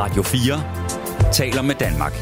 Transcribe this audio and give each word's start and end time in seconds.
Radio 0.00 0.22
4 0.22 1.32
taler 1.32 1.62
med 1.62 1.74
Danmark. 1.74 2.12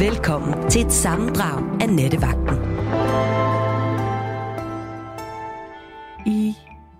Velkommen 0.00 0.70
til 0.70 0.86
et 0.86 0.92
sammendrag 0.92 1.82
af 1.82 1.88
Nettevagten. 1.88 2.56
I 6.26 6.54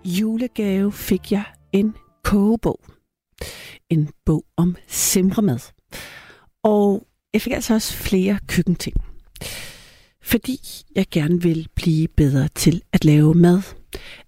julegave 0.05 0.93
fik 0.93 1.33
jeg 1.33 1.45
en 1.73 1.97
kogebog. 2.25 2.81
En 3.91 4.09
bog 4.27 4.45
om 4.57 4.77
simremad. 4.89 5.73
Og 6.65 7.07
jeg 7.33 7.43
fik 7.43 7.53
altså 7.53 7.75
også 7.75 7.95
flere 7.95 8.39
køkkenting. 8.49 9.10
Fordi 10.31 10.61
jeg 10.97 11.07
gerne 11.11 11.43
vil 11.43 11.69
blive 11.75 12.09
bedre 12.09 12.49
til 12.55 12.83
at 12.93 13.05
lave 13.05 13.35
mad. 13.35 13.63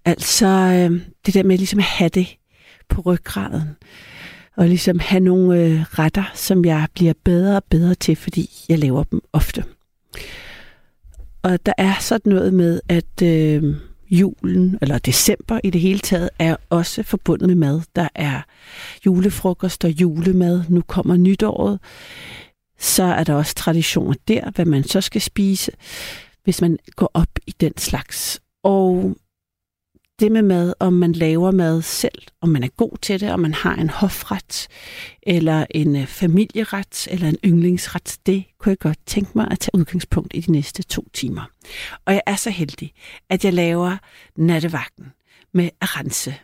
Altså 0.04 0.46
øh, 0.46 1.00
det 1.26 1.34
der 1.34 1.43
med 1.43 1.58
ligesom 1.58 1.79
at 1.79 1.84
have 1.84 2.08
det 2.08 2.36
på 2.88 3.00
ryggraden. 3.00 3.76
Og 4.57 4.68
ligesom 4.68 4.98
have 4.98 5.20
nogle 5.20 5.60
øh, 5.60 5.80
retter, 5.80 6.24
som 6.34 6.64
jeg 6.64 6.86
bliver 6.94 7.12
bedre 7.24 7.57
og 7.57 7.64
bedre 7.64 7.94
til, 7.94 8.16
fordi 8.16 8.50
jeg 8.68 8.79
laver 8.79 9.04
dem 9.04 9.20
ofte. 9.32 9.64
Og 11.43 11.66
der 11.66 11.72
er 11.79 11.94
sådan 12.00 12.32
noget 12.32 12.54
med, 12.54 12.80
at 12.88 13.22
øh, 13.22 13.74
julen, 14.10 14.79
eller 14.82 14.98
december 14.98 15.60
i 15.64 15.71
det 15.71 15.80
hele 15.80 15.98
taget, 15.98 16.30
er 16.38 16.57
også 16.71 17.02
forbundet 17.02 17.48
med 17.48 17.57
mad. 17.57 17.80
Der 17.96 18.08
er 18.14 18.40
julefrokost 19.07 19.84
og 19.84 19.90
julemad. 19.90 20.62
Nu 20.68 20.82
kommer 20.86 21.16
nytåret. 21.16 21.79
Så 22.82 23.03
er 23.03 23.25
der 23.25 23.35
også 23.35 23.54
traditioner 23.54 24.14
der, 24.29 24.50
hvad 24.50 24.64
man 24.64 24.85
så 24.85 25.00
skal 25.00 25.21
spise, 25.21 25.72
hvis 26.45 26.61
man 26.61 26.79
går 26.96 27.11
op 27.14 27.29
i 27.46 27.55
den 27.61 27.79
slags. 27.79 28.41
Og 28.63 29.17
det 30.21 30.32
med 30.32 30.43
mad, 30.43 30.75
om 30.81 30.93
man 30.93 31.13
laver 31.13 31.50
mad 31.50 31.82
selv, 31.82 32.22
om 32.41 32.48
man 32.48 32.62
er 32.62 32.69
god 32.69 32.98
til 33.03 33.20
det, 33.20 33.33
om 33.33 33.41
man 33.41 33.55
har 33.55 33.74
en 33.74 33.91
hofret, 33.91 34.69
eller 35.22 35.66
en 35.70 35.97
øh, 35.97 36.06
familieret, 36.06 37.08
eller 37.11 37.28
en 37.28 37.36
yndlingsret, 37.44 38.19
det 38.27 38.44
kunne 38.58 38.70
jeg 38.70 38.78
godt 38.78 38.98
tænke 39.06 39.30
mig 39.34 39.48
at 39.50 39.58
tage 39.58 39.74
udgangspunkt 39.74 40.33
i 40.34 40.41
de 40.41 40.52
næste 40.52 40.83
to 40.83 41.08
timer. 41.12 41.50
Og 42.05 42.12
jeg 42.12 42.22
er 42.27 42.36
så 42.36 42.50
heldig, 42.50 42.92
at 43.30 43.44
jeg 43.44 43.52
laver 43.52 43.96
nattevagten 44.36 45.12
med 45.55 45.70
Arance 45.80 46.34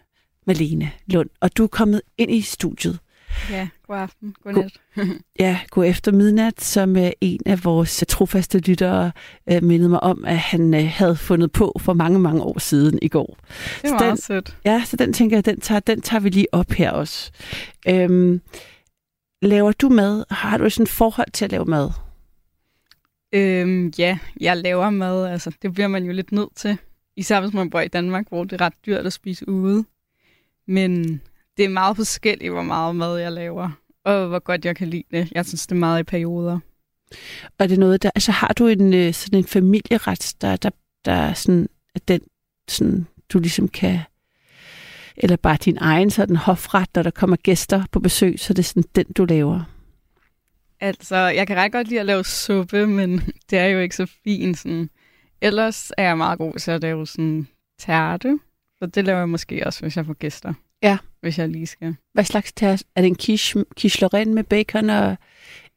Malene 0.46 0.90
Lund, 1.06 1.30
og 1.40 1.56
du 1.56 1.64
er 1.64 1.68
kommet 1.68 2.02
ind 2.18 2.30
i 2.30 2.40
studiet. 2.40 2.98
Ja, 3.50 3.68
god 3.86 3.96
aften. 3.96 4.34
God 4.44 4.52
nat. 4.52 4.72
Ja, 5.38 5.60
god 5.70 5.84
efter 5.86 6.12
midnat, 6.12 6.60
som 6.60 6.96
uh, 6.96 7.08
en 7.20 7.40
af 7.46 7.64
vores 7.64 8.04
trofaste 8.08 8.58
lyttere 8.58 9.12
uh, 9.52 9.62
mindede 9.62 9.88
mig 9.88 10.02
om, 10.02 10.24
at 10.24 10.38
han 10.38 10.74
uh, 10.74 10.80
havde 10.80 11.16
fundet 11.16 11.52
på 11.52 11.76
for 11.80 11.92
mange, 11.92 12.18
mange 12.18 12.42
år 12.42 12.58
siden 12.58 12.98
i 13.02 13.08
går. 13.08 13.38
Det 13.82 13.90
var 13.90 13.98
Så 13.98 14.04
den, 14.04 14.06
meget 14.06 14.22
sødt. 14.22 14.56
Ja, 14.64 14.82
så 14.86 14.96
den 14.96 15.12
tænker 15.12 15.36
jeg, 15.36 15.44
den 15.46 15.60
tager, 15.60 15.80
den 15.80 16.00
tager 16.00 16.20
vi 16.20 16.28
lige 16.28 16.46
op 16.52 16.70
her 16.72 16.90
også. 16.90 17.30
Øhm, 17.88 18.40
laver 19.42 19.72
du 19.72 19.88
mad? 19.88 20.24
Har 20.30 20.58
du 20.58 20.70
sådan 20.70 20.82
et 20.82 20.88
forhold 20.88 21.30
til 21.32 21.44
at 21.44 21.50
lave 21.50 21.64
mad? 21.64 21.90
Øhm, 23.32 23.92
ja, 23.98 24.18
jeg 24.40 24.56
laver 24.56 24.90
mad. 24.90 25.26
Altså, 25.26 25.50
det 25.62 25.74
bliver 25.74 25.88
man 25.88 26.04
jo 26.04 26.12
lidt 26.12 26.32
nødt 26.32 26.56
til. 26.56 26.78
Især 27.16 27.40
hvis 27.40 27.52
man 27.52 27.70
bor 27.70 27.80
i 27.80 27.88
Danmark, 27.88 28.28
hvor 28.28 28.44
det 28.44 28.60
er 28.60 28.64
ret 28.64 28.86
dyrt 28.86 29.06
at 29.06 29.12
spise 29.12 29.48
ude. 29.48 29.84
Men 30.66 31.20
det 31.58 31.64
er 31.64 31.68
meget 31.68 31.96
forskelligt, 31.96 32.52
hvor 32.52 32.62
meget 32.62 32.96
mad 32.96 33.16
jeg 33.18 33.32
laver. 33.32 33.70
Og 34.04 34.26
hvor 34.26 34.38
godt 34.38 34.64
jeg 34.64 34.76
kan 34.76 34.88
lide 34.88 35.04
det. 35.10 35.32
Jeg 35.32 35.46
synes, 35.46 35.66
det 35.66 35.74
er 35.74 35.78
meget 35.78 36.00
i 36.00 36.02
perioder. 36.02 36.58
Og 37.44 37.64
er 37.64 37.66
det 37.66 37.78
noget, 37.78 38.02
der, 38.02 38.10
altså 38.14 38.32
har 38.32 38.52
du 38.52 38.66
en, 38.66 38.94
øh, 38.94 39.14
sådan 39.14 39.38
en 39.38 39.44
familieret, 39.44 40.34
der, 40.40 40.56
der, 40.56 40.70
der 41.04 41.12
er 41.12 41.32
sådan, 41.34 41.68
at 41.94 42.08
den, 42.08 42.20
sådan, 42.68 43.06
du 43.32 43.38
ligesom 43.38 43.68
kan, 43.68 44.00
eller 45.16 45.36
bare 45.36 45.56
din 45.56 45.78
egen 45.80 46.10
sådan 46.10 46.36
hofret, 46.36 46.88
når 46.94 47.02
der 47.02 47.10
kommer 47.10 47.36
gæster 47.36 47.84
på 47.92 48.00
besøg, 48.00 48.38
så 48.38 48.52
er 48.52 48.54
det 48.54 48.64
sådan 48.64 48.84
den, 48.94 49.06
du 49.12 49.24
laver? 49.24 49.62
Altså, 50.80 51.16
jeg 51.16 51.46
kan 51.46 51.56
ret 51.56 51.72
godt 51.72 51.88
lide 51.88 52.00
at 52.00 52.06
lave 52.06 52.24
suppe, 52.24 52.86
men 52.86 53.18
det 53.50 53.58
er 53.58 53.66
jo 53.66 53.78
ikke 53.78 53.96
så 53.96 54.06
fint. 54.24 54.58
Sådan. 54.58 54.90
Ellers 55.40 55.92
er 55.98 56.02
jeg 56.02 56.16
meget 56.16 56.38
god 56.38 56.54
til 56.54 56.70
at 56.70 56.82
lave 56.82 57.06
sådan 57.06 57.48
tærte. 57.78 58.38
Så 58.78 58.86
det 58.86 59.04
laver 59.04 59.18
jeg 59.18 59.28
måske 59.28 59.66
også, 59.66 59.80
hvis 59.80 59.96
jeg 59.96 60.06
får 60.06 60.12
gæster. 60.14 60.54
Ja. 60.82 60.98
Hvis 61.20 61.38
jeg 61.38 61.48
lige 61.48 61.66
skal. 61.66 61.96
Hvad 62.14 62.24
slags 62.24 62.52
tærs? 62.52 62.82
Er 62.96 63.00
det 63.02 63.08
en 63.08 63.16
quiche, 63.16 63.64
quiche 63.78 64.00
Lorraine 64.00 64.34
med 64.34 64.44
bacon 64.44 64.90
og 64.90 65.16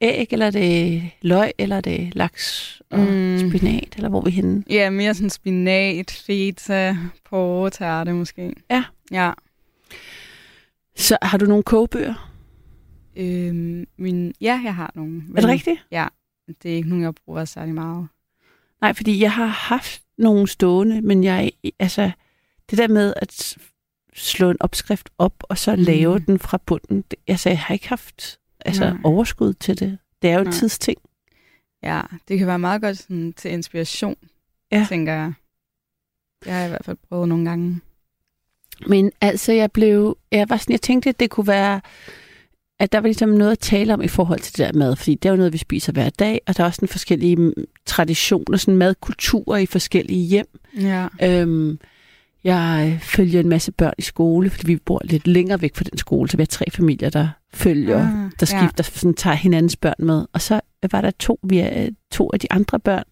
æg, 0.01 0.27
eller 0.31 0.45
er 0.45 0.51
det 0.51 1.03
løg, 1.21 1.51
eller 1.57 1.75
er 1.75 1.81
det 1.81 2.15
laks 2.15 2.81
og 2.89 2.99
Mm. 2.99 3.49
spinat, 3.49 3.93
eller 3.95 4.09
hvor 4.09 4.19
er 4.19 4.25
vi 4.25 4.31
henne? 4.31 4.63
Ja, 4.69 4.89
mere 4.89 5.13
sådan 5.13 5.29
spinat, 5.29 6.11
feta, 6.27 6.97
porre, 7.29 7.69
tærte 7.69 8.13
måske. 8.13 8.53
Ja. 8.71 8.83
Ja. 9.11 9.31
Så 10.95 11.17
har 11.21 11.37
du 11.37 11.45
nogle 11.45 11.63
kogebøger? 11.63 12.31
Øhm, 13.15 13.87
min, 13.97 14.33
ja, 14.41 14.61
jeg 14.63 14.75
har 14.75 14.91
nogle. 14.95 15.23
Er 15.35 15.41
det 15.41 15.49
rigtigt? 15.49 15.85
Ja, 15.91 16.07
det 16.63 16.71
er 16.71 16.75
ikke 16.75 16.89
nogen, 16.89 17.03
jeg 17.03 17.13
bruger 17.25 17.45
særlig 17.45 17.73
meget. 17.73 18.07
Nej, 18.81 18.93
fordi 18.93 19.21
jeg 19.21 19.31
har 19.31 19.45
haft 19.45 20.01
nogle 20.17 20.47
stående, 20.47 21.01
men 21.01 21.23
jeg, 21.23 21.51
altså, 21.79 22.11
det 22.69 22.77
der 22.77 22.87
med 22.87 23.13
at 23.17 23.57
slå 24.15 24.49
en 24.49 24.57
opskrift 24.59 25.09
op, 25.17 25.33
og 25.43 25.57
så 25.57 25.75
Mm. 25.75 25.81
lave 25.81 26.19
den 26.19 26.39
fra 26.39 26.59
bunden, 26.65 27.03
det, 27.11 27.19
altså, 27.27 27.49
jeg 27.49 27.59
har 27.59 27.73
ikke 27.73 27.89
haft 27.89 28.39
altså, 28.59 28.83
Nej. 28.89 28.97
overskud 29.03 29.53
til 29.53 29.79
det. 29.79 29.97
Det 30.21 30.29
er 30.29 30.33
jo 30.35 30.41
en 30.45 30.51
tidsting. 30.51 30.97
Ja, 31.83 32.01
det 32.27 32.37
kan 32.37 32.47
være 32.47 32.59
meget 32.59 32.81
godt 32.81 32.97
sådan, 32.97 33.33
til 33.33 33.51
inspiration, 33.51 34.15
Ja. 34.71 34.85
tænker 34.89 35.13
jeg. 35.13 35.33
Det 36.43 36.51
har 36.51 36.59
jeg 36.59 36.67
i 36.67 36.69
hvert 36.69 36.85
fald 36.85 36.97
prøvet 37.09 37.27
nogle 37.27 37.45
gange. 37.49 37.79
Men 38.87 39.11
altså, 39.21 39.51
jeg 39.51 39.71
blev, 39.71 40.17
jeg 40.31 40.49
var 40.49 40.57
sådan, 40.57 40.73
jeg 40.73 40.81
tænkte, 40.81 41.09
at 41.09 41.19
det 41.19 41.29
kunne 41.29 41.47
være, 41.47 41.81
at 42.79 42.91
der 42.91 42.99
var 42.99 43.07
ligesom 43.07 43.29
noget 43.29 43.51
at 43.51 43.59
tale 43.59 43.93
om 43.93 44.01
i 44.01 44.07
forhold 44.07 44.39
til 44.39 44.57
det 44.57 44.73
der 44.73 44.79
mad, 44.79 44.95
fordi 44.95 45.15
det 45.15 45.25
er 45.29 45.31
jo 45.33 45.37
noget, 45.37 45.53
vi 45.53 45.57
spiser 45.57 45.91
hver 45.93 46.09
dag, 46.09 46.41
og 46.47 46.57
der 46.57 46.63
er 46.63 46.67
også 46.67 46.75
sådan 46.75 46.87
forskellige 46.87 47.53
traditioner, 47.85 48.57
sådan 48.57 48.77
madkulturer 48.77 49.57
i 49.57 49.65
forskellige 49.65 50.25
hjem. 50.27 50.59
Ja. 50.79 51.07
Øhm, 51.23 51.79
jeg 52.43 52.91
øh, 52.93 52.99
følger 52.99 53.39
en 53.39 53.49
masse 53.49 53.71
børn 53.71 53.93
i 53.97 54.01
skole, 54.01 54.49
fordi 54.49 54.67
vi 54.67 54.75
bor 54.75 55.01
lidt 55.03 55.27
længere 55.27 55.61
væk 55.61 55.75
fra 55.75 55.83
den 55.83 55.97
skole, 55.97 56.29
så 56.29 56.37
vi 56.37 56.41
har 56.41 56.45
tre 56.45 56.65
familier, 56.71 57.09
der 57.09 57.27
følger, 57.53 57.99
Ah, 57.99 58.31
der 58.39 58.53
ja. 58.53 58.59
skifter, 58.59 58.83
sådan 58.83 59.13
tager 59.13 59.35
hinandens 59.35 59.75
børn 59.75 59.95
med. 60.05 60.25
Og 60.33 60.41
så 60.41 60.59
var 60.91 61.01
der 61.01 61.11
to, 61.11 61.39
vi 61.43 61.59
er, 61.59 61.89
to 62.11 62.29
af 62.33 62.39
de 62.39 62.51
andre 62.51 62.79
børn, 62.79 63.03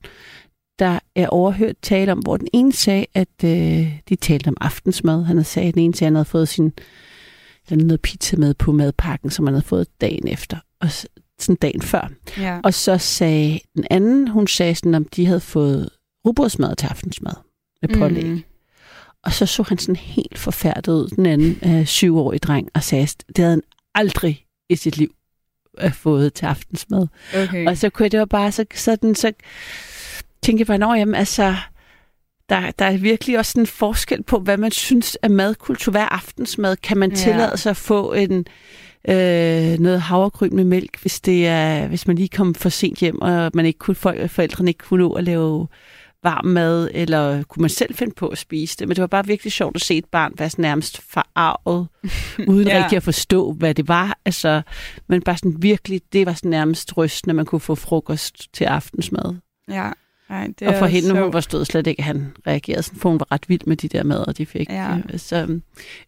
der 0.79 1.00
er 1.16 1.28
overhørt 1.28 1.75
tale 1.81 2.12
om, 2.12 2.19
hvor 2.19 2.38
den 2.38 2.47
ene 2.53 2.73
sagde, 2.73 3.06
at 3.13 3.44
øh, 3.45 4.00
de 4.09 4.16
talte 4.16 4.47
om 4.47 4.57
aftensmad. 4.62 5.23
Han 5.23 5.35
havde 5.38 5.44
sagt, 5.47 5.66
at 5.66 5.73
den 5.73 5.84
ene 5.84 5.96
sagde, 5.96 6.07
at 6.07 6.11
han 6.11 6.16
havde 6.16 6.25
fået 6.25 6.47
sin 6.47 6.73
eller 7.72 7.85
noget 7.85 8.01
pizza 8.01 8.38
med 8.38 8.53
på 8.53 8.72
madpakken, 8.72 9.29
som 9.29 9.47
han 9.47 9.53
havde 9.53 9.66
fået 9.66 9.88
dagen 10.01 10.28
efter, 10.28 10.57
og 10.81 10.88
sådan 11.40 11.56
dagen 11.56 11.81
før. 11.81 12.09
ja. 12.38 12.59
Og 12.63 12.73
så 12.73 12.97
sagde 12.97 13.59
den 13.75 13.85
anden, 13.90 14.28
hun 14.28 14.47
sagde 14.47 14.75
sådan, 14.75 14.96
om 14.96 15.06
de 15.06 15.25
havde 15.25 15.40
fået 15.40 15.90
rugbrødsmad 16.25 16.75
til 16.75 16.88
aftensmad 16.88 17.34
med 17.81 17.97
pålæg. 18.00 18.25
Mm. 18.25 18.41
Og 19.24 19.34
så 19.34 19.46
så 19.46 19.63
han 19.63 19.78
sådan 19.78 19.96
helt 19.96 20.38
forfærdet 20.38 20.91
ud, 20.91 21.07
den 21.07 21.25
anden 21.25 21.59
øh, 21.66 21.85
syvårige 21.85 22.40
dreng, 22.40 22.69
og 22.74 22.84
sagde, 22.84 23.03
at 23.03 23.24
det 23.28 23.38
havde 23.38 23.52
han 23.52 23.62
aldrig 23.96 24.46
i 24.69 24.75
sit 24.75 24.97
liv 24.97 25.13
øh, 25.81 25.94
fået 25.94 26.34
til 26.34 26.46
aftensmad. 26.46 27.07
Okay. 27.44 27.68
Og 27.68 27.78
så 27.78 27.90
kunne 27.90 28.03
jeg, 28.03 28.12
det 28.12 28.19
var 28.19 28.25
bare 28.25 28.52
så, 28.52 28.66
sådan, 28.75 29.16
så 29.16 29.31
tænkte 30.44 30.62
jeg 30.62 30.68
bare, 30.68 30.78
nå, 30.78 30.94
jamen 30.94 31.16
altså, 31.16 31.56
der, 32.50 32.72
der 32.79 32.85
er 32.85 32.97
virkelig 32.97 33.38
også 33.38 33.59
en 33.59 33.68
forskel 33.68 34.24
på, 34.24 34.40
hvad 34.40 34.58
man 34.58 34.72
synes 34.72 35.18
er 35.22 35.29
madkultur. 35.29 35.91
Hvad 35.91 36.02
er 36.02 36.06
aftensmad? 36.13 36.75
Kan 36.75 36.97
man 36.97 37.09
Ja. 37.09 37.16
tillade 37.16 37.58
sig 37.58 37.69
at 37.69 37.78
få 37.78 38.13
en, 38.13 38.46
øh, 39.09 39.79
noget 39.79 40.02
havregryn 40.02 40.56
med 40.56 40.63
mælk, 40.63 41.02
hvis, 41.02 41.22
det 41.22 41.47
er, 41.47 41.88
hvis 41.88 42.08
man 42.08 42.16
lige 42.16 42.29
kom 42.29 42.56
for 42.56 42.69
sent 42.69 42.97
hjem, 43.00 43.22
og 43.22 43.52
man 43.53 43.66
ikke 43.66 43.79
kunne, 43.79 43.96
folk, 43.96 44.29
forældrene 44.29 44.69
ikke 44.69 44.84
kunne 44.84 45.03
nå 45.03 45.12
at 45.13 45.24
lave 45.24 45.68
varm 46.24 46.46
mad, 46.46 46.90
eller 46.94 47.44
kunne 47.44 47.62
man 47.62 47.69
selv 47.69 47.96
finde 47.96 48.13
på 48.16 48.28
at 48.28 48.38
spise 48.38 48.78
det. 48.80 48.88
Men 48.88 48.96
det 48.96 49.02
var 49.02 49.07
bare 49.07 49.25
virkelig 49.25 49.53
sjovt 49.53 49.75
at 49.75 49.82
se 49.82 49.97
et 49.97 50.05
barn 50.05 50.34
være 50.38 50.49
sådan 50.49 50.64
nærmest 50.64 51.02
forarvet, 51.11 51.88
uden 52.52 52.67
Ja. 52.67 52.84
rigtig 52.84 52.96
at 52.97 53.03
forstå, 53.03 53.52
hvad 53.52 53.73
det 53.76 53.88
var. 53.88 54.17
Altså, 54.26 54.61
men 55.08 55.22
bare 55.22 55.38
sådan 55.38 55.55
virkelig, 55.59 56.02
det 56.14 56.26
var 56.26 56.34
sådan 56.34 56.52
nærmest 56.52 56.97
rystende, 56.97 57.32
at 57.32 57.35
man 57.35 57.46
kunne 57.46 57.59
få 57.61 57.76
frokost 57.76 58.53
til 58.53 58.64
aftensmad. 58.66 59.35
ja. 59.70 59.90
Ej, 60.29 60.47
det 60.59 60.67
og 60.67 60.76
for 60.79 60.85
hende, 60.85 61.09
hun 61.09 61.17
sjovt. 61.17 61.32
forstod 61.34 61.66
slet 61.66 61.88
ikke, 61.88 61.99
at 61.99 62.05
han 62.05 62.34
reagerede 62.47 62.84
sådan, 62.84 62.99
for 62.99 63.09
hun 63.09 63.20
var 63.20 63.28
ret 63.32 63.49
vild 63.49 63.61
med 63.66 63.78
de 63.78 63.88
der 63.88 64.03
mader, 64.03 64.32
de 64.32 64.46
fik. 64.46 64.70
Ja. 64.70 64.97
Så, 65.17 65.59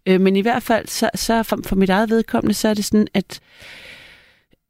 øh, 0.06 0.22
men 0.22 0.36
i 0.36 0.42
hvert 0.42 0.64
fald, 0.64 0.88
så, 0.88 1.10
så 1.16 1.44
for, 1.44 1.60
for 1.66 1.76
mit 1.76 1.90
eget 1.90 2.10
vedkommende, 2.10 2.54
så 2.54 2.68
er 2.68 2.74
det 2.74 2.86
sådan, 2.86 3.08
at 3.14 3.40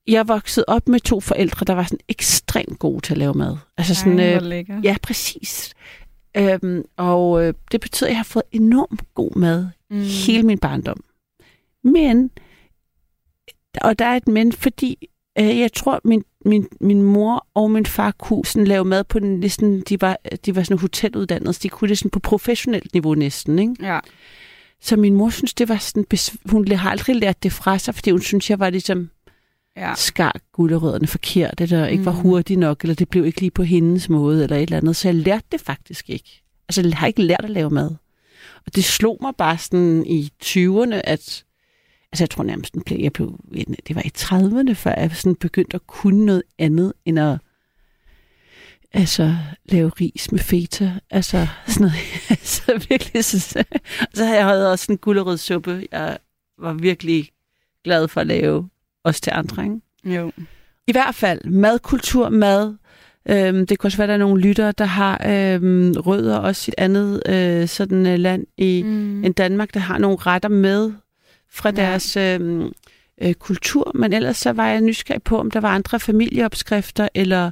jeg 0.07 0.27
voksede 0.27 0.65
op 0.67 0.87
med 0.87 0.99
to 0.99 1.19
forældre, 1.19 1.65
der 1.65 1.73
var 1.73 1.83
sådan 1.83 1.99
ekstremt 2.09 2.79
gode 2.79 3.01
til 3.01 3.13
at 3.13 3.17
lave 3.17 3.33
mad. 3.33 3.57
Altså 3.77 3.95
sådan, 3.95 4.19
Ej, 4.19 4.63
øh, 4.69 4.85
ja, 4.85 4.95
præcis. 5.03 5.73
Øhm, 6.37 6.83
og 6.97 7.43
øh, 7.43 7.53
det 7.71 7.81
betyder, 7.81 8.07
at 8.07 8.11
jeg 8.11 8.17
har 8.17 8.23
fået 8.23 8.43
enormt 8.51 9.01
god 9.13 9.35
mad 9.35 9.67
Mm. 9.91 10.01
hele 10.25 10.43
min 10.43 10.59
barndom. 10.59 11.03
Men, 11.83 12.31
og 13.81 13.99
der 13.99 14.05
er 14.05 14.15
et 14.15 14.27
men, 14.27 14.51
fordi 14.51 15.07
øh, 15.39 15.59
jeg 15.59 15.73
tror, 15.73 16.01
min, 16.03 16.23
min, 16.45 16.67
min 16.81 17.01
mor 17.01 17.47
og 17.53 17.71
min 17.71 17.85
far 17.85 18.11
kunne 18.11 18.45
sådan 18.45 18.67
lave 18.67 18.85
mad 18.85 19.03
på 19.03 19.19
den 19.19 19.39
næsten, 19.39 19.81
de 19.81 20.01
var, 20.01 20.17
de 20.45 20.55
var 20.55 20.63
sådan 20.63 20.77
hoteluddannede, 20.79 21.53
så 21.53 21.59
de 21.63 21.69
kunne 21.69 21.87
det 21.89 21.97
sådan 21.97 22.11
på 22.11 22.19
professionelt 22.19 22.93
niveau 22.93 23.13
næsten, 23.13 23.59
ikke? 23.59 23.75
Ja. 23.81 23.99
Så 24.81 24.95
min 24.97 25.13
mor 25.13 25.29
synes, 25.29 25.53
det 25.53 25.69
var 25.69 25.77
sådan, 25.77 26.05
hun 26.45 26.67
har 26.71 26.89
aldrig 26.89 27.15
lært 27.15 27.43
det 27.43 27.51
fra 27.53 27.77
sig, 27.77 27.95
fordi 27.95 28.11
hun 28.11 28.21
synes, 28.21 28.49
jeg 28.49 28.59
var 28.59 28.69
ligesom 28.69 29.09
Ja. 29.77 29.93
skar 29.95 30.35
gulerødderne 30.51 31.07
forkert, 31.07 31.61
eller 31.61 31.87
ikke 31.87 32.05
var 32.05 32.11
Mm. 32.11 32.17
hurtig 32.19 32.57
nok, 32.57 32.81
eller 32.81 32.95
det 32.95 33.09
blev 33.09 33.25
ikke 33.25 33.39
lige 33.39 33.51
på 33.51 33.63
hendes 33.63 34.09
måde, 34.09 34.43
eller 34.43 34.55
et 34.55 34.61
eller 34.61 34.77
andet. 34.77 34.95
Så 34.95 35.07
jeg 35.07 35.15
lærte 35.15 35.45
det 35.51 35.61
faktisk 35.61 36.09
ikke. 36.09 36.43
Altså, 36.69 36.81
jeg 36.81 36.97
har 36.97 37.07
ikke 37.07 37.21
lært 37.21 37.43
at 37.43 37.49
lave 37.49 37.69
mad. 37.69 37.91
Og 38.65 38.75
det 38.75 38.83
slog 38.83 39.17
mig 39.21 39.33
bare 39.37 39.57
sådan 39.57 40.05
i 40.07 40.31
20'erne, 40.43 40.95
at 41.03 41.43
altså 42.11 42.23
jeg 42.23 42.29
tror 42.29 42.43
nærmest, 42.43 42.73
den 42.73 42.81
blev, 42.81 42.99
jeg 42.99 43.13
blev, 43.13 43.39
det 43.87 43.95
var 43.95 44.01
i 44.05 44.11
30'erne, 44.17 44.73
før 44.73 44.93
jeg 44.97 45.11
sådan 45.15 45.35
begyndte 45.35 45.75
at 45.75 45.87
kunne 45.87 46.25
noget 46.25 46.43
andet, 46.59 46.93
end 47.05 47.19
at 47.19 47.37
altså, 48.93 49.35
lave 49.65 49.89
ris 49.89 50.31
med 50.31 50.39
feta. 50.39 50.93
Altså, 51.09 51.47
sådan 51.67 51.81
noget. 51.81 51.95
altså, 52.29 52.85
virkelig. 52.89 53.25
Så, 53.25 53.39
så 54.13 54.25
havde 54.25 54.39
jeg 54.39 54.67
også 54.67 54.91
en 54.91 54.97
gulerødssuppe, 54.97 55.87
jeg 55.91 56.17
var 56.57 56.73
virkelig 56.73 57.29
glad 57.83 58.07
for 58.07 58.21
at 58.21 58.27
lave, 58.27 58.69
også 59.03 59.21
til 59.21 59.31
andre, 59.35 59.63
ikke? 59.63 59.79
Jo. 60.05 60.31
I 60.87 60.91
hvert 60.91 61.15
fald 61.15 61.45
madkultur, 61.45 62.29
mad. 62.29 62.75
Øhm, 63.29 63.67
det 63.67 63.79
kan 63.79 63.87
også 63.87 63.97
være, 63.97 64.05
at 64.05 64.07
der 64.09 64.13
er 64.13 64.17
nogle 64.19 64.41
lyttere, 64.41 64.71
der 64.71 64.85
har 64.85 65.21
øhm, 65.27 65.91
rødder 65.97 66.37
også 66.37 66.71
et 66.71 66.75
andet 66.83 67.21
øh, 67.29 67.67
sådan 67.67 68.07
øh, 68.07 68.19
land 68.19 68.45
i 68.57 68.81
Mm. 68.83 69.23
end 69.25 69.33
Danmark, 69.35 69.73
der 69.73 69.79
har 69.79 69.97
nogle 69.97 70.17
retter 70.17 70.49
med 70.49 70.91
fra 71.51 71.69
Ja. 71.69 71.75
deres 71.75 72.17
øhm, 72.17 72.71
øh, 73.21 73.33
kultur. 73.33 73.91
Men 73.95 74.13
ellers 74.13 74.37
så 74.37 74.51
var 74.51 74.67
jeg 74.67 74.81
nysgerrig 74.81 75.23
på, 75.23 75.39
om 75.39 75.51
der 75.51 75.59
var 75.59 75.69
andre 75.75 75.99
familieopskrifter 75.99 77.07
eller 77.13 77.51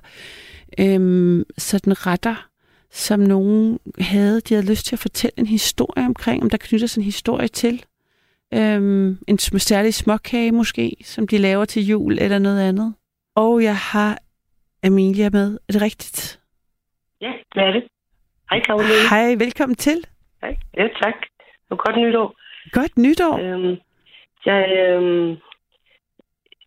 øhm, 0.79 1.43
sådan 1.57 2.07
retter, 2.07 2.47
som 2.91 3.19
nogen 3.19 3.79
havde, 3.99 4.41
de 4.41 4.53
havde 4.53 4.67
lyst 4.67 4.85
til 4.85 4.95
at 4.95 4.99
fortælle 4.99 5.33
en 5.37 5.45
historie 5.45 6.05
omkring, 6.05 6.43
om 6.43 6.49
der 6.49 6.57
knytter 6.57 6.87
sig 6.87 6.99
en 7.01 7.05
historie 7.05 7.47
til. 7.47 7.83
Øhm, 8.53 9.17
en 9.27 9.37
særlig 9.37 9.93
småkage 9.93 10.51
måske, 10.51 10.95
som 11.03 11.27
de 11.27 11.37
laver 11.37 11.65
til 11.65 11.87
jul 11.87 12.13
eller 12.21 12.39
noget 12.39 12.69
andet. 12.69 12.95
Og 13.35 13.63
jeg 13.63 13.75
har 13.75 14.17
Amelia 14.83 15.29
med. 15.29 15.47
Er 15.67 15.73
det 15.73 15.81
rigtigt? 15.81 16.39
Ja, 17.21 17.31
det 17.53 17.63
er 17.63 17.71
det. 17.71 17.83
Hej 18.49 18.59
Karoline. 18.59 19.09
Hej, 19.09 19.35
velkommen 19.45 19.75
til. 19.75 19.97
Hej. 20.41 20.55
Ja, 20.77 20.87
tak. 21.03 21.15
Og 21.69 21.77
godt 21.77 21.97
nytår. 21.97 22.35
Godt 22.71 22.97
nytår. 22.97 23.33
Øhm, 23.43 23.77
jeg, 24.45 24.61
øhm, 24.79 25.29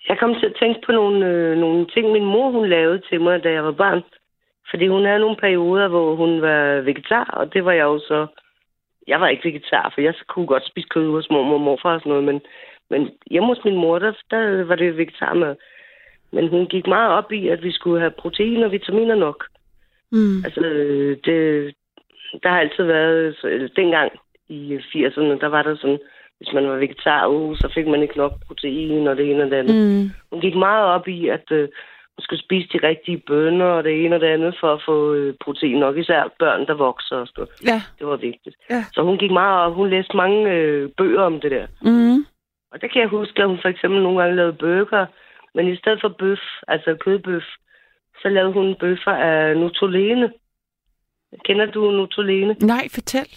jeg 0.08 0.16
kom 0.20 0.34
til 0.34 0.46
at 0.46 0.56
tænke 0.60 0.80
på 0.86 0.92
nogle, 0.92 1.26
øh, 1.26 1.58
nogle 1.58 1.86
ting, 1.94 2.12
min 2.12 2.24
mor 2.24 2.50
hun 2.50 2.68
lavede 2.68 3.02
til 3.08 3.20
mig, 3.20 3.44
da 3.44 3.50
jeg 3.50 3.64
var 3.64 3.72
barn. 3.72 4.02
Fordi 4.70 4.88
hun 4.88 5.04
havde 5.04 5.18
nogle 5.18 5.36
perioder, 5.36 5.88
hvor 5.88 6.16
hun 6.16 6.42
var 6.42 6.80
vegetar, 6.80 7.24
og 7.24 7.54
det 7.54 7.64
var 7.64 7.72
jeg 7.72 7.84
jo 7.84 7.98
så... 7.98 8.26
Jeg 9.06 9.20
var 9.20 9.28
ikke 9.28 9.44
vegetar, 9.44 9.90
for 9.94 10.00
jeg 10.00 10.14
kunne 10.28 10.46
godt 10.46 10.66
spise 10.66 10.88
kød 10.88 11.10
hos 11.10 11.30
mormor 11.30 11.54
og 11.54 11.60
morfar 11.60 11.94
og 11.94 12.00
sådan 12.00 12.10
noget, 12.10 12.24
men, 12.24 12.40
men 12.90 13.10
hjemme 13.30 13.48
hos 13.48 13.64
min 13.64 13.76
mor, 13.76 13.98
der, 13.98 14.12
der 14.30 14.64
var 14.64 14.76
det 14.76 14.96
vegetarmad. 14.96 15.56
Men 16.32 16.48
hun 16.48 16.66
gik 16.66 16.86
meget 16.86 17.10
op 17.10 17.32
i, 17.32 17.48
at 17.48 17.62
vi 17.62 17.72
skulle 17.72 18.00
have 18.00 18.10
protein 18.10 18.62
og 18.62 18.72
vitaminer 18.72 19.14
nok. 19.14 19.44
Mm. 20.12 20.44
Altså, 20.44 20.60
det, 21.24 21.74
der 22.42 22.48
har 22.48 22.60
altid 22.60 22.84
været, 22.84 23.36
dengang 23.76 24.12
i 24.48 24.76
80'erne, 24.76 25.40
der 25.40 25.46
var 25.46 25.62
der 25.62 25.76
sådan, 25.76 25.98
hvis 26.38 26.52
man 26.54 26.68
var 26.68 26.76
vegetar, 26.76 27.26
uh, 27.26 27.56
så 27.56 27.70
fik 27.74 27.86
man 27.86 28.02
ikke 28.02 28.16
nok 28.16 28.32
protein 28.46 29.06
og 29.06 29.16
det 29.16 29.30
ene 29.30 29.42
og 29.44 29.50
det 29.50 29.56
andet. 29.56 29.76
Mm. 29.76 30.02
Mm. 30.02 30.10
Hun 30.32 30.40
gik 30.40 30.54
meget 30.54 30.84
op 30.86 31.08
i, 31.08 31.28
at 31.28 31.46
øh, 31.50 31.68
man 32.16 32.22
skulle 32.24 32.42
spise 32.42 32.68
de 32.72 32.86
rigtige 32.88 33.18
bønner 33.18 33.64
og 33.64 33.84
det 33.84 34.04
ene 34.04 34.16
og 34.16 34.20
det 34.20 34.26
andet 34.26 34.56
for 34.60 34.72
at 34.74 34.82
få 34.86 35.12
øh, 35.14 35.34
protein 35.44 35.78
nok, 35.78 35.96
især 35.96 36.34
børn, 36.38 36.66
der 36.66 36.74
vokser 36.74 37.16
og 37.16 37.26
sådan 37.26 37.40
noget. 37.40 37.50
Ja. 37.70 37.82
Det 37.98 38.06
var 38.06 38.16
vigtigt. 38.16 38.56
Ja. 38.70 38.84
Så 38.92 39.02
hun 39.02 39.18
gik 39.18 39.30
meget 39.30 39.60
op, 39.66 39.74
hun 39.74 39.90
læste 39.90 40.16
mange 40.16 40.50
øh, 40.50 40.90
bøger 40.96 41.22
om 41.22 41.40
det 41.40 41.50
der. 41.50 41.66
Mm. 41.82 42.26
Og 42.72 42.80
der 42.80 42.88
kan 42.88 43.00
jeg 43.00 43.08
huske, 43.08 43.42
at 43.42 43.48
hun 43.48 43.58
for 43.62 43.68
eksempel 43.68 44.02
nogle 44.02 44.20
gange 44.20 44.36
lavede 44.36 44.52
bøger, 44.52 45.06
men 45.54 45.72
i 45.72 45.76
stedet 45.76 46.00
for 46.00 46.08
bøf, 46.08 46.38
altså 46.68 46.96
kødbøf, 47.00 47.42
så 48.22 48.28
lavede 48.28 48.52
hun 48.52 48.76
bøffer 48.80 49.12
af 49.12 49.56
nutolene. 49.56 50.32
Kender 51.44 51.66
du 51.66 51.90
nutolene? 51.90 52.56
Nej, 52.60 52.88
fortæl. 52.94 53.28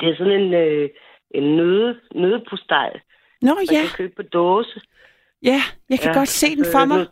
Det 0.00 0.08
er 0.08 0.16
sådan 0.16 0.40
en, 0.40 0.54
øh, 0.54 0.88
en 1.30 1.56
nøde, 1.56 2.00
nødepostej, 2.14 3.00
Nå 3.42 3.54
man 3.54 3.64
ja, 3.72 3.80
kan 3.80 3.96
købe 3.96 4.14
på 4.16 4.22
dåse. 4.22 4.80
Ja, 5.42 5.60
jeg 5.90 5.98
kan 5.98 6.12
Ja, 6.12 6.18
godt 6.18 6.28
se 6.28 6.46
den 6.56 6.64
øh, 6.66 6.72
for 6.72 6.84
mig. 6.84 6.98
nu- 6.98 7.04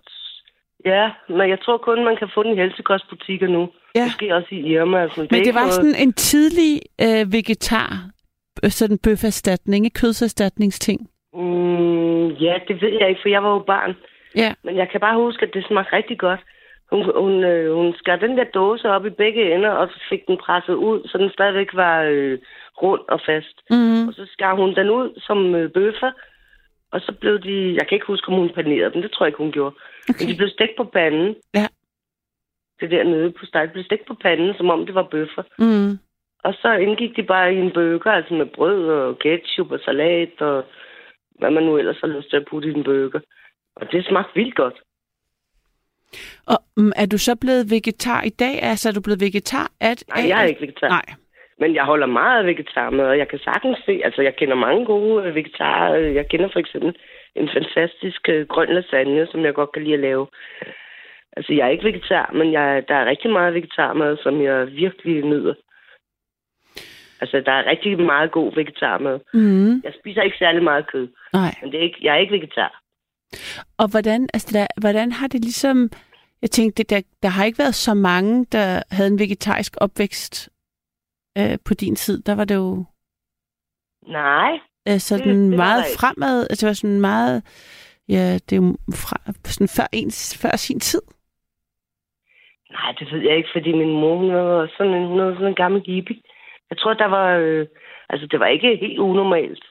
Ja, 0.84 1.10
men 1.28 1.48
jeg 1.50 1.60
tror 1.64 1.76
kun, 1.78 2.04
man 2.04 2.16
kan 2.16 2.28
få 2.34 2.42
den 2.42 2.52
i 2.52 2.56
helsekostbutikker 2.56 3.48
nu. 3.48 3.68
Ja. 3.94 4.04
Måske 4.04 4.34
også 4.34 4.48
i 4.50 4.60
Irma. 4.72 5.08
sådan. 5.08 5.22
Men 5.22 5.28
det 5.28 5.36
ikke 5.36 5.54
var 5.54 5.60
noget- 5.60 5.74
sådan 5.74 5.94
en 5.94 6.12
tidlig 6.12 6.80
øh, 7.02 7.32
vegetar, 7.32 7.90
øh, 8.64 8.70
sådan 8.70 8.98
bøferstatning, 8.98 9.84
ikke 9.84 10.00
kødserstatningsting. 10.00 11.00
Mm, 11.34 12.26
ja, 12.46 12.54
det 12.68 12.82
ved 12.82 12.92
jeg 13.00 13.08
ikke, 13.08 13.20
for 13.22 13.28
jeg 13.28 13.42
var 13.42 13.52
jo 13.52 13.58
barn. 13.58 13.96
Ja. 14.36 14.52
Men 14.64 14.76
jeg 14.76 14.88
kan 14.90 15.00
bare 15.00 15.16
huske, 15.24 15.46
at 15.46 15.54
det 15.54 15.64
smagte 15.66 15.96
rigtig 15.96 16.18
godt. 16.18 16.40
Hun, 16.92 17.02
hun, 17.22 17.44
øh, 17.44 17.74
hun 17.74 17.94
skar 17.98 18.16
den 18.16 18.36
der 18.38 18.44
dåse 18.44 18.88
op 18.90 19.06
i 19.06 19.10
begge 19.10 19.54
ender, 19.54 19.70
og 19.70 19.88
så 19.88 19.98
fik 20.10 20.26
den 20.28 20.36
presset 20.44 20.74
ud, 20.74 21.08
så 21.08 21.18
den 21.18 21.30
stadigvæk 21.30 21.70
var 21.74 22.02
øh, 22.02 22.38
rund 22.82 23.00
og 23.08 23.20
fast. 23.26 23.56
Mm. 23.70 24.08
Og 24.08 24.14
så 24.14 24.26
skar 24.32 24.54
hun 24.56 24.74
den 24.74 24.90
ud 24.90 25.20
som 25.26 25.54
øh, 25.54 25.70
bøffer, 25.70 26.10
og 26.92 27.00
så 27.00 27.12
blev 27.20 27.42
de... 27.42 27.74
Jeg 27.74 27.88
kan 27.88 27.96
ikke 27.96 28.06
huske, 28.06 28.28
om 28.28 28.38
hun 28.38 28.50
panerede 28.54 28.92
dem. 28.92 29.02
Det 29.02 29.12
tror 29.12 29.24
jeg 29.24 29.28
ikke, 29.28 29.44
hun 29.44 29.52
gjorde. 29.52 29.74
Okay. 30.08 30.24
Men 30.24 30.28
de 30.32 30.36
blev 30.36 30.48
stegt 30.48 30.76
på 30.76 30.84
panden. 30.84 31.36
Ja. 31.54 31.66
Det 32.80 32.90
der 32.90 33.04
nede 33.04 33.30
på 33.30 33.46
steg 33.46 33.70
blev 33.72 33.84
stegt 33.84 34.06
på 34.06 34.14
panden, 34.14 34.54
som 34.56 34.70
om 34.70 34.86
det 34.86 34.94
var 34.94 35.08
bøffer. 35.10 35.42
Mm. 35.58 35.98
Og 36.44 36.54
så 36.62 36.72
indgik 36.72 37.16
de 37.16 37.22
bare 37.22 37.54
i 37.54 37.58
en 37.58 37.72
burger, 37.74 38.10
altså 38.10 38.34
med 38.34 38.46
brød 38.46 38.88
og 38.88 39.18
ketchup 39.18 39.70
og 39.70 39.80
salat 39.80 40.40
og 40.40 40.64
hvad 41.38 41.50
man 41.50 41.62
nu 41.62 41.78
ellers 41.78 42.00
har 42.00 42.08
lyst 42.08 42.30
til 42.30 42.36
at 42.36 42.46
putte 42.50 42.68
i 42.68 42.72
en 42.72 42.84
burger. 42.84 43.20
Og 43.76 43.92
det 43.92 44.04
smagte 44.04 44.34
vildt 44.34 44.54
godt. 44.54 44.78
Og 46.46 46.58
mm, 46.76 46.92
er 46.96 47.06
du 47.06 47.18
så 47.18 47.36
blevet 47.36 47.70
vegetar 47.70 48.22
i 48.22 48.28
dag? 48.28 48.62
Altså, 48.62 48.88
er 48.88 48.92
du 48.92 49.00
blevet 49.00 49.20
vegetar? 49.20 49.70
At, 49.80 50.04
Nej, 50.08 50.28
jeg 50.28 50.42
er 50.42 50.46
ikke 50.46 50.60
vegetar. 50.60 50.88
Nej. 50.88 51.14
Men 51.60 51.74
jeg 51.74 51.84
holder 51.84 52.06
meget 52.06 52.38
af 52.38 52.46
vegetarmad, 52.46 53.06
og 53.06 53.18
jeg 53.18 53.28
kan 53.28 53.38
sagtens 53.38 53.78
se, 53.86 54.00
altså 54.04 54.22
jeg 54.22 54.36
kender 54.36 54.54
mange 54.54 54.84
gode 54.84 55.24
øh, 55.24 55.34
vegetarer. 55.34 55.96
Jeg 55.96 56.28
kender 56.28 56.48
for 56.52 56.58
eksempel 56.58 56.96
en 57.34 57.48
fantastisk 57.56 58.28
øh, 58.28 58.46
grøn 58.46 58.68
lasagne, 58.68 59.26
som 59.30 59.44
jeg 59.44 59.54
godt 59.54 59.72
kan 59.72 59.82
lide 59.82 59.94
at 59.94 60.00
lave. 60.00 60.26
Altså 61.36 61.52
jeg 61.52 61.66
er 61.66 61.70
ikke 61.70 61.84
vegetar, 61.84 62.30
men 62.34 62.52
jeg, 62.52 62.84
der 62.88 62.94
er 62.94 63.06
rigtig 63.06 63.30
meget 63.30 63.54
vegetarmad, 63.54 64.16
som 64.22 64.42
jeg 64.42 64.66
virkelig 64.66 65.24
nyder. 65.24 65.54
Altså 67.20 67.42
der 67.46 67.52
er 67.52 67.70
rigtig 67.70 68.00
meget 68.00 68.30
god 68.30 68.54
vegetarmad. 68.54 69.20
Mm. 69.34 69.80
Jeg 69.84 69.92
spiser 70.00 70.22
ikke 70.22 70.38
særlig 70.38 70.62
meget 70.62 70.86
kød, 70.86 71.08
Nej. 71.32 71.54
men 71.62 71.72
det 71.72 71.78
er 71.78 71.82
ikke, 71.82 71.98
jeg 72.02 72.14
er 72.14 72.18
ikke 72.18 72.34
vegetar. 72.34 72.82
Og 73.78 73.90
hvordan, 73.90 74.28
altså, 74.34 74.48
der, 74.58 74.66
hvordan 74.80 75.12
har 75.12 75.26
det 75.26 75.40
ligesom... 75.40 75.90
Jeg 76.42 76.50
tænkte, 76.50 76.82
der, 76.82 77.00
der 77.22 77.28
har 77.28 77.44
ikke 77.44 77.58
været 77.58 77.74
så 77.74 77.94
mange, 77.94 78.46
der 78.52 78.82
havde 78.90 79.10
en 79.10 79.18
vegetarisk 79.18 79.76
opvækst 79.80 80.50
øh, 81.38 81.58
på 81.64 81.74
din 81.74 81.96
tid. 81.96 82.22
Der 82.22 82.34
var 82.34 82.44
det 82.44 82.54
jo 82.54 82.84
Nej, 84.06 84.60
øh, 84.88 84.98
sådan 84.98 85.28
Det- 85.28 85.50
det 85.50 85.56
meget 85.56 85.84
ikke. 85.86 85.98
fremad. 86.00 86.46
Altså, 86.50 86.66
det 86.66 86.68
var 86.68 86.72
sådan 86.74 87.00
meget... 87.00 87.42
Ja, 88.08 88.34
det 88.34 88.52
er 88.52 88.56
jo 88.56 88.76
fra, 89.02 89.16
sådan 89.44 89.68
før, 89.76 89.86
ens, 89.92 90.38
før 90.42 90.56
sin 90.56 90.80
tid. 90.80 91.02
Nej, 92.70 92.92
det 92.98 93.12
ved 93.12 93.20
jeg 93.20 93.36
ikke, 93.36 93.48
fordi 93.52 93.72
min 93.72 93.92
mor, 94.00 94.16
hun 94.16 94.32
var 94.34 94.70
sådan 94.78 94.94
en, 94.94 95.06
hun 95.06 95.20
var 95.20 95.32
sådan 95.34 95.46
en 95.46 95.54
gammel 95.54 95.82
hippie. 95.86 96.20
Jeg 96.70 96.78
tror, 96.78 96.94
der 96.94 97.06
var... 97.06 97.28
Øh, 97.36 97.66
altså, 98.08 98.26
det 98.26 98.40
var 98.40 98.46
ikke 98.46 98.76
helt 98.80 98.98
unormalt. 98.98 99.64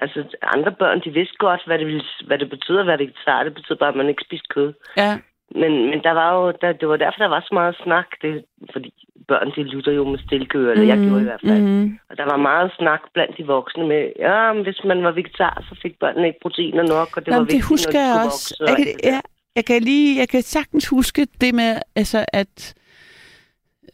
Altså, 0.00 0.36
andre 0.42 0.72
børn, 0.72 1.00
de 1.04 1.10
vidste 1.10 1.36
godt, 1.38 1.62
hvad 1.66 1.78
det, 1.78 1.86
ville, 1.86 2.04
hvad 2.26 2.38
det 2.38 2.50
betyder 2.50 2.80
at 2.80 2.86
være 2.86 2.98
vegetar. 2.98 3.44
Det 3.44 3.54
betyder 3.54 3.78
bare, 3.78 3.88
at 3.88 3.96
man 3.96 4.08
ikke 4.08 4.24
spiste 4.26 4.48
kød. 4.48 4.72
Ja. 4.96 5.18
Men, 5.50 5.72
men 5.90 6.02
der 6.02 6.10
var 6.12 6.34
jo, 6.34 6.52
der, 6.60 6.72
det 6.72 6.88
var 6.88 6.96
derfor, 6.96 7.18
der 7.18 7.28
var 7.28 7.40
så 7.40 7.54
meget 7.54 7.76
snak. 7.84 8.06
Det, 8.22 8.44
fordi 8.72 9.05
børn, 9.28 9.52
de 9.56 9.62
lytter 9.62 9.92
jo 9.92 10.04
med 10.10 10.18
stilkøer, 10.18 10.72
eller 10.72 10.84
jeg 10.84 10.98
gjorde 11.06 11.20
i 11.20 11.24
hvert 11.24 11.40
fald. 11.46 11.62
Mm. 11.62 11.98
Og 12.10 12.16
der 12.16 12.24
var 12.24 12.36
meget 12.36 12.72
snak 12.78 13.00
blandt 13.14 13.38
de 13.38 13.44
voksne 13.46 13.86
med, 13.88 14.12
ja, 14.18 14.52
men 14.52 14.62
hvis 14.62 14.80
man 14.84 15.04
var 15.04 15.10
vegetar, 15.12 15.64
så 15.68 15.78
fik 15.82 15.98
børnene 16.00 16.26
ikke 16.26 16.38
proteiner 16.42 16.82
nok, 16.82 17.16
og 17.16 17.26
det 17.26 17.30
Nå, 17.32 17.36
var 17.36 17.44
det 17.44 17.52
vigtigt, 17.52 17.64
husker 17.68 17.92
når 17.92 18.00
de 18.00 18.06
jeg 18.06 18.26
også. 18.26 18.56
vokse 18.58 18.62
og 18.62 18.68
Jeg 18.68 18.76
kan, 18.76 18.86
der. 19.04 19.10
ja, 19.14 19.20
jeg 19.56 19.64
kan 19.64 19.82
lige, 19.82 20.18
jeg 20.18 20.28
kan 20.28 20.42
sagtens 20.42 20.88
huske 20.88 21.26
det 21.40 21.54
med, 21.54 21.76
altså, 21.96 22.24
at 22.32 22.74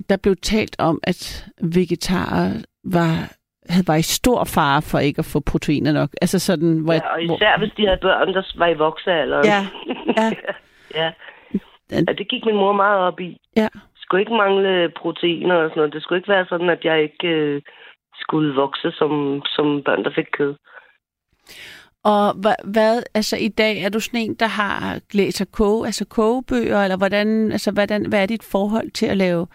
der 0.08 0.16
blev 0.16 0.36
talt 0.36 0.76
om, 0.78 1.00
at 1.02 1.46
vegetarer 1.62 2.50
var, 2.84 3.12
havde 3.68 3.86
var 3.86 3.96
i 3.96 4.02
stor 4.02 4.44
fare 4.44 4.82
for 4.82 4.98
ikke 4.98 5.18
at 5.18 5.24
få 5.24 5.40
proteiner 5.40 5.92
nok. 5.92 6.10
Altså 6.22 6.38
sådan, 6.38 6.78
hvor, 6.78 6.92
Ja, 6.92 7.12
og 7.14 7.26
hvor 7.26 7.36
især 7.36 7.58
hvis 7.58 7.72
de 7.76 7.86
havde 7.86 7.98
børn, 8.02 8.34
der 8.34 8.42
var 8.58 8.66
i 8.68 8.74
voksealderen. 8.74 9.44
Ja, 9.44 9.66
ja. 10.16 10.30
ja. 11.00 11.10
ja, 11.90 12.12
det 12.18 12.28
gik 12.28 12.44
min 12.46 12.54
mor 12.56 12.72
meget 12.72 12.98
op 13.00 13.20
i. 13.20 13.36
Ja. 13.56 13.68
Skulle 14.12 14.22
ikke 14.22 14.34
mangle 14.44 14.90
proteiner 14.96 15.54
og 15.54 15.68
sådan 15.70 15.78
noget. 15.80 15.92
Det 15.92 16.02
skulle 16.02 16.18
ikke 16.18 16.28
være 16.36 16.46
sådan, 16.48 16.70
at 16.70 16.84
jeg 16.84 17.02
ikke 17.02 17.28
øh, 17.28 17.62
skulle 18.20 18.54
vokse 18.54 18.90
som, 18.90 19.42
som 19.46 19.82
børn, 19.82 20.04
der 20.04 20.10
fik 20.14 20.26
kød. 20.32 20.54
Og 22.04 22.34
hvad, 22.42 22.54
hvad, 22.64 23.02
altså 23.14 23.36
i 23.36 23.48
dag, 23.48 23.82
er 23.84 23.88
du 23.88 24.00
sådan 24.00 24.20
en, 24.20 24.34
der 24.34 24.46
har 24.46 24.98
læser 25.12 25.44
koge, 25.52 25.86
altså 25.86 26.04
kogebøger, 26.08 26.78
eller 26.84 26.96
hvordan, 26.96 27.52
altså 27.52 27.70
hvordan, 27.72 28.06
hvad 28.08 28.22
er 28.22 28.26
dit 28.26 28.48
forhold 28.52 28.90
til 28.90 29.06
at 29.06 29.16
lave 29.16 29.46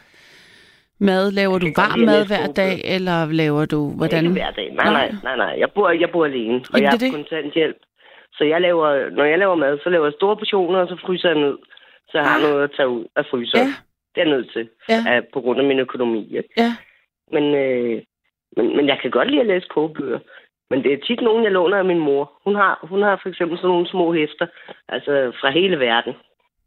mad? 0.99 1.31
Laver 1.31 1.57
du 1.59 1.67
varm 1.75 1.99
mad 1.99 2.27
hver 2.27 2.47
dag, 2.53 2.81
eller 2.95 3.25
laver 3.31 3.65
du, 3.65 3.79
hvordan? 3.97 4.23
Ikke 4.23 4.33
hver 4.33 4.51
dag. 4.51 4.73
Nej, 4.73 4.91
Nej. 4.91 5.11
nej, 5.23 5.35
nej. 5.37 5.55
Jeg 5.59 5.69
bor, 5.75 5.89
jeg 5.89 6.09
bor 6.11 6.25
alene, 6.25 6.55
og 6.55 6.79
Jamen, 6.79 6.83
jeg 6.83 6.87
er 6.87 6.91
har 6.91 6.97
det. 6.97 7.11
kontanthjælp. 7.13 7.77
Så 8.33 8.43
jeg 8.43 8.61
laver, 8.61 9.09
når 9.09 9.23
jeg 9.25 9.39
laver 9.39 9.55
mad, 9.55 9.79
så 9.83 9.89
laver 9.89 10.05
jeg 10.05 10.13
store 10.13 10.37
portioner, 10.37 10.79
og 10.79 10.87
så 10.87 10.97
fryser 11.05 11.29
jeg 11.29 11.37
ned. 11.39 11.57
Så 12.09 12.17
jeg 12.17 12.25
har 12.27 12.35
Ah. 12.37 12.41
noget 12.49 12.63
at 12.63 12.71
tage 12.77 12.89
ud 12.89 13.05
af 13.15 13.23
fryseren. 13.31 13.67
Ja. 13.67 13.73
Det 14.17 14.24
er 14.24 14.27
jeg 14.29 14.38
nødt 14.38 14.51
til, 14.53 14.69
Ja. 14.89 15.00
af, 15.07 15.27
på 15.33 15.41
grund 15.41 15.59
af 15.59 15.65
min 15.65 15.79
økonomi. 15.79 16.38
Ikke? 16.38 16.50
Ja. 16.57 16.71
Men, 17.31 17.55
øh, 17.55 18.01
men, 18.57 18.75
men 18.75 18.88
jeg 18.88 19.00
kan 19.01 19.12
godt 19.12 19.29
lide 19.29 19.41
at 19.41 19.47
læse 19.47 19.67
kogebøger. 19.69 20.19
Men 20.69 20.83
det 20.83 20.93
er 20.93 20.97
tit 21.07 21.21
nogen, 21.21 21.43
jeg 21.43 21.51
låner 21.51 21.77
af 21.77 21.86
min 21.86 22.00
mor. 22.00 22.31
Hun 22.43 22.55
har, 22.55 22.79
hun 22.83 23.01
har 23.01 23.19
for 23.21 23.29
eksempel 23.29 23.57
sådan 23.57 23.67
nogle 23.69 23.88
små 23.89 24.13
hæfter, 24.13 24.47
altså 24.89 25.31
fra 25.41 25.50
hele 25.51 25.79
verden. 25.79 26.13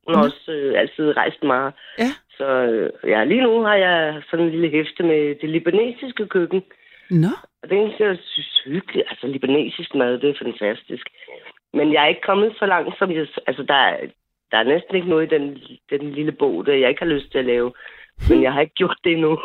Hun 0.07 0.14
har 0.14 0.23
Mhm. 0.23 0.26
også 0.30 0.52
øh, 0.52 0.80
altid 0.80 1.16
rejst 1.16 1.42
meget. 1.42 1.73
Ja. 1.99 2.11
Så 2.38 2.47
øh, 2.47 2.90
ja, 3.11 3.25
lige 3.25 3.42
nu 3.42 3.62
har 3.62 3.75
jeg 3.75 4.23
sådan 4.30 4.45
en 4.45 4.50
lille 4.50 4.69
hæfte 4.71 5.02
med 5.02 5.35
det 5.40 5.49
libanesiske 5.50 6.26
køkken. 6.26 6.62
Nå, 7.11 7.28
Og 7.62 7.71
det 7.71 7.78
er 7.78 7.83
jeg 8.07 8.19
synes 8.25 8.62
hyggeligt. 8.64 9.07
Altså, 9.11 9.26
libanesisk 9.26 9.95
mad, 9.95 10.19
det 10.19 10.30
er 10.30 10.45
fantastisk. 10.45 11.07
Men 11.73 11.92
jeg 11.92 12.02
er 12.04 12.09
ikke 12.09 12.21
kommet 12.21 12.54
så 12.59 12.66
langt, 12.66 12.99
som 12.99 13.11
jeg... 13.12 13.26
Altså, 13.47 13.62
der 13.62 13.75
er, 13.75 13.97
der 14.50 14.59
er 14.59 14.62
næsten 14.62 14.95
ikke 14.97 15.09
noget 15.09 15.33
i 15.33 15.35
den, 15.35 15.59
den 15.90 16.11
lille 16.12 16.33
bog, 16.33 16.66
der 16.66 16.73
jeg 16.75 16.88
ikke 16.88 17.02
har 17.02 17.11
lyst 17.14 17.30
til 17.30 17.38
at 17.38 17.45
lave. 17.45 17.73
Men 18.28 18.42
jeg 18.42 18.52
har 18.52 18.61
ikke 18.61 18.75
gjort 18.75 18.99
det 19.04 19.12
endnu. 19.12 19.38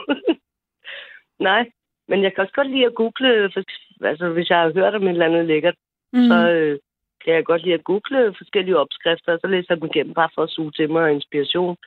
Nej, 1.50 1.72
men 2.08 2.24
jeg 2.24 2.34
kan 2.34 2.42
også 2.42 2.54
godt 2.54 2.70
lide 2.72 2.86
at 2.86 2.96
google... 2.96 3.52
for- 3.54 3.64
Altså, 4.04 4.30
hvis 4.30 4.50
jeg 4.50 4.58
har 4.60 4.72
hørt 4.74 4.96
om 4.96 5.04
et 5.04 5.10
eller 5.10 5.26
andet 5.26 5.46
lækkert, 5.46 5.76
mm. 6.14 6.28
så 6.28 6.50
øh, 6.52 6.80
kan 7.26 7.34
jeg 7.34 7.46
godt 7.46 7.62
lide 7.64 7.74
at 7.74 7.84
google 7.84 8.34
forskellige 8.38 8.78
opskrifter, 8.78 9.34
og 9.34 9.40
så 9.42 9.48
læser 9.48 9.66
jeg 9.70 9.82
dem 9.82 9.90
igennem 9.94 10.14
bare 10.14 10.30
for 10.36 10.44
at 10.44 10.50
suge 10.50 10.72
til 10.72 10.90
mig 10.92 11.12
inspiration. 11.12 11.78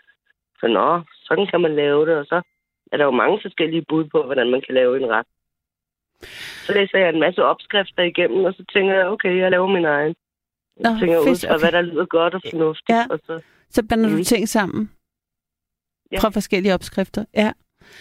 Så 0.61 0.67
nå, 0.67 1.01
sådan 1.25 1.47
kan 1.47 1.61
man 1.61 1.75
lave 1.77 2.07
det, 2.07 2.17
og 2.17 2.27
så 2.27 2.43
er 2.93 2.97
der 2.97 3.05
jo 3.05 3.11
mange 3.11 3.39
forskellige 3.43 3.85
bud 3.89 4.05
på, 4.05 4.23
hvordan 4.23 4.51
man 4.51 4.61
kan 4.61 4.75
lave 4.75 4.97
en 5.03 5.11
ret. 5.11 5.27
Så 6.67 6.73
læser 6.75 6.99
jeg 6.99 7.09
en 7.09 7.21
masse 7.21 7.45
opskrifter 7.45 8.03
igennem, 8.03 8.45
og 8.45 8.55
så 8.55 8.65
tænker 8.73 8.95
jeg, 8.95 9.07
okay, 9.07 9.37
jeg 9.39 9.51
laver 9.51 9.67
min 9.67 9.85
egen. 9.85 10.15
Nå, 10.81 10.91
Jeg 10.91 10.99
tænker 11.01 11.19
fedt, 11.25 11.31
ud 11.31 11.37
fra, 11.49 11.55
okay. 11.55 11.63
hvad 11.63 11.73
der 11.73 11.83
lyder 11.83 12.07
godt 12.07 12.35
og 12.35 12.41
fornuftigt. 12.51 12.89
Ja. 12.97 13.07
Og 13.11 13.19
så, 13.27 13.41
så 13.71 13.83
blander 13.89 14.09
du 14.09 14.15
Mhm. 14.15 14.25
ting 14.25 14.49
sammen 14.49 14.91
Ja. 16.13 16.19
fra 16.21 16.29
forskellige 16.31 16.75
opskrifter. 16.75 17.25
Ja. 17.35 17.53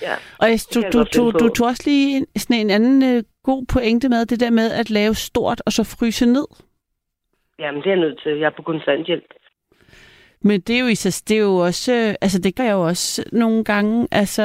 ja. 0.01 0.15
Og 0.39 0.49
jeg, 0.49 0.59
du, 0.73 0.81
du, 0.93 1.03
du, 1.15 1.31
du 1.31 1.49
tog 1.53 1.67
også 1.67 1.83
lige 1.85 2.25
sådan 2.37 2.59
en 2.59 2.69
anden 2.69 3.03
øh, 3.17 3.23
god 3.43 3.65
pointe 3.73 4.09
med, 4.09 4.25
det 4.25 4.39
der 4.39 4.49
med 4.49 4.71
at 4.71 4.89
lave 4.89 5.15
stort 5.15 5.61
og 5.65 5.71
så 5.71 5.83
fryse 5.83 6.25
ned. 6.25 6.47
Jamen, 7.59 7.81
det 7.81 7.87
er 7.87 7.91
jeg 7.91 7.99
nødt 7.99 8.19
til. 8.23 8.37
Jeg 8.37 8.45
er 8.45 8.55
på 8.57 8.61
kontanthjælp. 8.61 9.29
Men 10.41 10.59
det 10.59 10.75
er 10.75 10.79
jo 10.79 10.87
i 10.87 10.95
sig, 10.95 11.29
det 11.29 11.37
er 11.37 11.41
jo 11.41 11.55
også, 11.55 11.93
øh, 11.93 12.15
altså 12.21 12.39
det 12.41 12.55
gør 12.57 12.63
jeg 12.63 12.73
jo 12.73 12.81
også 12.93 13.23
nogle 13.31 13.63
gange, 13.63 14.07
altså 14.11 14.43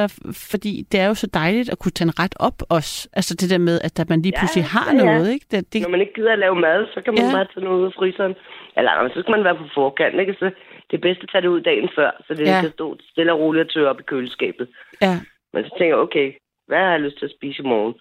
fordi 0.51 0.73
det 0.91 0.99
er 0.99 1.07
jo 1.07 1.13
så 1.13 1.27
dejligt 1.27 1.69
at 1.69 1.79
kunne 1.79 1.91
tage 1.91 2.07
en 2.07 2.19
ret 2.19 2.35
op 2.39 2.57
også. 2.69 3.09
Altså 3.13 3.35
det 3.35 3.49
der 3.49 3.57
med, 3.57 3.81
at 3.81 3.97
der 3.97 4.05
man 4.09 4.21
lige 4.21 4.33
Ja, 4.35 4.39
pludselig 4.41 4.65
har 4.65 4.89
ja, 4.93 4.97
ja. 4.97 5.03
noget, 5.05 5.33
ikke? 5.33 5.45
Det, 5.51 5.73
det, 5.73 5.81
Når 5.81 5.89
man 5.89 6.01
ikke 6.01 6.13
gider 6.13 6.33
at 6.33 6.39
lave 6.39 6.55
mad, 6.55 6.79
så 6.93 7.01
kan 7.03 7.13
man 7.13 7.23
Ja. 7.25 7.31
bare 7.37 7.47
tage 7.53 7.63
noget 7.65 7.79
ud 7.81 7.85
af 7.85 7.93
fryseren. 7.99 8.35
Eller 8.77 8.91
så 9.13 9.19
skal 9.21 9.31
man 9.35 9.43
være 9.43 9.57
på 9.61 9.67
forkant, 9.73 10.19
ikke? 10.19 10.33
Så 10.39 10.45
det 10.91 10.95
er 10.97 11.01
bedst 11.07 11.21
at 11.23 11.29
tage 11.31 11.41
det 11.41 11.47
ud 11.55 11.61
dagen 11.61 11.89
før, 11.97 12.11
så 12.27 12.33
det 12.33 12.45
ja. 12.47 12.61
kan 12.61 12.71
stå 12.71 12.97
stille 13.11 13.33
og 13.33 13.39
roligt 13.39 13.65
og 13.65 13.69
tørre 13.73 13.89
op 13.89 13.99
i 13.99 14.03
køleskabet. 14.11 14.67
ja, 15.01 15.15
Men 15.53 15.63
så 15.65 15.69
tænker 15.77 15.95
jeg, 15.95 16.03
okay, 16.07 16.27
hvad 16.67 16.77
har 16.85 16.91
jeg 16.95 17.01
lyst 17.05 17.17
til 17.19 17.25
at 17.25 17.35
spise 17.37 17.59
i 17.63 17.65
morgen? 17.73 17.93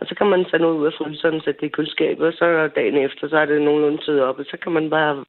Og 0.00 0.06
så 0.08 0.14
kan 0.18 0.26
man 0.26 0.44
tage 0.50 0.62
noget 0.64 0.76
ud 0.80 0.86
af 0.86 0.92
fryseren, 0.98 1.40
sætte 1.40 1.60
det 1.60 1.66
i 1.66 1.74
køleskabet, 1.76 2.26
og 2.26 2.32
så 2.32 2.46
dagen 2.76 2.96
efter, 3.06 3.28
så 3.28 3.36
er 3.38 3.46
det 3.46 3.62
nogenlunde 3.62 4.04
tid 4.04 4.20
op, 4.20 4.38
og 4.38 4.44
så 4.50 4.56
kan 4.62 4.72
man 4.72 4.90
bare 4.90 5.24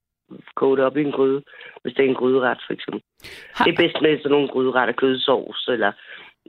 koge 0.55 0.77
det 0.77 0.85
op 0.85 0.97
i 0.97 1.03
en 1.03 1.11
gryde, 1.11 1.43
hvis 1.81 1.93
det 1.93 2.05
er 2.05 2.09
en 2.09 2.15
gryderet, 2.21 2.59
for 2.67 2.73
eksempel. 2.73 3.01
har, 3.53 3.65
Det 3.65 3.73
er 3.73 3.77
bedst 3.83 4.01
med 4.01 4.17
sådan 4.17 4.31
nogle 4.31 4.47
gryderetter, 4.47 4.93
kødsovs, 4.93 5.67
eller, 5.67 5.91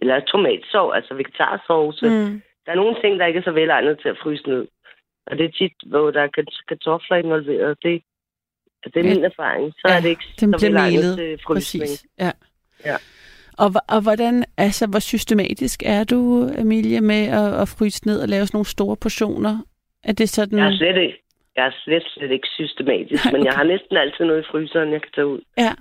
eller 0.02 0.20
tomatsovs, 0.20 0.94
altså 0.96 1.14
vegetarsovs. 1.14 2.02
Mm. 2.02 2.42
Der 2.66 2.72
er 2.72 2.76
nogle 2.82 2.96
ting, 3.02 3.18
der 3.18 3.26
ikke 3.26 3.38
er 3.38 3.42
så 3.42 3.50
velegnet 3.52 3.98
til 4.02 4.08
at 4.08 4.18
fryse 4.22 4.48
ned. 4.48 4.66
Og 5.26 5.38
det 5.38 5.44
er 5.46 5.50
tit, 5.50 5.72
hvor 5.86 6.10
der 6.10 6.22
er 6.22 6.28
kartofler 6.68 7.16
involveret. 7.16 7.76
Det, 7.82 8.02
det 8.84 8.96
er 8.96 9.08
Ja. 9.08 9.14
min 9.14 9.24
erfaring. 9.24 9.72
Så 9.78 9.86
Ja, 9.88 9.96
er 9.96 10.00
det 10.00 10.08
ikke 10.08 10.24
den 10.40 10.58
så 10.58 10.66
velegnet 10.66 10.94
melet, 11.00 11.16
til 11.18 11.38
frysning. 11.46 11.82
præcis. 11.82 12.06
Ja. 12.18 12.30
Ja. 12.84 12.96
Og, 13.58 13.70
og 13.88 14.02
hvordan, 14.02 14.44
altså 14.56 14.86
hvor 14.86 14.98
systematisk 14.98 15.82
er 15.86 16.04
du, 16.04 16.48
Emilie, 16.58 17.00
med 17.00 17.22
at, 17.26 17.60
at 17.62 17.68
fryse 17.68 18.06
ned 18.06 18.20
og 18.22 18.28
lave 18.28 18.46
sådan 18.46 18.56
nogle 18.56 18.66
store 18.66 18.96
portioner? 18.96 19.58
Er 20.04 20.12
det 20.12 20.28
sådan... 20.28 20.58
Jeg 20.58 20.66
er 20.66 20.76
slet 20.76 20.96
ikke, 20.96 21.22
jeg 21.58 21.66
er 21.66 21.74
slet, 21.84 22.04
slet 22.14 22.30
ikke 22.30 22.48
systematisk, 22.60 23.22
men 23.32 23.44
jeg 23.44 23.52
har 23.58 23.64
næsten 23.72 23.96
altid 23.96 24.24
noget 24.24 24.42
i 24.42 24.50
fryseren, 24.50 24.92
jeg 24.92 25.02
kan 25.02 25.12
tage 25.14 25.26
ud. 25.26 25.40
Ja. 25.64 25.72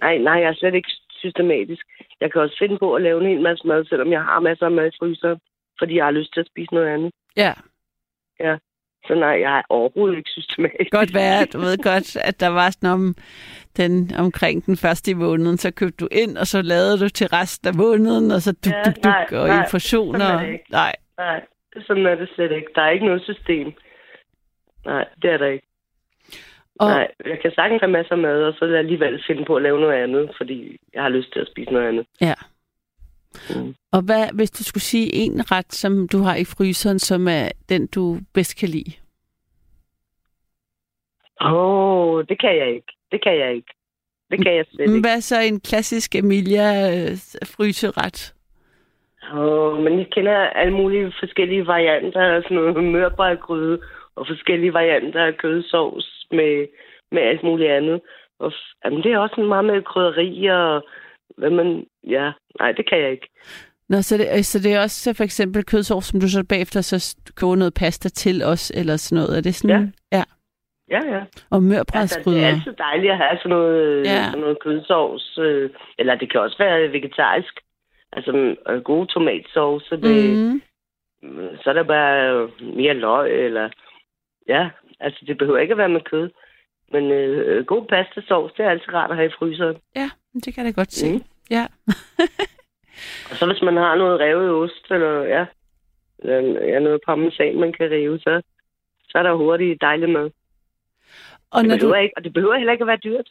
Nej, 0.00 0.18
nej, 0.18 0.32
jeg 0.42 0.48
er 0.48 0.54
slet 0.54 0.74
ikke 0.74 0.92
systematisk. 1.22 1.84
Jeg 2.20 2.32
kan 2.32 2.40
også 2.40 2.56
finde 2.58 2.78
på 2.78 2.94
at 2.94 3.02
lave 3.02 3.20
en 3.20 3.26
hel 3.32 3.40
masse 3.40 3.66
mad, 3.66 3.84
selvom 3.84 4.12
jeg 4.12 4.22
har 4.22 4.40
masser 4.40 4.66
af 4.66 4.72
mad 4.72 4.86
i 4.92 4.96
fryseren, 5.00 5.38
fordi 5.78 5.96
jeg 5.96 6.04
har 6.04 6.10
lyst 6.18 6.32
til 6.32 6.40
at 6.40 6.46
spise 6.52 6.74
noget 6.74 6.88
andet. 6.94 7.10
Ja, 7.36 7.52
Så 9.06 9.14
nej, 9.14 9.36
jeg 9.46 9.58
er 9.58 9.62
overhovedet 9.68 10.16
ikke 10.16 10.30
systematisk. 10.30 10.90
godt 10.90 11.14
være, 11.14 11.44
du 11.44 11.58
ved 11.58 11.76
godt, 11.82 12.16
at 12.16 12.40
der 12.40 12.48
var 12.48 12.70
sådan 12.70 12.90
om 12.90 13.14
den, 13.76 14.14
omkring 14.18 14.66
den 14.66 14.76
første 14.76 15.10
i 15.10 15.14
måneden, 15.14 15.58
så 15.58 15.70
købte 15.70 15.96
du 16.04 16.08
ind, 16.12 16.38
og 16.38 16.46
så 16.46 16.62
lavede 16.62 16.98
du 16.98 17.08
til 17.08 17.26
resten 17.26 17.68
af 17.68 17.74
måneden, 17.74 18.30
og 18.30 18.40
så 18.42 18.52
duk, 18.52 18.72
Ja, 18.72 18.82
duk, 18.86 18.94
duk, 18.94 19.04
nej, 19.04 19.26
og 19.40 19.48
nej, 19.48 20.44
er 20.44 20.52
ikke. 20.52 20.64
Nej, 20.70 20.94
Nej, 21.18 21.40
sådan 21.86 22.06
er 22.06 22.14
det 22.14 22.28
slet 22.34 22.52
ikke. 22.52 22.68
Der 22.74 22.82
er 22.82 22.90
ikke 22.90 23.06
noget 23.06 23.22
system. 23.22 23.72
Nej, 24.86 25.04
det 25.22 25.30
er 25.30 25.38
der 25.38 25.46
ikke. 25.46 25.66
og, 26.80 26.88
Nej, 26.88 27.08
jeg 27.24 27.38
kan 27.42 27.52
sagtens 27.54 27.80
have 27.80 27.92
masser 27.92 28.12
af 28.12 28.18
mad, 28.18 28.42
og 28.42 28.54
så 28.54 28.64
vil 28.64 28.72
jeg 28.72 28.78
alligevel 28.78 29.22
finde 29.26 29.44
på 29.44 29.56
at 29.56 29.62
lave 29.62 29.80
noget 29.80 30.02
andet, 30.02 30.30
fordi 30.36 30.76
jeg 30.94 31.02
har 31.02 31.08
lyst 31.08 31.32
til 31.32 31.40
at 31.40 31.48
spise 31.52 31.70
noget 31.72 31.88
andet. 31.88 32.06
Ja. 32.20 32.34
Mm. 33.50 33.74
og 33.92 34.02
hvad, 34.02 34.24
hvis 34.34 34.50
du 34.50 34.64
skulle 34.64 34.82
sige 34.82 35.14
en 35.14 35.52
ret, 35.52 35.72
som 35.72 36.08
du 36.08 36.18
har 36.18 36.36
i 36.36 36.44
fryseren, 36.44 36.98
som 36.98 37.28
er 37.28 37.48
den, 37.68 37.86
du 37.86 38.18
bedst 38.34 38.60
kan 38.60 38.68
lide? 38.68 38.92
Åh, 41.40 41.52
oh, 41.52 42.24
det 42.28 42.40
kan 42.40 42.56
jeg 42.56 42.68
ikke. 42.74 42.92
Det 43.12 43.22
kan 43.22 43.38
jeg 43.38 43.54
ikke. 43.54 43.72
Det 44.30 44.44
kan 44.44 44.56
jeg 44.56 44.64
slet 44.70 44.88
ikke. 44.88 45.00
Hvad 45.00 45.16
er 45.16 45.20
så 45.20 45.40
en 45.40 45.60
klassisk 45.60 46.14
Emilia 46.14 46.68
øh? 46.94 47.10
Åh, 49.34 49.78
men 49.78 49.98
jeg 49.98 50.06
kender 50.12 50.36
alle 50.36 50.74
mulige 50.74 51.12
forskellige 51.20 51.66
varianter 51.66 52.42
sådan 52.42 52.56
noget 52.56 52.84
mørbrædgryde, 52.84 53.80
og 54.16 54.26
forskellige 54.26 54.72
varianter 54.72 55.24
af 55.24 55.36
kødsovs 55.36 56.26
med, 56.30 56.66
med 57.12 57.22
alt 57.22 57.42
muligt 57.42 57.70
andet. 57.70 58.00
Og, 58.38 58.52
jamen, 58.84 59.02
det 59.02 59.12
er 59.12 59.18
også 59.18 59.40
meget 59.40 59.64
med 59.64 59.82
krydderier 59.82 60.54
og 60.56 60.88
hvad 61.36 61.50
man... 61.50 61.86
Ja, 62.08 62.32
nej, 62.60 62.72
det 62.72 62.88
kan 62.88 62.98
jeg 62.98 63.10
ikke. 63.10 63.28
Nå, 63.88 64.02
så 64.02 64.16
det, 64.18 64.46
så 64.46 64.58
det 64.58 64.74
er 64.74 64.82
også 64.82 65.00
så 65.00 65.14
for 65.16 65.24
eksempel 65.24 65.64
kødsovs, 65.64 66.04
som 66.06 66.20
du 66.20 66.28
så 66.28 66.44
bagefter 66.48 66.80
så 66.80 67.16
koger 67.36 67.56
noget 67.56 67.74
pasta 67.74 68.08
til 68.08 68.42
os, 68.44 68.70
eller 68.70 68.96
sådan 68.96 69.22
noget. 69.22 69.38
Er 69.38 69.42
det 69.42 69.54
sådan? 69.54 69.92
Ja. 70.12 70.16
ja. 70.18 70.24
Ja, 70.90 71.00
ja. 71.14 71.20
Og 71.50 71.62
Altså, 71.94 72.22
det 72.24 72.42
er 72.42 72.46
altid 72.46 72.72
dejligt 72.72 73.12
at 73.12 73.18
have 73.18 73.38
sådan 73.38 73.50
noget, 73.50 74.04
Ja. 74.04 74.10
ja. 74.10 74.24
sådan 74.24 74.40
noget 74.40 74.58
kødsovs. 74.60 75.38
Øh, 75.38 75.70
eller 75.98 76.14
det 76.14 76.30
kan 76.32 76.40
også 76.40 76.58
være 76.58 76.92
vegetarisk. 76.92 77.54
Altså 78.12 78.56
øh, 78.68 78.82
gode 78.82 79.06
tomatsovs. 79.06 79.90
Med, 79.90 80.36
mm. 80.36 80.62
mm. 81.22 81.56
Så 81.62 81.70
er 81.70 81.74
der 81.74 81.82
bare 81.82 82.32
øh, 82.34 82.76
mere 82.76 82.94
løg, 82.94 83.44
eller... 83.46 83.70
Ja, 84.48 84.70
altså 85.00 85.24
det 85.26 85.38
behøver 85.38 85.58
ikke 85.58 85.72
at 85.72 85.78
være 85.78 85.88
med 85.88 86.00
kød. 86.00 86.30
Men 86.92 87.04
øh, 87.10 87.66
god 87.66 87.86
pastasovs, 87.86 88.52
det 88.56 88.64
er 88.64 88.70
altid 88.70 88.94
rart 88.94 89.10
at 89.10 89.16
have 89.16 89.28
i 89.28 89.36
fryseren. 89.38 89.76
Ja, 89.96 90.10
det 90.34 90.54
kan 90.54 90.64
jeg 90.64 90.74
da 90.74 90.80
godt 90.80 90.92
se. 90.92 91.12
Mm. 91.12 91.22
Ja. 91.50 91.66
Og 93.30 93.36
så 93.36 93.46
hvis 93.46 93.62
man 93.62 93.76
har 93.76 93.94
noget 93.96 94.20
revet 94.20 94.50
ost, 94.50 94.90
eller 94.90 95.22
ja, 95.22 95.46
eller, 96.18 96.64
ja 96.64 96.78
noget 96.78 97.00
parmesan, 97.06 97.60
man 97.60 97.72
kan 97.72 97.90
rive, 97.90 98.18
så, 98.18 98.42
så 99.08 99.18
er 99.18 99.22
der 99.22 99.34
hurtigt 99.34 99.80
dejligt 99.80 100.10
mad. 100.12 100.30
Og 101.50 101.60
Det 101.62 101.68
når 101.68 101.76
du... 101.76 101.80
behøver 101.80 101.96
ikke, 101.96 102.12
og 102.16 102.24
det 102.24 102.32
behøver 102.32 102.56
heller 102.56 102.72
ikke 102.72 102.82
at 102.82 102.88
være 102.88 103.04
dyrt. 103.04 103.28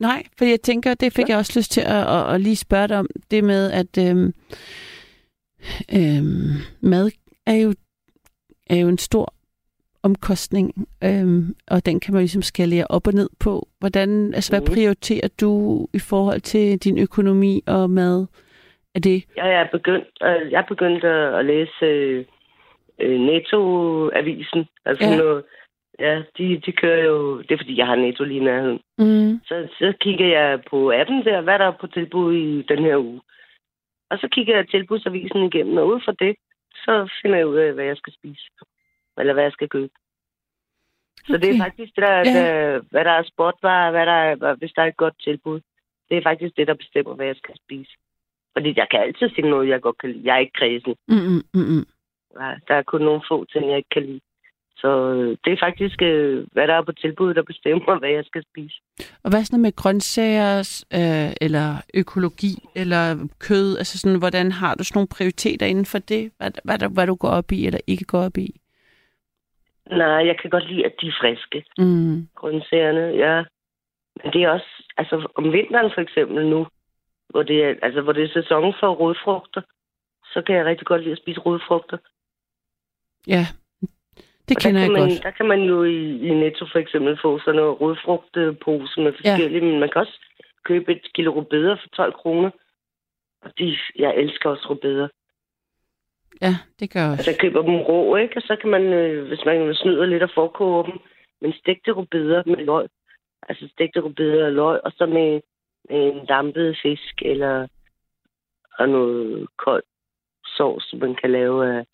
Nej, 0.00 0.22
for 0.38 0.44
jeg 0.44 0.60
tænker, 0.60 0.94
det 0.94 1.12
fik 1.12 1.28
Ja. 1.28 1.32
jeg 1.32 1.38
også 1.38 1.58
lyst 1.58 1.70
til 1.72 1.80
at, 1.80 2.06
at, 2.16 2.34
at 2.34 2.40
lige 2.40 2.56
spørge 2.56 2.88
dig 2.88 2.98
om, 2.98 3.08
det 3.30 3.44
med, 3.44 3.72
at 3.72 3.98
øhm, 4.10 4.32
øhm, 5.94 6.56
mad 6.80 7.10
er 7.46 7.54
jo, 7.54 7.74
er 8.70 8.76
jo 8.76 8.88
en 8.88 8.98
stor 8.98 9.34
omkostning, 10.08 10.66
øhm, 11.04 11.42
og 11.72 11.86
den 11.86 12.00
kan 12.00 12.12
man 12.14 12.22
ligesom 12.22 12.42
skalere 12.42 12.86
op 12.96 13.06
og 13.06 13.12
ned 13.20 13.30
på. 13.44 13.68
Hvordan, 13.80 14.08
altså, 14.34 14.50
hvad 14.52 14.60
Mhm. 14.60 14.70
prioriterer 14.74 15.28
du 15.40 15.52
i 15.94 15.98
forhold 16.10 16.40
til 16.40 16.78
din 16.84 16.98
økonomi 17.06 17.54
og 17.66 17.90
mad? 17.90 18.26
Er 18.94 19.00
det... 19.00 19.18
Jeg 19.36 19.48
er 19.60 19.66
begyndt, 19.76 20.08
øh, 20.28 20.52
jeg 20.52 20.58
er 20.62 20.68
begyndt 20.74 21.04
at, 21.04 21.44
læse 21.44 21.84
øh, 21.84 22.24
øh, 23.00 23.20
Netto-avisen. 23.20 24.62
Altså 24.84 25.04
ja. 25.04 25.16
noget, 25.16 25.44
ja, 25.98 26.22
de, 26.38 26.60
de 26.66 26.72
kører 26.72 27.04
jo, 27.04 27.38
det 27.42 27.50
er 27.52 27.56
fordi, 27.58 27.78
jeg 27.78 27.86
har 27.86 27.96
Netto 27.96 28.24
lige 28.24 28.40
i 28.40 28.44
nærheden. 28.44 28.80
Mm, 28.98 29.40
Så, 29.48 29.56
så 29.78 29.92
kigger 30.00 30.26
jeg 30.38 30.60
på 30.70 30.92
appen 31.00 31.24
der, 31.24 31.40
hvad 31.40 31.58
der 31.58 31.64
er 31.64 31.76
på 31.80 31.86
tilbud 31.86 32.34
i 32.34 32.62
den 32.62 32.78
her 32.78 32.96
uge. 32.96 33.20
Og 34.10 34.18
så 34.18 34.28
kigger 34.32 34.56
jeg 34.56 34.68
tilbudsavisen 34.68 35.42
igennem, 35.44 35.76
og 35.76 35.86
ud 35.88 36.00
fra 36.04 36.12
det, 36.18 36.36
så 36.74 36.92
finder 37.22 37.36
jeg 37.38 37.46
ud 37.46 37.56
af, 37.56 37.72
hvad 37.72 37.84
jeg 37.84 37.96
skal 37.96 38.12
spise. 38.12 38.44
Eller 39.18 39.32
hvad 39.32 39.42
jeg 39.42 39.52
skal 39.52 39.68
købe. 39.68 39.92
Så 41.26 41.32
det 41.36 41.44
Okay. 41.48 41.54
er 41.54 41.64
faktisk 41.64 41.92
det, 41.96 42.02
der, 42.02 42.16
Ja. 42.18 42.24
der, 42.24 42.80
hvad 42.90 43.04
der 43.04 43.10
er 43.10 43.22
spotvarer, 43.32 43.90
hvad 43.90 44.06
der 44.06 44.12
er, 44.12 44.54
hvis 44.54 44.72
der 44.76 44.82
er 44.82 44.86
et 44.86 44.96
godt 44.96 45.14
tilbud. 45.24 45.60
Det 46.08 46.16
er 46.16 46.22
faktisk 46.22 46.56
det, 46.56 46.66
der 46.66 46.74
bestemmer, 46.74 47.14
hvad 47.14 47.26
jeg 47.26 47.36
skal 47.36 47.54
spise. 47.64 47.92
Fordi 48.56 48.72
jeg 48.76 48.86
kan 48.90 49.00
altid 49.00 49.28
finde 49.34 49.50
noget, 49.50 49.68
jeg 49.68 49.80
godt 49.80 49.98
kan 49.98 50.10
lide. 50.10 50.22
Jeg 50.24 50.34
er 50.34 50.38
ikke 50.38 50.58
kredsen. 50.60 50.94
Mm, 51.08 51.14
mm, 51.16 51.42
mm, 51.54 51.68
mm. 51.74 51.86
Der 52.68 52.74
er 52.74 52.82
kun 52.82 53.00
nogle 53.00 53.22
få 53.28 53.44
ting, 53.44 53.68
jeg 53.70 53.76
ikke 53.76 53.88
kan 53.94 54.02
lide. 54.02 54.20
Så 54.76 54.88
øh, 55.12 55.36
det 55.44 55.52
er 55.52 55.56
faktisk, 55.66 56.02
øh, 56.02 56.46
hvad 56.52 56.66
der 56.68 56.74
er 56.74 56.82
på 56.82 56.92
tilbud, 56.92 57.34
der 57.34 57.42
bestemmer, 57.42 57.98
hvad 57.98 58.10
jeg 58.10 58.24
skal 58.24 58.42
spise. 58.50 58.80
Og 59.22 59.30
hvad 59.30 59.44
sådan 59.44 59.62
med 59.62 59.76
grøntsager, 59.76 60.84
øh, 60.94 61.32
eller 61.40 61.76
økologi, 61.94 62.54
eller 62.76 63.28
kød? 63.38 63.78
Altså 63.78 63.98
sådan, 63.98 64.18
hvordan 64.18 64.52
har 64.52 64.74
du 64.74 64.84
sådan 64.84 64.98
nogle 64.98 65.08
prioriteter 65.16 65.66
inden 65.66 65.86
for 65.86 65.98
det? 65.98 66.32
Hvad, 66.36 66.50
hvad, 66.64 66.88
hvad 66.94 67.06
du 67.06 67.14
går 67.14 67.28
op 67.28 67.52
i, 67.52 67.66
eller 67.66 67.80
ikke 67.86 68.04
går 68.04 68.18
op 68.20 68.36
i? 68.38 68.60
Nej, 69.90 70.26
jeg 70.26 70.38
kan 70.40 70.50
godt 70.50 70.70
lide, 70.70 70.86
at 70.86 70.94
de 71.00 71.08
er 71.08 71.16
friske, 71.20 71.64
Mm. 71.78 72.28
grøntsagerne, 72.34 73.00
ja. 73.00 73.44
Men 74.22 74.32
det 74.32 74.42
er 74.42 74.50
også, 74.50 74.82
altså 74.96 75.28
om 75.34 75.52
vinteren 75.52 75.90
for 75.94 76.00
eksempel 76.00 76.46
nu, 76.46 76.66
hvor 77.28 77.42
det 77.42 77.64
er, 77.64 77.74
altså, 77.82 78.00
hvor 78.00 78.12
det 78.12 78.24
er 78.24 78.42
sæson 78.42 78.74
for 78.80 78.94
rødfrugter, 78.94 79.62
så 80.32 80.42
kan 80.46 80.56
jeg 80.56 80.64
rigtig 80.64 80.86
godt 80.86 81.02
lide 81.02 81.12
at 81.12 81.18
spise 81.18 81.40
rødfrugter. 81.40 81.98
Ja, 83.26 83.46
det 84.48 84.56
Og 84.56 84.62
kender 84.62 84.80
der 84.80 84.84
jeg 84.86 84.92
man, 84.92 85.08
godt. 85.08 85.22
Der 85.22 85.30
kan 85.30 85.46
man 85.48 85.62
jo 85.62 85.84
i, 85.84 86.20
i 86.28 86.34
Netto 86.34 86.66
for 86.72 86.78
eksempel 86.78 87.18
få 87.22 87.38
sådan 87.38 87.56
noget 87.60 87.80
rødfrugtpose 87.80 89.00
med 89.00 89.12
forskellige, 89.12 89.64
ja. 89.64 89.70
men 89.70 89.80
man 89.80 89.88
kan 89.88 90.00
også 90.00 90.18
købe 90.64 90.92
et 90.92 91.12
kilo 91.14 91.30
rødbeder 91.34 91.76
for 91.76 91.88
12 91.88 92.12
kroner. 92.12 92.50
Og 93.42 93.50
de, 93.58 93.76
jeg 93.96 94.16
elsker 94.16 94.50
også 94.50 94.66
rødbeder. 94.70 95.08
Ja, 96.42 96.54
det 96.80 96.92
gør 96.92 97.00
jeg 97.00 97.10
Altså, 97.10 97.20
også. 97.20 97.30
jeg 97.30 97.38
køber 97.40 97.62
dem 97.62 97.76
rå, 97.80 98.16
ikke? 98.16 98.36
Og 98.36 98.42
så 98.42 98.56
kan 98.60 98.70
man, 98.70 98.82
øh, 98.82 99.28
hvis 99.28 99.44
man 99.46 99.74
snyder 99.74 100.06
lidt 100.06 100.22
og 100.22 100.30
forkoger 100.34 100.82
dem, 100.82 100.98
men 101.40 101.52
stegte 101.52 101.92
rødbeder 101.92 102.42
med 102.46 102.56
løg. 102.56 102.86
Altså 103.48 103.68
stegte 103.68 104.00
rødbeder 104.00 104.46
og 104.46 104.52
løg, 104.52 104.80
og 104.84 104.92
så 104.92 105.06
med, 105.06 105.40
med 105.90 106.12
en 106.12 106.26
dampet 106.26 106.78
fisk, 106.82 107.22
eller 107.22 107.66
og 108.78 108.88
noget 108.88 109.46
kold 109.64 109.82
sovs, 110.56 110.84
som 110.90 110.98
man 110.98 111.14
kan 111.14 111.30
lave 111.32 111.78
af, 111.78 111.84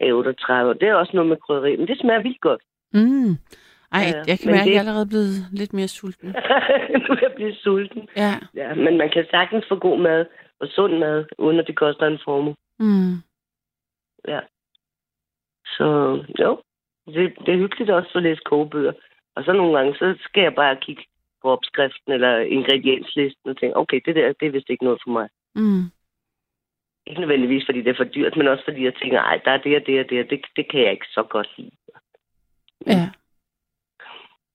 af 0.00 0.12
38. 0.12 0.70
Og 0.70 0.80
det 0.80 0.88
er 0.88 0.94
også 0.94 1.12
noget 1.14 1.28
med 1.28 1.36
krydderi, 1.36 1.76
men 1.76 1.86
det 1.88 1.98
smager 2.00 2.22
vildt 2.22 2.40
godt. 2.40 2.62
Mm. 2.92 3.30
Ej, 3.92 4.00
Ja, 4.02 4.22
jeg 4.26 4.38
kan 4.38 4.50
mærke, 4.50 4.60
at 4.60 4.64
det- 4.64 4.70
jeg 4.70 4.76
er 4.76 4.78
allerede 4.86 5.06
blevet 5.08 5.34
lidt 5.52 5.72
mere 5.72 5.88
sulten. 5.88 6.28
nu 7.08 7.14
er 7.26 7.32
blevet 7.36 7.56
sulten. 7.56 8.08
Ja. 8.16 8.34
Ja, 8.54 8.74
men 8.74 8.98
man 8.98 9.10
kan 9.10 9.26
sagtens 9.30 9.64
få 9.68 9.76
god 9.78 9.98
mad 9.98 10.26
og 10.60 10.68
sund 10.68 10.98
mad, 10.98 11.24
uden 11.38 11.58
at 11.58 11.66
det 11.66 11.76
koster 11.76 12.06
en 12.06 12.18
formue. 12.24 12.54
Mm. 12.78 13.14
Ja. 14.28 14.40
Så 15.66 15.86
jo, 16.40 16.62
det, 17.06 17.34
det 17.46 17.54
er 17.54 17.58
hyggeligt 17.58 17.90
også 17.90 18.10
at 18.14 18.22
læse 18.22 18.40
kogebøger. 18.44 18.92
Og 19.36 19.44
så 19.44 19.52
nogle 19.52 19.78
gange, 19.78 19.94
så 19.94 20.14
skal 20.20 20.42
jeg 20.42 20.54
bare 20.54 20.76
kigge 20.76 21.04
på 21.42 21.50
opskriften 21.50 22.12
eller 22.12 22.38
ingredienslisten 22.38 23.50
og 23.50 23.56
tænke, 23.56 23.76
okay, 23.76 24.00
det 24.04 24.14
der, 24.16 24.32
det 24.32 24.46
er 24.46 24.50
vist 24.50 24.70
ikke 24.70 24.84
noget 24.84 25.00
for 25.04 25.10
mig. 25.10 25.28
Mm. 25.54 25.84
Ikke 27.06 27.20
nødvendigvis, 27.20 27.66
fordi 27.66 27.82
det 27.82 27.90
er 27.90 27.96
for 27.96 28.04
dyrt, 28.04 28.36
men 28.36 28.48
også 28.48 28.64
fordi 28.64 28.84
jeg 28.84 28.94
tænker, 28.94 29.20
ej, 29.20 29.40
der 29.44 29.50
er 29.50 29.58
det 29.58 29.76
og 29.76 29.86
det 29.86 30.00
og 30.00 30.10
det, 30.10 30.24
og 30.24 30.30
det, 30.30 30.40
det 30.56 30.70
kan 30.70 30.80
jeg 30.80 30.92
ikke 30.92 31.06
så 31.06 31.22
godt 31.22 31.58
lide. 31.58 31.76
Ja. 32.86 33.10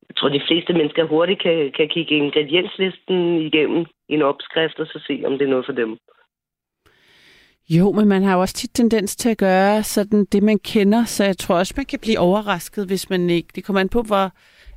Jeg 0.09 0.15
tror, 0.17 0.29
de 0.29 0.47
fleste 0.47 0.73
mennesker 0.73 1.03
hurtigt 1.03 1.41
kan, 1.41 1.71
kan 1.71 1.89
kigge 1.89 2.15
ingredienslisten 2.15 3.41
igennem 3.41 3.85
en 4.07 4.21
opskrift, 4.21 4.79
og 4.79 4.87
så 4.87 5.03
se, 5.07 5.23
om 5.25 5.31
det 5.37 5.41
er 5.45 5.49
noget 5.49 5.65
for 5.65 5.73
dem. 5.73 5.97
Jo, 7.69 7.91
men 7.91 8.07
man 8.07 8.23
har 8.23 8.33
jo 8.33 8.41
også 8.41 8.55
tit 8.55 8.69
tendens 8.73 9.15
til 9.15 9.29
at 9.29 9.37
gøre 9.37 9.83
sådan 9.83 10.25
det, 10.31 10.43
man 10.43 10.59
kender, 10.59 11.05
så 11.05 11.23
jeg 11.23 11.37
tror 11.37 11.55
også, 11.55 11.73
man 11.77 11.85
kan 11.85 11.99
blive 11.99 12.19
overrasket, 12.19 12.87
hvis 12.87 13.09
man 13.09 13.29
ikke... 13.29 13.47
Det 13.55 13.63
kommer 13.63 13.79
an 13.79 13.89
på, 13.89 14.01
hvor 14.01 14.31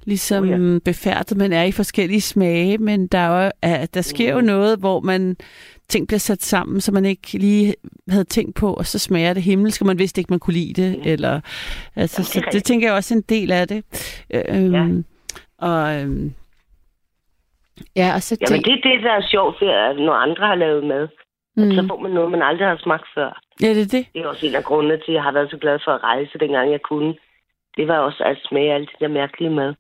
ligesom 0.04 0.44
Oh, 0.44 0.50
ja. 0.74 0.78
befærdet 0.84 1.36
man 1.38 1.52
er 1.52 1.62
i 1.62 1.72
forskellige 1.72 2.20
smage, 2.20 2.78
men 2.78 3.06
der, 3.06 3.18
er 3.18 3.44
jo, 3.44 3.50
er, 3.62 3.86
der 3.86 4.02
sker 4.02 4.32
jo 4.32 4.40
Mm. 4.40 4.46
noget, 4.46 4.78
hvor 4.78 5.00
man 5.00 5.36
ting 5.88 6.06
bliver 6.08 6.18
sat 6.18 6.42
sammen, 6.42 6.80
som 6.80 6.94
man 6.94 7.04
ikke 7.04 7.38
lige 7.38 7.74
havde 8.08 8.24
tænkt 8.24 8.54
på, 8.54 8.74
og 8.74 8.86
så 8.86 8.98
smager 8.98 9.34
det 9.34 9.42
himmelsk, 9.42 9.80
og 9.80 9.86
man 9.86 9.98
vidste 9.98 10.20
ikke, 10.20 10.32
man 10.32 10.38
kunne 10.40 10.54
lide 10.54 10.82
det. 10.82 10.96
Mm. 10.98 11.02
Eller, 11.04 11.40
altså, 11.96 12.16
det 12.22 12.36
er 12.36 12.42
så 12.42 12.48
det 12.52 12.64
tænker 12.64 12.86
jeg 12.88 12.94
også 12.96 13.14
er 13.14 13.16
en 13.16 13.24
del 13.28 13.52
af 13.52 13.68
det. 13.68 13.84
Øhm, 14.34 14.74
Ja. 14.74 14.86
Og, 15.58 16.00
øhm, 16.00 16.32
ja, 17.96 18.12
og 18.14 18.22
så 18.22 18.36
Jamen, 18.40 18.62
det 18.62 18.72
er 18.72 18.82
det, 18.90 19.02
der 19.02 19.12
er 19.12 19.26
sjovt, 19.30 19.56
det 19.60 19.68
er, 19.68 19.90
at 19.90 19.96
når 19.96 20.12
andre 20.12 20.46
har 20.46 20.54
lavet 20.54 20.84
mad, 20.86 21.08
mm. 21.56 21.72
så 21.74 21.82
mm, 21.82 21.88
får 21.88 22.00
man 22.00 22.10
noget, 22.10 22.30
man 22.30 22.42
aldrig 22.42 22.68
har 22.68 22.76
smagt 22.76 23.06
før. 23.14 23.40
ja, 23.62 23.68
det 23.68 23.82
er 23.82 23.92
det. 23.98 24.06
Det 24.14 24.22
er 24.22 24.26
også 24.26 24.46
en 24.46 24.54
af 24.54 24.64
grundene 24.64 24.96
til, 24.96 25.12
at 25.12 25.14
jeg 25.14 25.22
har 25.22 25.32
været 25.32 25.50
så 25.50 25.56
glad 25.56 25.78
for 25.84 25.92
at 25.92 26.02
rejse, 26.02 26.38
dengang 26.38 26.70
jeg 26.72 26.82
kunne. 26.82 27.14
Det 27.76 27.88
var 27.88 27.98
også 27.98 28.24
at 28.24 28.38
smage 28.48 28.74
alt 28.74 28.90
det 28.90 29.00
der 29.00 29.08
mærkelige 29.08 29.50
mad. 29.50 29.74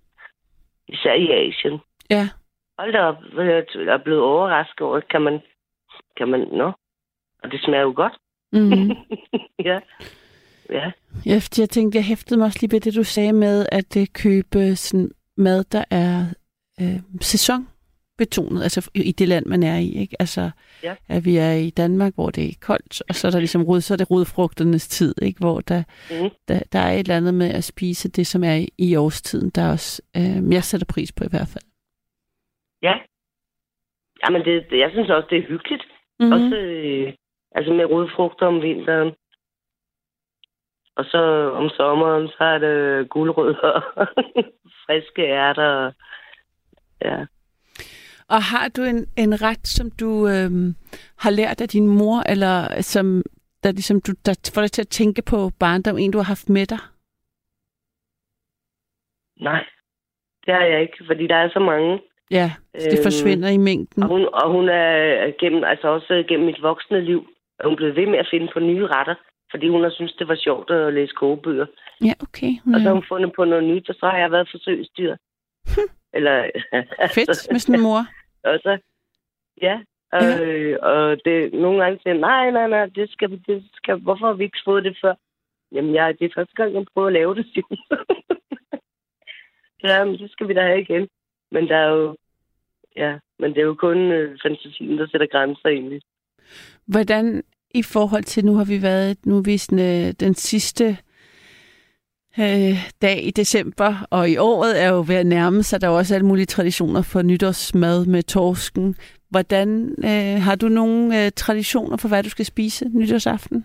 Især 0.88 1.14
i 1.14 1.28
Asien. 1.30 1.80
Ja. 2.10 2.28
Hold 2.78 2.92
da 2.92 3.00
op, 3.00 3.16
jeg 3.36 3.94
er 3.94 4.04
blevet 4.04 4.22
overrasket 4.22 4.80
over, 4.80 5.00
kan 5.00 5.22
man, 5.22 5.40
kan 6.16 6.28
man, 6.28 6.40
nå, 6.52 6.72
og 7.42 7.50
det 7.52 7.60
smager 7.60 7.82
jo 7.82 7.92
godt. 7.96 8.12
Mm. 8.52 8.90
ja. 9.68 9.80
Ja. 10.70 10.90
Ja, 11.26 11.40
jeg 11.58 11.70
tænkte, 11.70 11.96
jeg 11.96 12.04
hæftede 12.04 12.38
mig 12.38 12.46
også 12.46 12.58
lige 12.60 12.72
ved 12.72 12.80
det, 12.80 12.94
du 12.94 13.04
sagde 13.04 13.32
med, 13.32 13.66
at 13.72 13.94
det 13.94 14.12
købe 14.12 14.76
sådan 14.76 15.10
mad, 15.36 15.64
der 15.64 15.84
er 15.90 16.26
øh, 16.80 17.22
sæsonbetonet, 18.18 18.62
altså 18.62 18.90
i 18.94 19.12
det 19.12 19.28
land, 19.28 19.46
man 19.46 19.62
er 19.62 19.78
i. 19.78 19.92
Ikke? 20.00 20.16
Altså, 20.20 20.50
Ja. 20.82 20.94
at 21.08 21.24
vi 21.24 21.36
er 21.36 21.52
i 21.52 21.70
Danmark, 21.70 22.14
hvor 22.14 22.30
det 22.30 22.44
er 22.48 22.54
koldt, 22.60 23.02
og 23.08 23.14
så 23.14 23.26
er 23.26 23.30
der 23.30 23.38
ligesom 23.38 23.62
rod, 23.64 23.80
så 23.80 23.94
er 23.94 23.98
det 23.98 24.10
rodfrugternes 24.10 24.88
tid, 24.88 25.14
ikke? 25.22 25.38
hvor 25.40 25.60
der, 25.60 25.82
Mm. 26.10 26.30
der, 26.48 26.60
der 26.72 26.78
er 26.78 26.92
et 26.92 26.98
eller 26.98 27.16
andet 27.16 27.34
med 27.34 27.50
at 27.54 27.64
spise 27.64 28.08
det, 28.10 28.26
som 28.26 28.44
er 28.44 28.54
i, 28.54 28.68
i 28.78 28.96
årstiden, 28.96 29.50
der 29.50 29.70
også, 29.72 30.02
øh, 30.16 30.52
jeg 30.52 30.64
sætter 30.64 30.86
pris 30.94 31.12
på 31.12 31.24
i 31.24 31.30
hvert 31.30 31.48
fald. 31.52 31.64
Ja. 32.82 32.94
Jamen, 34.24 34.44
det, 34.44 34.66
jeg 34.72 34.90
synes 34.92 35.10
også, 35.10 35.26
det 35.30 35.38
er 35.38 35.48
hyggeligt. 35.48 35.82
Mm-hmm. 36.20 36.26
Mm. 36.26 36.32
Også 36.32 36.56
øh, 36.56 37.12
altså 37.54 37.72
med 37.72 37.84
rodfrugter 37.84 38.46
om 38.46 38.62
vinteren. 38.62 39.12
Og 40.96 41.04
så 41.04 41.50
om 41.54 41.68
sommeren, 41.68 42.28
så 42.28 42.44
er 42.44 42.58
det 42.58 43.08
guldrødder 43.10 43.72
og 43.96 44.06
friske 44.86 45.22
ærter. 45.22 45.92
Ja. 47.04 47.24
Og 48.34 48.42
har 48.52 48.66
du 48.76 48.82
en, 48.82 49.00
en 49.24 49.32
ret, 49.42 49.66
som 49.76 49.90
du 50.00 50.10
øhm, 50.34 50.68
har 51.18 51.30
lært 51.30 51.60
af 51.60 51.68
din 51.68 51.86
mor, 51.86 52.18
eller 52.32 52.80
som 52.80 53.22
der, 53.62 53.72
ligesom 53.72 54.00
du, 54.06 54.12
der 54.26 54.50
får 54.54 54.62
dig 54.62 54.72
til 54.72 54.82
at 54.82 54.88
tænke 54.88 55.22
på 55.22 55.50
barndom, 55.60 55.98
en 55.98 56.10
du 56.12 56.18
har 56.18 56.24
haft 56.34 56.48
med 56.48 56.66
dig? 56.66 56.78
Nej, 59.48 59.64
det 60.44 60.54
har 60.54 60.64
jeg 60.72 60.80
ikke, 60.82 60.98
fordi 61.06 61.26
der 61.26 61.36
er 61.36 61.48
så 61.48 61.58
mange. 61.58 62.00
Ja, 62.30 62.52
det 62.74 62.98
Øhm, 62.98 63.02
forsvinder 63.02 63.48
i 63.48 63.56
mængden. 63.56 64.02
Og 64.02 64.08
hun, 64.08 64.22
og 64.32 64.52
hun 64.52 64.68
er 64.68 65.32
gennem, 65.40 65.64
altså 65.64 65.88
også 65.88 66.24
gennem 66.28 66.46
mit 66.46 66.62
voksne 66.62 67.00
liv, 67.00 67.20
er 67.60 67.66
hun 67.68 67.76
blevet 67.76 67.96
ved 67.96 68.06
med 68.06 68.18
at 68.18 68.28
finde 68.30 68.48
på 68.54 68.60
nye 68.60 68.86
retter, 68.86 69.14
fordi 69.50 69.68
hun 69.68 69.82
har 69.82 69.90
synes 69.90 70.12
det 70.12 70.28
var 70.28 70.36
sjovt 70.36 70.70
at 70.70 70.94
læse 70.94 71.12
kogebøger. 71.16 71.66
Ja, 72.04 72.14
okay. 72.26 72.52
Hun 72.64 72.74
Og 72.74 72.80
så 72.80 72.84
har 72.84 72.90
er 72.90 72.98
hun 72.98 73.04
fundet 73.08 73.32
på 73.36 73.44
noget 73.44 73.64
nyt, 73.64 73.88
og 73.88 73.94
så 73.94 74.06
har 74.06 74.18
jeg 74.18 74.30
været 74.30 74.48
forsøgsdyr. 74.50 75.16
Eller, 76.16 76.36
fedt 77.14 77.28
med 77.52 77.60
sådan 77.60 77.74
en 77.74 77.82
mor. 77.82 78.02
Og 78.44 78.58
så, 78.62 78.78
ja, 79.62 79.80
og, 80.12 80.22
Ja. 80.22 80.44
øh, 80.44 80.78
og 80.82 81.16
det, 81.24 81.52
nogle 81.52 81.82
gange 81.82 81.98
siger 82.02 82.14
nej, 82.14 82.50
nej, 82.50 82.68
nej, 82.68 82.86
det 82.86 83.10
skal, 83.10 83.42
det 83.46 83.64
skal, 83.74 83.96
hvorfor 83.98 84.26
har 84.26 84.32
vi 84.34 84.44
ikke 84.44 84.64
fået 84.64 84.84
det 84.84 84.98
før? 85.02 85.14
Jamen, 85.72 85.94
jeg, 85.94 86.18
det 86.18 86.24
er 86.24 86.34
første 86.34 86.54
gang, 86.54 86.74
jeg 86.74 86.84
prøver 86.94 87.06
at 87.06 87.12
lave 87.12 87.34
det, 87.34 87.46
siger 87.52 87.66
ja, 89.88 90.04
men 90.04 90.18
det 90.18 90.30
skal 90.30 90.48
vi 90.48 90.54
da 90.54 90.62
have 90.62 90.80
igen. 90.80 91.08
Men 91.50 91.68
der 91.68 91.76
er 91.76 91.88
jo, 91.88 92.16
ja, 92.96 93.18
men 93.38 93.50
det 93.50 93.58
er 93.58 93.66
jo 93.66 93.74
kun 93.74 93.98
øh, 93.98 94.38
fantasien, 94.42 94.98
der 94.98 95.06
sætter 95.06 95.26
grænser 95.26 95.68
egentlig. 95.68 96.00
Hvordan 96.86 97.42
i 97.74 97.82
forhold 97.82 98.22
til, 98.22 98.44
nu 98.44 98.54
har 98.54 98.64
vi 98.64 98.82
været, 98.82 99.26
nu 99.26 99.38
er 99.38 99.42
vi 99.42 99.58
sådan, 99.58 100.06
øh, 100.08 100.12
den 100.20 100.34
sidste 100.34 100.96
øh, 102.38 102.92
dag 103.02 103.24
i 103.24 103.30
december, 103.30 104.06
og 104.10 104.30
i 104.30 104.36
året 104.36 104.82
er 104.82 104.88
jo 104.88 105.04
ved 105.06 105.14
at 105.14 105.26
nærme 105.26 105.62
sig, 105.62 105.80
der 105.80 105.86
er 105.86 105.90
også 105.90 106.14
alle 106.14 106.26
mulige 106.26 106.46
traditioner 106.46 107.02
for 107.02 107.22
nytårsmad 107.22 108.06
med 108.06 108.22
torsken. 108.22 108.96
Hvordan 109.28 109.94
øh, 110.04 110.42
har 110.42 110.54
du 110.54 110.68
nogle 110.68 111.24
øh, 111.24 111.32
traditioner 111.36 111.96
for, 111.96 112.08
hvad 112.08 112.22
du 112.22 112.28
skal 112.28 112.44
spise 112.44 112.88
nytårsaften? 112.88 113.64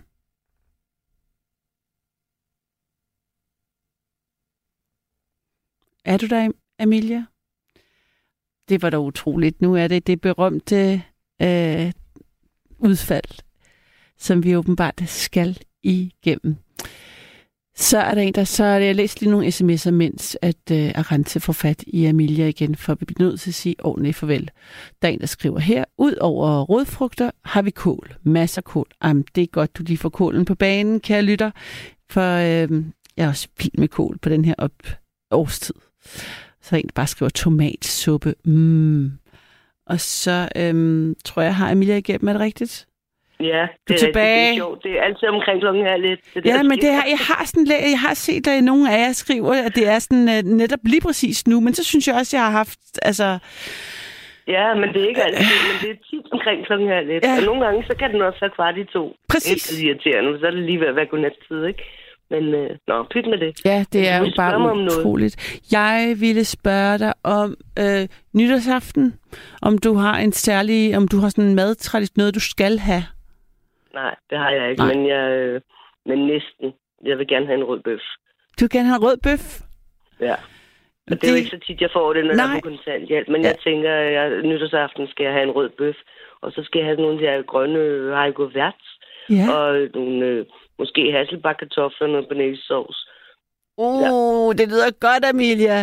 Er 6.05 6.17
du 6.17 6.27
der, 6.27 6.51
Amelia? 6.79 7.25
Det 8.69 8.81
var 8.81 8.89
da 8.89 8.97
utroligt. 8.97 9.61
Nu 9.61 9.75
er 9.75 9.87
det 9.87 10.07
det 10.07 10.21
berømte 10.21 11.03
øh, 11.41 11.91
udfald, 12.79 13.43
som 14.17 14.43
vi 14.43 14.55
åbenbart 14.55 15.01
skal 15.05 15.57
igennem. 15.83 16.57
Så 17.79 17.97
er 17.97 18.13
der 18.13 18.21
en, 18.21 18.33
der 18.33 18.43
så 18.43 18.63
er 18.63 18.79
det, 18.79 18.85
jeg 18.85 18.95
læst 18.95 19.21
lige 19.21 19.31
nogle 19.31 19.47
sms'er, 19.47 19.91
mens 19.91 20.37
at 20.41 20.71
øh, 20.71 20.91
Arante 20.95 21.39
får 21.39 21.53
fat 21.53 21.83
i 21.87 22.05
Amelia 22.05 22.47
igen, 22.47 22.75
for 22.75 22.95
vi 22.95 23.05
bliver 23.05 23.29
nødt 23.29 23.39
til 23.39 23.49
at 23.49 23.53
sige 23.55 23.75
ordentligt 23.85 24.15
farvel. 24.15 24.49
Der 25.01 25.07
er 25.07 25.11
en, 25.11 25.19
der 25.19 25.25
skriver 25.25 25.59
her, 25.59 25.85
ud 25.97 26.15
over 26.21 26.61
rødfrugter 26.61 27.31
har 27.43 27.61
vi 27.61 27.71
kål. 27.71 28.15
Masser 28.23 28.59
af 28.59 28.63
kål. 28.63 28.87
Jamen, 29.03 29.25
det 29.35 29.43
er 29.43 29.47
godt, 29.47 29.77
du 29.77 29.83
lige 29.83 29.97
får 29.97 30.09
kålen 30.09 30.45
på 30.45 30.55
banen, 30.55 30.99
kære 30.99 31.21
lytter, 31.21 31.51
for 32.09 32.35
øh, 32.35 32.83
jeg 33.17 33.25
er 33.25 33.27
også 33.27 33.47
vild 33.57 33.77
med 33.77 33.87
kål 33.87 34.17
på 34.17 34.29
den 34.29 34.45
her 34.45 34.55
op 34.57 34.73
årstid. 35.31 35.75
Så 36.61 36.67
er 36.67 36.69
der 36.69 36.77
en, 36.77 36.87
der 36.87 36.93
bare 36.95 37.07
skriver 37.07 37.29
tomatsuppe. 37.29 38.35
Mm. 38.45 39.11
Og 39.87 39.99
så 39.99 40.49
øh, 40.55 41.15
tror 41.25 41.41
jeg, 41.41 41.55
har 41.55 41.71
Amelia 41.71 41.97
igennem, 41.97 42.27
er 42.27 42.33
det 42.33 42.41
rigtigt? 42.41 42.87
Ja, 43.39 43.67
det 43.87 43.93
er 43.93 43.97
tilbage. 43.97 44.45
det 44.45 44.51
er 44.51 44.55
sjovt. 44.55 44.83
Det 44.83 44.91
er 44.97 45.01
altid 45.01 45.27
omkring 45.27 45.61
klokken 45.61 45.83
her 45.83 45.97
lidt. 45.97 46.19
Det 46.33 46.43
der 46.43 46.55
Ja, 46.55 46.63
men 46.63 46.77
det 46.77 46.91
her, 46.97 47.05
jeg 47.15 47.21
har 47.29 47.45
sådan 47.45 47.67
jeg 47.91 47.99
har 47.99 48.13
set, 48.13 48.47
at 48.47 48.63
nogle 48.63 48.93
af 48.93 48.97
jer 49.07 49.11
skriver, 49.11 49.53
at 49.65 49.75
det 49.75 49.87
er 49.87 49.99
sådan 49.99 50.27
uh, 50.27 50.51
netop 50.57 50.79
lige 50.83 51.01
præcis 51.01 51.47
nu, 51.47 51.59
men 51.59 51.73
så 51.73 51.83
synes 51.83 52.07
jeg 52.07 52.15
også, 52.15 52.37
jeg 52.37 52.43
har 52.45 52.51
haft, 52.51 52.79
altså, 53.01 53.39
Ja, 54.47 54.65
men 54.79 54.87
det 54.93 54.99
er 55.03 55.07
ikke 55.07 55.23
altid, 55.23 55.57
men 55.69 55.75
det 55.81 55.89
er 55.95 55.99
tit 56.09 56.25
omkring 56.31 56.65
klokken 56.65 56.87
her 56.87 57.01
lidt. 57.01 57.23
Ja. 57.23 57.35
Og 57.37 57.43
nogle 57.49 57.65
gange, 57.65 57.83
så 57.89 57.93
kan 57.99 58.13
den 58.13 58.21
også 58.21 58.39
være 58.41 58.55
kvart 58.55 58.77
i 58.77 58.83
to. 58.83 59.15
Præcis. 59.29 59.63
Det 59.67 59.77
er 59.79 59.87
irriterende, 59.87 60.39
så 60.39 60.45
er 60.45 60.51
det 60.51 60.63
lige 60.63 60.79
ved 60.79 60.87
at 60.87 60.95
være 60.95 61.05
godnattid, 61.05 61.65
ikke? 61.71 61.83
Men, 62.29 62.43
øh, 62.53 62.69
nå, 62.87 63.05
pyt 63.11 63.25
med 63.27 63.37
det. 63.37 63.51
ja, 63.65 63.85
det 63.93 64.09
er 64.09 64.17
jo 64.19 64.31
bare 64.37 64.55
om 64.55 64.77
noget. 64.77 64.99
utroligt. 64.99 65.61
Jeg 65.71 66.15
ville 66.19 66.45
spørge 66.45 66.97
dig 66.99 67.13
om 67.23 67.55
øh, 67.79 68.07
nytårsaften, 68.33 69.13
om 69.61 69.77
du 69.77 69.93
har 69.93 70.17
en 70.17 70.31
særlig, 70.31 70.97
om 70.97 71.07
du 71.07 71.17
har 71.19 71.29
sådan 71.29 71.43
en 71.43 71.55
madtradition, 71.55 72.13
noget 72.17 72.35
du 72.35 72.39
skal 72.39 72.79
have. 72.79 73.03
Nej, 73.99 74.15
det 74.29 74.37
har 74.37 74.51
jeg 74.57 74.65
ikke, 74.71 74.83
Nej. 74.83 74.93
men 74.93 75.07
jeg... 75.07 75.23
Øh, 75.39 75.61
men 76.09 76.19
næsten. 76.27 76.73
Jeg 77.09 77.17
vil 77.17 77.27
gerne 77.27 77.45
have 77.45 77.57
en 77.61 77.63
rød 77.63 77.79
bøf. 77.79 78.01
Du 78.59 78.63
vil 78.65 78.69
gerne 78.69 78.87
have 78.87 78.95
en 79.01 79.03
rød 79.07 79.17
bøf. 79.23 79.45
Ja. 80.19 80.33
Og 81.07 81.11
det, 81.13 81.21
det 81.21 81.27
er 81.27 81.31
jo 81.33 81.37
ikke 81.37 81.49
så 81.49 81.59
tit, 81.67 81.81
jeg 81.81 81.89
får 81.93 82.13
det, 82.13 82.25
når 82.25 82.33
Nej. 82.33 82.45
jeg 82.45 82.57
er 82.57 82.61
på 82.61 82.69
kontanthjælp. 82.69 83.27
Men 83.27 83.41
Ja. 83.41 83.47
jeg 83.47 83.57
tænker, 83.63 83.93
at 84.23 84.45
nytårsaften 84.45 85.07
skal 85.07 85.23
jeg 85.23 85.33
have 85.33 85.43
en 85.43 85.51
rød 85.51 85.69
bøf. 85.69 85.95
Og 86.41 86.51
så 86.51 86.63
skal 86.63 86.79
jeg 86.79 86.87
have 86.87 87.01
nogle 87.01 87.13
af 87.13 87.19
de 87.19 87.27
her 87.27 87.41
grønne 87.41 88.15
hariko 88.15 88.43
værts. 88.43 88.87
Ja. 89.29 89.45
Og 89.57 89.87
nogle, 89.93 90.25
øh, 90.25 90.45
måske 90.79 91.11
hasselbakkartofler 91.11 92.07
og 92.07 92.09
noget 92.09 92.27
banæssovs. 92.27 93.06
Uh, 93.77 94.49
det 94.57 94.65
lyder 94.71 94.91
godt, 95.07 95.23
Amelia. 95.31 95.79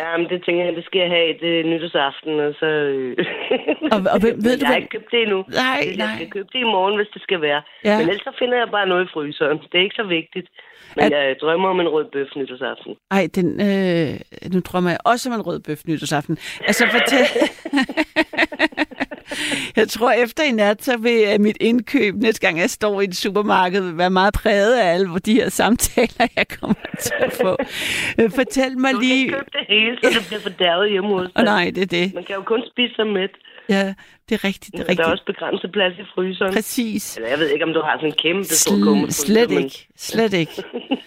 Ja, 0.00 0.08
men 0.18 0.26
det 0.32 0.38
tænker 0.46 0.64
jeg, 0.64 0.76
det 0.76 0.84
skal 0.84 1.00
jeg 1.04 1.10
have 1.18 1.32
det 1.44 1.66
nytårsaften, 1.66 2.32
og 2.46 2.52
så... 2.60 2.66
Øh... 2.66 3.16
Og, 3.94 3.98
og 4.14 4.18
ved, 4.22 4.32
ved 4.46 4.54
du, 4.58 4.64
jeg 4.64 4.68
har 4.68 4.76
ikke 4.76 4.94
købt 4.96 5.10
det 5.10 5.22
endnu. 5.22 5.38
Nej, 5.62 5.80
Jeg 5.86 5.96
nej. 5.96 6.14
skal 6.16 6.30
købe 6.36 6.48
det 6.52 6.60
i 6.66 6.70
morgen, 6.76 6.96
hvis 6.96 7.10
det 7.14 7.22
skal 7.22 7.40
være. 7.40 7.62
Ja. 7.84 7.90
Ja. 7.90 7.98
Men 7.98 8.08
ellers 8.08 8.24
så 8.28 8.32
finder 8.38 8.56
jeg 8.62 8.68
bare 8.76 8.86
noget 8.88 9.04
i 9.04 9.10
fryseren. 9.14 9.58
Det 9.70 9.78
er 9.78 9.84
ikke 9.88 10.00
så 10.02 10.06
vigtigt. 10.18 10.48
Men 10.96 11.04
At... 11.04 11.12
jeg 11.12 11.36
drømmer 11.40 11.68
om 11.68 11.80
en 11.80 11.88
rød 11.88 12.06
bøf 12.12 12.30
nytårsaften. 12.36 12.92
Ej, 13.10 13.28
den, 13.34 13.48
øh, 13.68 14.10
nu 14.54 14.60
drømmer 14.60 14.90
jeg 14.90 14.98
også 15.04 15.24
om 15.30 15.34
en 15.34 15.46
rød 15.48 15.60
bøf 15.66 15.80
nytårsaften. 15.88 16.38
Altså, 16.68 16.84
fortæl... 16.96 17.26
jeg 19.76 19.88
tror, 19.88 20.10
efter 20.10 20.42
i 20.42 20.50
nat, 20.52 20.84
så 20.84 20.96
vil 20.96 21.24
øh, 21.34 21.40
mit 21.40 21.56
indkøb, 21.60 22.14
næste 22.14 22.40
gang 22.46 22.58
jeg 22.58 22.70
står 22.70 23.00
i 23.00 23.04
et 23.04 23.16
supermarked, 23.16 23.80
vil 23.82 23.98
være 23.98 24.10
meget 24.10 24.34
præget 24.34 24.74
af 24.78 24.92
alle 24.94 25.08
de 25.26 25.34
her 25.34 25.48
samtaler, 25.48 26.26
jeg 26.36 26.46
kommer 26.60 26.74
til 27.00 27.12
at 27.20 27.32
få. 27.32 27.56
Øh, 28.20 28.30
Fortæl 28.30 28.78
mig 28.78 28.92
Du 28.92 28.98
kan 28.98 29.08
lige... 29.08 29.20
ikke 29.20 29.32
købe 29.34 29.50
det 29.52 29.64
hele, 29.68 29.98
så 30.02 30.18
det 30.20 30.26
bliver 30.26 30.40
fordærvet 30.40 30.90
hjemme 30.90 31.08
hos 31.18 31.28
dig. 31.36 31.44
nej, 31.44 31.72
det 31.74 31.82
er 31.82 31.86
det. 31.86 32.14
Man 32.14 32.24
kan 32.24 32.34
jo 32.36 32.42
kun 32.42 32.62
spise 32.72 32.94
sig 32.94 33.06
mæt. 33.06 33.30
Ja, 33.68 33.94
det 34.28 34.34
er 34.34 34.44
rigtigt, 34.44 34.72
det 34.72 34.74
er 34.74 34.78
Der 34.78 34.84
er 34.84 34.88
rigtigt. 34.88 35.08
også 35.08 35.24
begrænset 35.26 35.72
plads 35.72 35.92
i 35.98 36.02
fryseren. 36.14 36.52
Præcis. 36.54 37.16
Eller 37.16 37.28
jeg 37.28 37.38
ved 37.38 37.48
ikke, 37.48 37.64
om 37.64 37.72
du 37.72 37.80
har 37.80 37.96
sådan 37.98 38.08
en 38.08 38.14
kæmpe 38.22 38.44
stor 38.44 38.74
Sl- 38.76 38.84
kummefryser. 38.84 39.26
slet 39.26 39.50
men- 39.50 39.64
ikke. 39.64 39.86
Slet 39.96 40.32
ikke. 40.32 40.52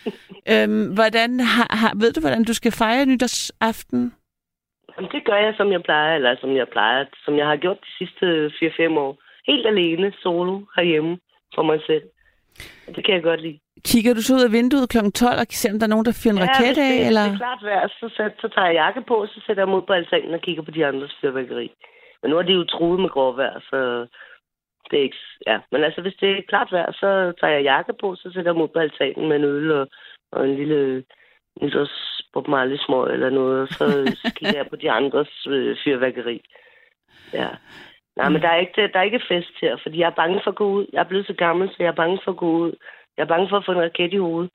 øhm, 0.51 0.85
hvordan 0.93 1.39
har, 1.39 1.67
har, 1.69 1.91
ved 1.95 2.13
du, 2.13 2.19
hvordan 2.19 2.43
du 2.43 2.53
skal 2.53 2.71
fejre 2.71 3.05
nytårsaften? 3.05 4.13
Jamen, 4.97 5.11
det 5.11 5.25
gør 5.25 5.35
jeg, 5.45 5.53
som 5.57 5.71
jeg 5.71 5.83
plejer, 5.83 6.15
eller 6.15 6.35
som 6.41 6.55
jeg 6.55 6.67
plejer, 6.67 7.05
som 7.25 7.37
jeg 7.37 7.47
har 7.47 7.55
gjort 7.55 7.79
de 7.81 7.91
sidste 7.97 8.25
4-5 8.47 8.99
år. 9.05 9.17
Helt 9.47 9.67
alene, 9.67 10.13
solo, 10.23 10.55
herhjemme, 10.75 11.19
for 11.55 11.63
mig 11.63 11.79
selv. 11.85 12.03
Og 12.87 12.95
det 12.95 13.05
kan 13.05 13.13
jeg 13.15 13.23
godt 13.23 13.41
lide. 13.41 13.59
Kigger 13.85 14.13
du 14.13 14.21
så 14.21 14.33
ud 14.35 14.47
af 14.47 14.51
vinduet 14.51 14.89
kl. 14.89 14.97
12 14.97 15.39
og 15.39 15.45
ser, 15.49 15.71
om 15.73 15.79
der 15.79 15.87
er 15.87 15.93
nogen, 15.95 16.05
der 16.05 16.19
fyrer 16.21 16.33
en 16.33 16.43
raket 16.43 16.67
hvis 16.67 16.77
det, 16.77 16.89
af? 16.91 16.97
hvis 16.97 17.07
Eller? 17.07 17.25
det 17.25 17.33
er 17.33 17.43
klart 17.45 17.63
vejr, 17.63 17.87
så, 17.87 18.05
så, 18.17 18.23
så 18.41 18.47
tager 18.53 18.67
jeg 18.67 18.75
jakke 18.83 19.01
på, 19.11 19.25
så 19.33 19.37
sætter 19.45 19.63
jeg 19.63 19.75
ud 19.75 19.81
på 19.87 19.93
altanen 19.93 20.33
og 20.33 20.41
kigger 20.41 20.63
på 20.63 20.71
de 20.71 20.85
andres 20.85 21.17
fyrværkeri. 21.21 21.67
Men 22.21 22.31
nu 22.31 22.37
er 22.37 22.41
det 22.41 22.55
jo 22.55 22.63
truet 22.63 22.99
med 22.99 23.09
gråvejr, 23.09 23.59
så 23.69 23.79
det 24.89 24.99
er 24.99 25.03
ikke... 25.03 25.21
Ja, 25.47 25.57
men 25.71 25.83
altså, 25.83 26.01
hvis 26.01 26.17
det 26.21 26.29
er 26.31 26.49
klart 26.49 26.71
vejr, 26.71 26.91
så 26.91 27.09
tager 27.39 27.53
jeg 27.53 27.63
jakke 27.63 27.93
på, 28.01 28.15
så 28.15 28.25
sætter 28.33 28.51
jeg 28.51 28.61
ud 28.61 28.67
på 28.67 28.79
altanen 28.79 29.27
med 29.27 29.35
en 29.35 29.43
øl 29.43 29.71
og, 29.71 29.87
og 30.31 30.49
en 30.49 30.55
lille 30.55 31.03
nytårs 31.61 32.16
Bob 32.37 32.47
Marley 32.47 32.77
smøg 32.77 33.13
eller 33.13 33.29
noget, 33.29 33.61
og 33.61 33.67
så, 33.67 33.85
kigger 34.37 34.57
jeg 34.57 34.67
på 34.69 34.75
de 34.75 34.91
andres 34.91 35.47
øh, 35.47 35.77
fyrværkeri. 35.83 36.41
Ja. 37.33 37.49
Nej, 38.17 38.29
men 38.29 38.41
der 38.41 38.49
er, 38.49 38.59
ikke, 38.59 38.89
der 38.93 38.99
er 38.99 39.09
ikke 39.09 39.27
fest 39.27 39.55
her, 39.61 39.77
fordi 39.83 39.99
jeg 39.99 40.09
er 40.09 40.19
bange 40.21 40.41
for 40.43 40.51
at 40.51 40.57
gå 40.57 40.67
ud. 40.77 40.85
Jeg 40.93 40.99
er 40.99 41.09
blevet 41.11 41.27
så 41.27 41.33
gammel, 41.33 41.69
så 41.69 41.75
jeg 41.79 41.87
er 41.87 42.01
bange 42.01 42.19
for 42.23 42.31
at 42.31 42.37
gå 42.37 42.49
ud. 42.63 42.73
Jeg 43.17 43.23
er 43.23 43.27
bange 43.27 43.49
for 43.49 43.57
at 43.57 43.65
få 43.65 43.71
en 43.71 43.81
raket 43.81 44.13
i 44.13 44.17
hovedet. 44.17 44.51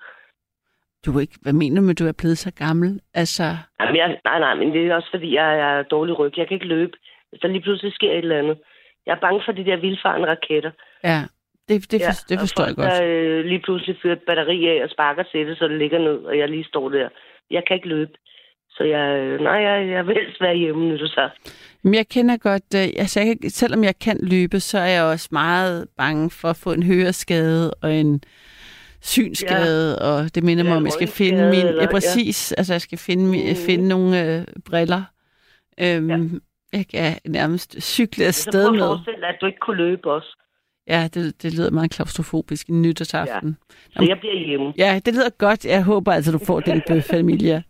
Du 1.07 1.17
er 1.17 1.21
ikke, 1.21 1.39
hvad 1.43 1.53
mener 1.53 1.77
du 1.81 1.85
med, 1.85 1.95
at 1.95 1.99
du 1.99 2.07
er 2.07 2.21
blevet 2.23 2.39
så 2.39 2.51
gammel? 2.65 3.01
Altså, 3.15 3.45
Jamen, 3.81 3.97
jeg, 3.97 4.19
nej, 4.25 4.39
nej, 4.39 4.55
men 4.55 4.73
det 4.73 4.87
er 4.87 4.95
også 4.95 5.11
fordi, 5.11 5.35
jeg, 5.35 5.59
jeg 5.63 5.79
er 5.79 5.83
dårlig 5.83 6.19
ryg. 6.19 6.39
Jeg 6.39 6.49
kan 6.49 6.55
ikke 6.55 6.75
løbe, 6.77 6.93
hvis 7.31 7.41
der 7.41 7.49
lige 7.49 7.63
pludselig 7.63 7.93
sker 7.93 8.13
et 8.13 8.19
eller 8.19 8.39
andet. 8.39 8.59
Jeg 9.07 9.13
er 9.13 9.21
bange 9.27 9.43
for 9.45 9.53
de 9.53 9.65
der 9.65 9.77
vildfarende 9.77 10.29
raketter. 10.29 10.71
ja, 11.05 11.21
det, 11.69 11.91
det, 11.93 12.01
for, 12.07 12.13
det 12.29 12.37
og 12.37 12.41
forstår 12.41 12.65
folk, 12.65 12.79
jeg 12.79 12.85
godt. 12.85 12.93
Der 12.93 13.05
øh, 13.05 13.45
lige 13.45 13.63
pludselig 13.67 13.97
fyrer 14.03 14.17
et 14.17 14.27
batteri 14.27 14.59
af 14.67 14.85
og 14.85 14.91
sparker 14.91 15.23
til 15.23 15.47
det, 15.47 15.59
så 15.59 15.69
det 15.69 15.79
ligger 15.79 15.99
ned, 15.99 16.19
og 16.29 16.39
jeg 16.39 16.49
lige 16.49 16.65
står 16.65 16.89
der. 16.89 17.09
Jeg 17.53 17.63
kan 17.67 17.77
ikke 17.77 17.89
løbe. 17.89 18.11
Så 18.71 18.85
jeg, 18.85 19.19
øh, 19.21 19.41
nej, 19.41 19.53
jeg, 19.53 19.89
jeg 19.89 20.07
vil 20.07 20.15
helst 20.15 20.41
være 20.41 20.57
hjemme 20.57 20.89
nytårsaften. 20.89 21.53
Men 21.83 21.95
jeg 21.95 22.09
kender 22.09 22.37
godt, 22.37 22.63
øh, 22.77 22.89
altså 22.99 23.21
jeg, 23.21 23.37
selvom 23.49 23.85
jeg 23.85 23.99
kan 23.99 24.19
løbe, 24.23 24.61
så 24.61 24.79
er 24.79 24.87
jeg 24.87 25.05
også 25.05 25.29
meget 25.33 25.89
bange 25.99 26.31
for 26.31 26.49
at 26.49 26.57
få 26.57 26.73
en 26.73 26.83
høreskade 26.83 27.75
og 27.83 27.95
en 27.95 28.23
synskade, 29.01 29.99
ja. 30.01 30.07
og 30.07 30.35
det 30.35 30.43
minder 30.45 30.65
mig 30.65 30.71
Ja, 30.71 30.77
om, 30.77 30.85
jeg 30.85 30.93
skal 30.93 31.09
finde 31.09 31.51
min, 31.51 31.67
eller- 31.67 31.83
ja 31.83 31.91
præcis, 31.91 32.53
altså 32.53 32.73
jeg 32.75 32.81
skal 32.81 32.99
finde, 32.99 33.25
min, 33.31 33.49
Mm. 33.49 33.57
finde 33.67 33.89
nogle 33.89 34.39
øh, 34.39 34.45
briller. 34.71 35.03
Øhm, 35.81 36.11
Ja. 36.11 36.19
Jeg 36.79 36.87
kan 36.89 37.19
nærmest 37.27 37.83
cykle 37.83 38.25
Så 38.25 38.29
afsted 38.29 38.65
prøv 38.65 38.75
at 38.75 38.79
med. 38.81 38.87
forestille 38.89 39.21
dig, 39.21 39.29
at 39.29 39.37
du 39.41 39.47
ikke 39.47 39.59
kunne 39.59 39.77
løbe 39.77 40.11
også. 40.13 40.39
Ja, 40.89 41.09
det, 41.15 41.43
det 41.43 41.55
lyder 41.59 41.71
meget 41.71 41.91
klaustrofobisk 41.91 42.69
en 42.69 42.83
nytårsaften. 42.83 43.57
Så 43.91 44.05
jeg 44.09 44.17
bliver 44.21 44.47
hjemme. 44.47 44.73
Ja, 44.79 45.01
det 45.07 45.15
lyder 45.15 45.29
godt. 45.39 45.65
Jeg 45.65 45.83
håber 45.83 46.13
altså, 46.13 46.33
du 46.33 46.39
får 46.47 46.61
den 46.61 46.83
bøf, 46.89 47.13
Emilia. 47.13 47.63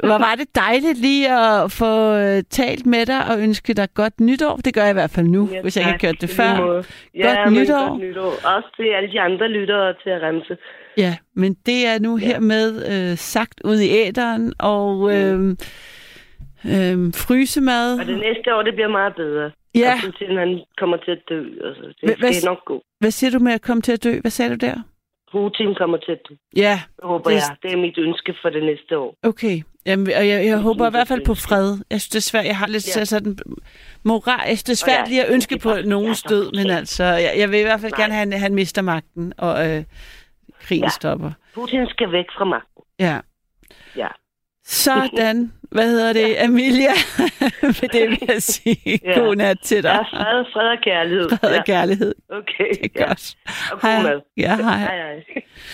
Hvor 0.00 0.18
var 0.18 0.34
det 0.38 0.54
dejligt 0.54 0.98
lige 0.98 1.38
at 1.38 1.72
få 1.72 2.14
øh, 2.14 2.42
talt 2.50 2.86
med 2.86 3.06
dig 3.06 3.26
og 3.30 3.40
ønske 3.42 3.74
dig 3.74 3.88
godt 3.94 4.20
nytår. 4.20 4.56
Det 4.56 4.74
gør 4.74 4.80
jeg 4.82 4.90
i 4.90 4.92
hvert 4.92 5.10
fald 5.10 5.26
nu, 5.26 5.48
Ja, 5.52 5.62
hvis 5.62 5.76
jeg 5.76 5.82
ikke 5.82 5.90
har 5.90 5.98
gjort 5.98 6.20
det 6.20 6.32
I 6.32 6.36
før. 6.36 6.56
måde. 6.66 6.84
Ja, 7.14 7.42
Godt 7.44 7.52
nytår. 7.52 7.88
Godt 7.88 8.00
nytår. 8.00 8.30
Også 8.56 8.68
til 8.76 8.84
alle 8.96 9.10
de 9.12 9.20
andre 9.20 9.48
lyttere 9.48 9.94
til 10.02 10.10
at 10.10 10.22
remse. 10.22 10.56
Ja, 10.96 11.16
men 11.34 11.56
det 11.66 11.86
er 11.86 11.98
nu 12.00 12.16
hermed 12.16 12.68
øh, 12.92 13.16
sagt 13.16 13.60
ud 13.64 13.76
i 13.80 13.88
æderen, 13.90 14.52
og 14.58 15.14
øh, 15.16 15.40
øh, 16.74 16.98
frysemad. 17.14 18.00
Og 18.00 18.06
det 18.06 18.18
næste 18.18 18.54
år, 18.56 18.62
det 18.62 18.74
bliver 18.74 18.88
meget 18.88 19.14
bedre. 19.16 19.50
Ja, 19.74 19.92
Og 19.92 19.98
Putin, 20.12 20.36
han 20.36 20.60
kommer 20.78 20.96
til 20.96 21.10
at 21.10 21.22
dø. 21.28 21.40
Altså, 21.64 21.94
det 22.00 22.18
hvad- 22.18 22.32
skal 22.32 22.46
nok 22.48 22.64
gå. 22.64 22.82
hvad 23.00 23.10
siger 23.10 23.30
du 23.30 23.38
med 23.38 23.52
at 23.52 23.62
komme 23.62 23.82
til 23.82 23.92
at 23.92 24.04
dø? 24.04 24.20
Hvad 24.20 24.30
sagde 24.30 24.50
du 24.56 24.66
der? 24.66 24.82
Putin 25.32 25.74
kommer 25.74 25.96
til 25.96 26.12
at 26.12 26.18
dø. 26.28 26.34
Ja, 26.56 26.80
Det 26.96 27.04
håber 27.04 27.30
Det- 27.30 27.36
jeg. 27.36 27.56
Det 27.62 27.72
er 27.72 27.76
mit 27.76 27.98
ønske 27.98 28.34
for 28.42 28.50
det 28.50 28.62
næste 28.64 28.98
år. 28.98 29.14
okay. 29.22 29.62
Jamen, 29.86 30.06
og 30.06 30.28
jeg, 30.28 30.44
jeg 30.46 30.58
håber 30.58 30.86
i 30.86 30.90
hvert 30.90 31.08
fald 31.08 31.24
på 31.24 31.34
fred. 31.34 31.78
Jeg 31.90 32.00
synes, 32.00 32.08
det 32.08 32.16
er 32.16 32.20
svært. 32.30 32.44
Jeg 32.44 32.56
har 32.56 32.66
lidt 32.66 32.96
Ja. 32.96 33.04
sådan 33.04 33.38
moral. 34.04 34.38
Jeg 34.48 34.58
synes, 34.58 34.62
det 34.62 34.72
er 34.72 34.76
svært 34.86 35.08
lige 35.08 35.24
at 35.24 35.32
ønske 35.32 35.58
på 35.58 35.70
der- 35.70 36.26
død, 36.28 36.52
men 36.58 36.70
altså, 36.70 37.04
jeg, 37.04 37.34
jeg 37.38 37.50
vil 37.50 37.58
i 37.60 37.62
hvert 37.62 37.80
fald 37.80 37.92
Nej. 37.92 38.00
gerne 38.00 38.14
have, 38.14 38.34
at 38.34 38.40
han 38.40 38.54
mister 38.54 38.82
magten, 38.82 39.32
og 39.38 39.68
øh, 39.68 39.84
krigen 40.62 40.84
Ja. 40.84 40.88
stopper. 40.88 41.30
Putin 41.54 41.86
skal 41.86 42.12
væk 42.12 42.24
fra 42.38 42.44
magten. 42.44 42.82
Ja. 42.98 43.20
Ja. 43.96 44.08
Sådan. 44.70 45.52
Hvad 45.70 45.90
hedder 45.90 46.12
det, 46.12 46.36
Amelia? 46.38 46.94
Med 47.62 47.88
det 47.88 48.10
vil 48.10 48.18
jeg 48.28 48.42
sige. 48.42 49.00
Ja. 49.04 49.18
God 49.18 49.36
nat 49.36 49.58
til 49.62 49.82
dig. 49.82 49.90
Ja, 49.90 50.00
fred, 50.00 50.44
fred 50.52 50.68
og 50.68 50.78
kærlighed. 50.82 51.28
Fred 51.40 51.58
og 51.58 51.64
kærlighed. 51.64 52.14
Ja. 52.30 52.36
Okay. 52.36 52.70
Det 52.82 52.90
er 52.96 53.00
ja. 53.00 53.06
godt. 53.06 53.34
Og 53.72 53.80
god 53.80 54.02
mad. 54.02 54.20
Ja, 54.36 54.56
hej. 54.56 54.78
Hej, 54.78 54.96
hej. 54.96 55.24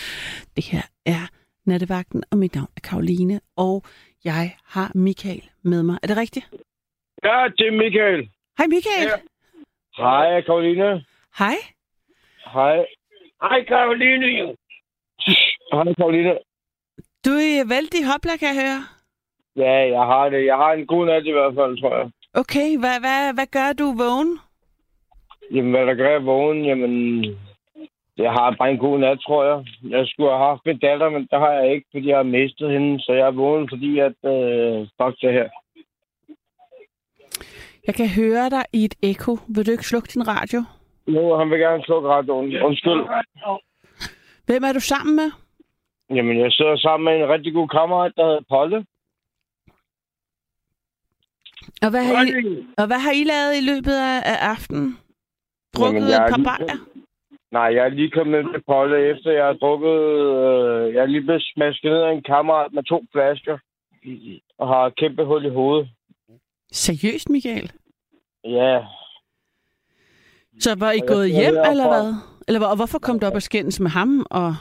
Det 0.55 0.63
her 0.63 0.81
er 1.05 1.23
Nattevagten, 1.65 2.23
og 2.31 2.37
mit 2.37 2.55
navn 2.55 2.67
er 2.77 2.81
Karoline, 2.89 3.39
og 3.57 3.83
jeg 4.23 4.55
har 4.65 4.91
Michael 4.95 5.49
med 5.63 5.83
mig. 5.83 5.97
Er 6.03 6.07
det 6.07 6.17
rigtigt? 6.17 6.45
Ja, 7.23 7.47
det 7.57 7.67
er 7.67 7.71
Michael. 7.71 8.29
Hej 8.57 8.67
Michael. 8.67 9.03
Ja. 9.03 9.17
Hej, 9.97 10.41
Karoline. 10.41 11.05
Hej. 11.39 11.57
Hej. 12.53 12.85
Hej, 13.41 13.63
Karoline. 13.63 14.55
Hej, 15.73 15.93
Karoline. 15.93 16.33
Du 17.25 17.31
er 17.31 17.69
vældig 17.75 18.01
hopla, 18.11 18.33
kan 18.39 18.47
jeg 18.47 18.59
høre. 18.63 18.81
Ja, 19.55 19.75
jeg 19.95 20.05
har 20.11 20.29
det. 20.29 20.45
Jeg 20.45 20.55
har 20.55 20.71
en 20.73 20.87
god 20.87 21.05
nat 21.05 21.25
i 21.25 21.31
hvert 21.31 21.55
fald, 21.55 21.81
tror 21.81 21.97
jeg. 21.97 22.09
Okay, 22.33 22.77
hvad, 22.81 22.97
hvad, 22.99 23.33
hvad 23.33 23.47
gør 23.57 23.73
du 23.73 23.85
vågen? 24.03 24.39
Jamen, 25.51 25.71
hvad 25.71 25.85
der 25.85 25.93
gør 25.93 26.11
jeg 26.11 26.25
vågen? 26.25 26.65
Jamen, 26.65 27.23
jeg 28.17 28.31
har 28.31 28.55
bare 28.59 28.71
en 28.71 28.77
god 28.77 28.99
nat, 28.99 29.19
tror 29.19 29.43
jeg. 29.49 29.65
Jeg 29.89 30.07
skulle 30.07 30.29
have 30.29 30.47
haft 30.49 30.61
min 30.65 30.79
datter, 30.79 31.09
men 31.09 31.21
det 31.21 31.39
har 31.39 31.51
jeg 31.51 31.73
ikke, 31.73 31.87
fordi 31.91 32.07
jeg 32.07 32.17
har 32.17 32.23
mistet 32.23 32.71
hende. 32.71 32.99
Så 32.99 33.11
jeg 33.13 33.27
er 33.27 33.31
vågen, 33.31 33.69
fordi 33.71 33.99
at... 33.99 34.17
Øh, 34.33 34.87
fuck 34.97 35.21
det 35.21 35.33
her. 35.37 35.49
Jeg 37.87 37.95
kan 37.95 38.09
høre 38.09 38.49
dig 38.49 38.63
i 38.73 38.85
et 38.85 38.95
ekko. 39.03 39.37
Vil 39.47 39.65
du 39.65 39.71
ikke 39.71 39.83
slukke 39.83 40.07
din 40.13 40.27
radio? 40.27 40.59
Nu, 41.07 41.33
han 41.33 41.49
vil 41.49 41.59
gerne 41.59 41.83
slukke 41.83 42.09
radioen. 42.09 42.63
Undskyld. 42.63 43.01
Hvem 44.45 44.63
er 44.63 44.73
du 44.73 44.79
sammen 44.79 45.15
med? 45.15 45.31
Jamen, 46.09 46.39
jeg 46.39 46.51
sidder 46.51 46.77
sammen 46.77 47.05
med 47.05 47.23
en 47.23 47.29
rigtig 47.29 47.53
god 47.53 47.67
kammerat, 47.67 48.11
der 48.17 48.25
hedder 48.25 48.41
Polle. 48.49 48.85
Og 51.81 51.89
hvad 51.89 52.03
har 52.03 52.25
I, 52.25 52.65
og 52.77 52.87
hvad 52.87 52.99
har 52.99 53.11
I 53.11 53.23
lavet 53.23 53.53
i 53.61 53.65
løbet 53.71 53.91
af, 54.11 54.17
af 54.33 54.37
aftenen? 54.53 54.97
drukket 55.77 56.01
Jamen, 56.01 56.13
et 56.13 56.29
par 56.29 56.37
lige- 56.37 56.45
bajer? 56.45 56.77
Nej, 57.51 57.63
jeg 57.75 57.85
er 57.85 57.89
lige 57.89 58.11
kommet 58.11 58.45
til 58.53 58.63
Polle, 58.67 58.97
efter 59.11 59.31
jeg 59.31 59.45
har 59.45 59.53
drukket... 59.53 59.97
Øh, 60.37 60.93
jeg 60.93 61.01
er 61.01 61.05
lige 61.05 61.21
blevet 61.21 61.43
smasket 61.53 61.91
ned 61.91 62.01
af 62.01 62.11
en 62.11 62.23
kammerat 62.23 62.73
med 62.73 62.83
to 62.83 63.05
flasker. 63.11 63.57
Og 64.57 64.67
har 64.67 64.89
kæmpe 64.89 65.25
hul 65.25 65.45
i 65.45 65.49
hovedet. 65.49 65.89
Seriøst, 66.71 67.29
Michael? 67.29 67.71
Ja, 68.43 68.83
Så 70.59 70.75
var 70.79 70.91
I 70.91 70.99
gået 71.07 71.29
hjem, 71.31 71.55
eller 71.71 71.87
hvad? 71.87 72.13
Eller 72.47 72.67
og 72.67 72.75
hvorfor 72.75 72.99
kom 72.99 73.19
du 73.19 73.25
op 73.25 73.35
og 73.35 73.41
skændes 73.41 73.79
med 73.79 73.89
ham? 73.89 74.25
Og... 74.31 74.55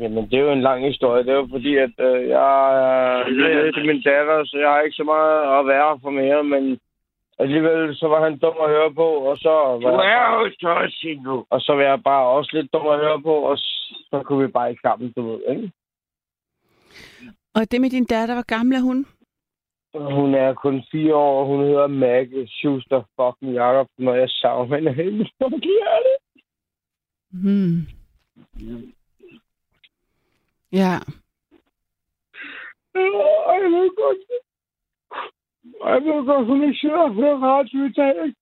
Jamen, 0.00 0.24
det 0.30 0.34
er 0.38 0.44
jo 0.48 0.52
en 0.52 0.60
lang 0.68 0.86
historie. 0.86 1.22
Det 1.24 1.32
er 1.32 1.40
jo 1.42 1.48
fordi, 1.50 1.76
at 1.76 1.94
øh, 1.98 2.28
jeg 2.28 2.66
er 3.68 3.72
til 3.74 3.86
min 3.86 4.02
datter, 4.02 4.44
så 4.44 4.56
jeg 4.58 4.68
har 4.68 4.80
ikke 4.80 4.96
så 4.96 5.04
meget 5.04 5.58
at 5.58 5.66
være 5.66 5.98
for 6.02 6.10
mere, 6.10 6.44
men 6.44 6.78
alligevel 7.38 7.96
så 7.96 8.06
var 8.08 8.24
han 8.24 8.38
dum 8.38 8.56
at 8.64 8.70
høre 8.70 8.94
på, 8.94 9.08
og 9.30 9.36
så 9.38 9.50
var, 9.82 9.90
Du 9.94 10.02
er 10.14 10.38
hos 10.38 10.62
os 10.62 11.04
endnu. 11.04 11.46
og 11.50 11.60
så 11.60 11.72
var 11.74 11.82
jeg 11.82 12.02
bare 12.02 12.26
også 12.26 12.50
lidt 12.56 12.72
dum 12.72 12.86
at 12.86 12.98
høre 12.98 13.20
på, 13.22 13.34
og 13.34 13.58
så 13.58 14.22
kunne 14.24 14.46
vi 14.46 14.52
bare 14.52 14.70
ikke 14.70 14.80
sammen, 14.82 15.12
du 15.16 15.30
ved, 15.30 15.40
ikke? 15.50 15.70
og 17.54 17.70
det 17.70 17.80
med 17.80 17.90
din 17.90 18.04
datter, 18.04 18.34
hvor 18.34 18.46
gammel 18.54 18.76
er 18.76 18.80
hun? 18.80 19.06
Hun 19.94 20.34
er 20.34 20.54
kun 20.54 20.82
fire 20.92 21.14
år, 21.14 21.40
og 21.40 21.46
hun 21.46 21.60
hedder 21.64 21.86
Maggie 21.86 22.48
Schuster 22.48 23.02
fucking 23.16 23.54
Jacob, 23.54 23.86
når 23.98 24.14
jeg 24.14 24.28
savner 24.30 24.76
hende 24.76 24.92
helt. 24.92 25.28
Fuck 25.42 25.64
hjerte. 25.64 26.12
Hmm. 27.32 27.86
Ja. 30.72 30.94
Og 33.48 33.54
jeg 33.62 33.70
ved 33.70 33.96
godt, 33.96 34.18
og 35.80 35.90
jeg 35.94 36.02
ved 36.02 36.26
godt, 36.26 36.46
hun 36.46 36.62
ikke 36.62 36.78
sidder 36.80 36.98
og 36.98 37.14
hører 37.14 37.38
radio 37.38 37.84
i 37.84 37.92
dag? 37.92 38.34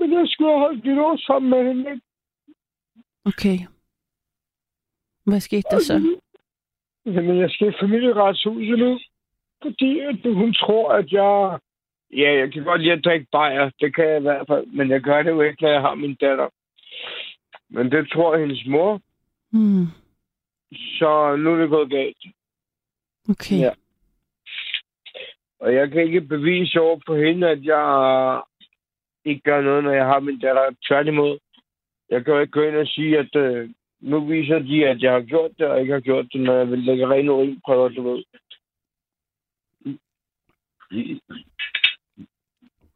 Men 0.00 0.12
jeg 0.12 0.24
skulle 0.28 0.50
have 0.50 0.60
holdt 0.60 0.84
nytår 0.84 1.16
sammen 1.16 1.50
med 1.50 1.74
hende? 1.74 2.00
Okay. 3.24 3.58
Hvad 5.24 5.40
skete 5.40 5.68
der 5.70 5.78
så? 5.78 6.18
Jamen, 7.06 7.38
jeg 7.38 7.50
skal 7.50 7.68
i 7.68 7.80
familieretshuset 7.80 8.78
nu, 8.78 8.98
fordi 9.62 9.98
at 9.98 10.34
hun 10.34 10.54
tror, 10.54 10.92
at 10.92 11.12
jeg... 11.12 11.58
Ja, 12.12 12.38
jeg 12.38 12.52
kan 12.52 12.64
godt 12.64 12.80
lide 12.80 12.92
at 12.92 13.04
drikke 13.04 13.26
bajer, 13.32 13.70
det 13.80 13.94
kan 13.94 14.08
jeg 14.08 14.18
i 14.18 14.20
hvert 14.22 14.46
fald, 14.46 14.66
men 14.66 14.90
jeg 14.90 15.00
gør 15.00 15.22
det 15.22 15.30
jo 15.30 15.40
ikke, 15.40 15.62
når 15.62 15.70
jeg 15.70 15.80
har 15.80 15.94
min 15.94 16.14
datter. 16.14 16.48
Men 17.68 17.92
det 17.92 18.10
tror 18.12 18.38
hendes 18.38 18.66
mor, 18.66 19.00
Hmm. 19.52 19.86
Så 20.72 21.36
nu 21.36 21.52
er 21.54 21.56
det 21.60 21.70
gået 21.70 21.90
galt. 21.90 22.24
Okay. 23.30 23.58
Ja. 23.58 23.70
Og 25.60 25.74
jeg 25.74 25.90
kan 25.90 26.02
ikke 26.02 26.20
bevise 26.20 26.80
over 26.80 27.00
på 27.06 27.16
hende, 27.16 27.48
at 27.48 27.64
jeg 27.64 28.42
ikke 29.24 29.40
gør 29.42 29.60
noget, 29.60 29.84
når 29.84 29.92
jeg 29.92 30.04
har 30.04 30.20
min 30.20 30.38
datter. 30.38 30.70
Tværtimod. 30.88 31.38
Jeg 32.10 32.24
kan 32.24 32.34
jo 32.34 32.40
ikke 32.40 32.50
gå 32.52 32.62
ind 32.62 32.76
og 32.76 32.86
sige, 32.86 33.18
at 33.18 33.36
øh, 33.36 33.70
nu 34.00 34.26
viser 34.26 34.58
de, 34.58 34.86
at 34.86 35.02
jeg 35.02 35.12
har 35.12 35.20
gjort 35.20 35.50
det, 35.58 35.66
og 35.66 35.80
ikke 35.80 35.92
har 35.92 36.00
gjort 36.00 36.26
det, 36.32 36.40
når 36.40 36.54
jeg 36.54 36.70
vil 36.70 36.78
lægge 36.78 37.08
ren 37.08 37.28
urinprøver, 37.28 37.88
du 37.88 38.02
ved. 38.10 38.24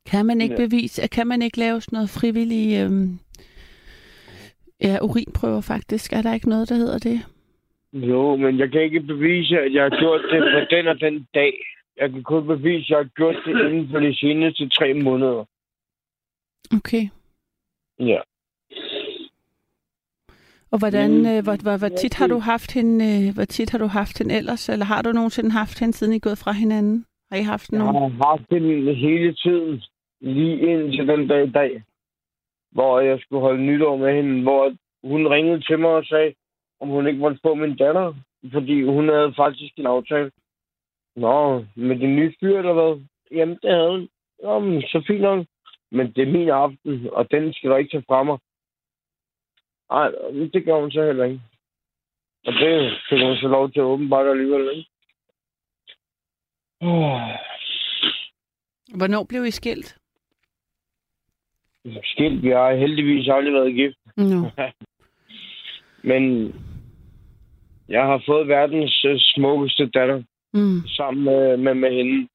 Kan 0.06 0.26
man 0.26 0.40
ikke 0.40 0.54
Ja. 0.62 0.66
bevise, 0.66 1.08
kan 1.08 1.26
man 1.26 1.42
ikke 1.42 1.58
lave 1.58 1.80
sådan 1.80 1.96
noget 1.96 2.10
frivillig 2.10 2.80
øhm, 2.82 3.18
ja, 4.80 4.98
urinprøver 5.02 5.60
faktisk? 5.60 6.12
Er 6.12 6.22
der 6.22 6.34
ikke 6.34 6.48
noget, 6.48 6.68
der 6.68 6.74
hedder 6.74 6.98
det? 6.98 7.20
Jo, 7.94 8.36
men 8.36 8.58
jeg 8.58 8.70
kan 8.72 8.82
ikke 8.82 9.00
bevise, 9.00 9.58
at 9.60 9.74
jeg 9.74 9.82
har 9.82 9.98
gjort 10.00 10.20
det 10.32 10.40
på 10.40 10.74
den 10.76 10.86
og 10.88 11.00
den 11.00 11.26
dag. 11.34 11.52
Jeg 11.96 12.10
kan 12.10 12.22
kun 12.22 12.46
bevise, 12.46 12.84
at 12.84 12.90
jeg 12.90 12.98
har 12.98 13.10
gjort 13.16 13.36
det 13.46 13.70
inden 13.70 13.88
for 13.90 13.98
de 14.00 14.16
seneste 14.16 14.68
tre 14.68 14.94
måneder. 14.94 15.44
Okay. 16.76 17.04
Ja. 17.98 18.20
Og 20.70 20.78
hvordan, 20.78 21.10
Mm, 21.10 21.26
øh, 21.26 21.42
hvor, 21.44 21.56
hvor, 21.62 21.76
hvor 21.78 21.88
tit 21.88 22.14
har 22.14 22.26
du 22.26 22.38
haft 22.38 22.74
hende, 22.74 22.96
øh, 23.10 23.34
hvor 23.34 23.44
tit 23.44 23.70
har 23.70 23.78
du 23.78 23.86
haft 23.86 24.18
hende 24.18 24.34
ellers, 24.34 24.68
eller 24.68 24.86
har 24.86 25.02
du 25.02 25.12
nogensinde 25.12 25.50
haft 25.50 25.80
hende, 25.80 25.92
siden 25.94 26.12
I 26.12 26.16
er 26.16 26.20
gået 26.20 26.38
fra 26.44 26.52
hinanden? 26.52 27.06
Har 27.30 27.38
I 27.38 27.42
haft 27.42 27.70
Jeg 27.72 27.78
nogen? 27.78 28.12
har 28.12 28.26
haft 28.28 28.50
den 28.50 28.94
hele 28.96 29.34
tiden, 29.34 29.82
lige 30.20 30.56
indtil 30.58 31.08
den 31.08 31.28
dag 31.28 31.46
i 31.48 31.50
dag, 31.50 31.82
hvor 32.72 33.00
jeg 33.00 33.18
skulle 33.20 33.40
holde 33.42 33.62
nytår 33.62 33.96
med 33.96 34.16
hende, 34.16 34.42
hvor 34.42 34.74
hun 35.04 35.26
ringede 35.26 35.60
til 35.60 35.78
mig 35.78 35.90
og 35.90 36.04
sagde, 36.04 36.34
om 36.84 36.90
hun 36.90 37.06
ikke 37.06 37.20
måtte 37.24 37.38
få 37.42 37.54
min 37.54 37.76
datter, 37.76 38.14
fordi 38.52 38.82
hun 38.82 39.08
havde 39.08 39.34
faktisk 39.36 39.72
en 39.76 39.86
aftale. 39.86 40.30
Nå, 41.16 41.64
med 41.74 41.96
din 41.98 42.16
nye 42.16 42.34
fyr 42.40 42.58
eller 42.58 42.72
hvad? 42.72 43.04
Jamen, 43.30 43.58
det 43.62 43.70
havde 43.70 43.90
hun. 43.90 44.08
Jamen, 44.42 44.82
så 44.82 45.04
fint 45.06 45.20
nok. 45.20 45.46
Men 45.90 46.12
det 46.12 46.22
er 46.22 46.32
min 46.32 46.48
aften, 46.48 47.10
og 47.12 47.30
den 47.30 47.52
skal 47.52 47.70
du 47.70 47.76
ikke 47.76 47.90
tage 47.90 48.04
fra 48.08 48.22
mig. 48.22 48.38
Nej, 49.90 50.08
det 50.52 50.64
gør 50.64 50.80
hun 50.80 50.90
så 50.90 51.04
heller 51.04 51.24
ikke. 51.24 51.40
Og 52.46 52.52
det 52.52 52.92
fik 53.08 53.22
hun 53.22 53.36
så 53.36 53.48
lov 53.48 53.70
til 53.70 53.80
at 53.80 53.84
åbenbart 53.84 54.26
alligevel, 54.26 54.76
ikke? 54.76 54.90
Oh. 56.80 57.20
Hvornår 58.98 59.24
blev 59.28 59.44
I 59.44 59.50
skilt? 59.50 59.98
Skilt, 62.02 62.42
vi 62.42 62.48
har 62.48 62.74
heldigvis 62.74 63.28
aldrig 63.28 63.54
været 63.54 63.74
gift. 63.74 63.98
No. 64.16 64.50
Men 66.02 66.54
jeg 67.88 68.04
har 68.04 68.22
fået 68.26 68.48
verdens 68.48 69.04
øh, 69.04 69.16
smukkeste 69.18 69.86
datter 69.86 70.22
Mm. 70.56 70.80
sammen 70.86 71.24
med, 71.24 71.56
med, 71.56 71.74
med 71.74 71.92
hende. 71.92 72.28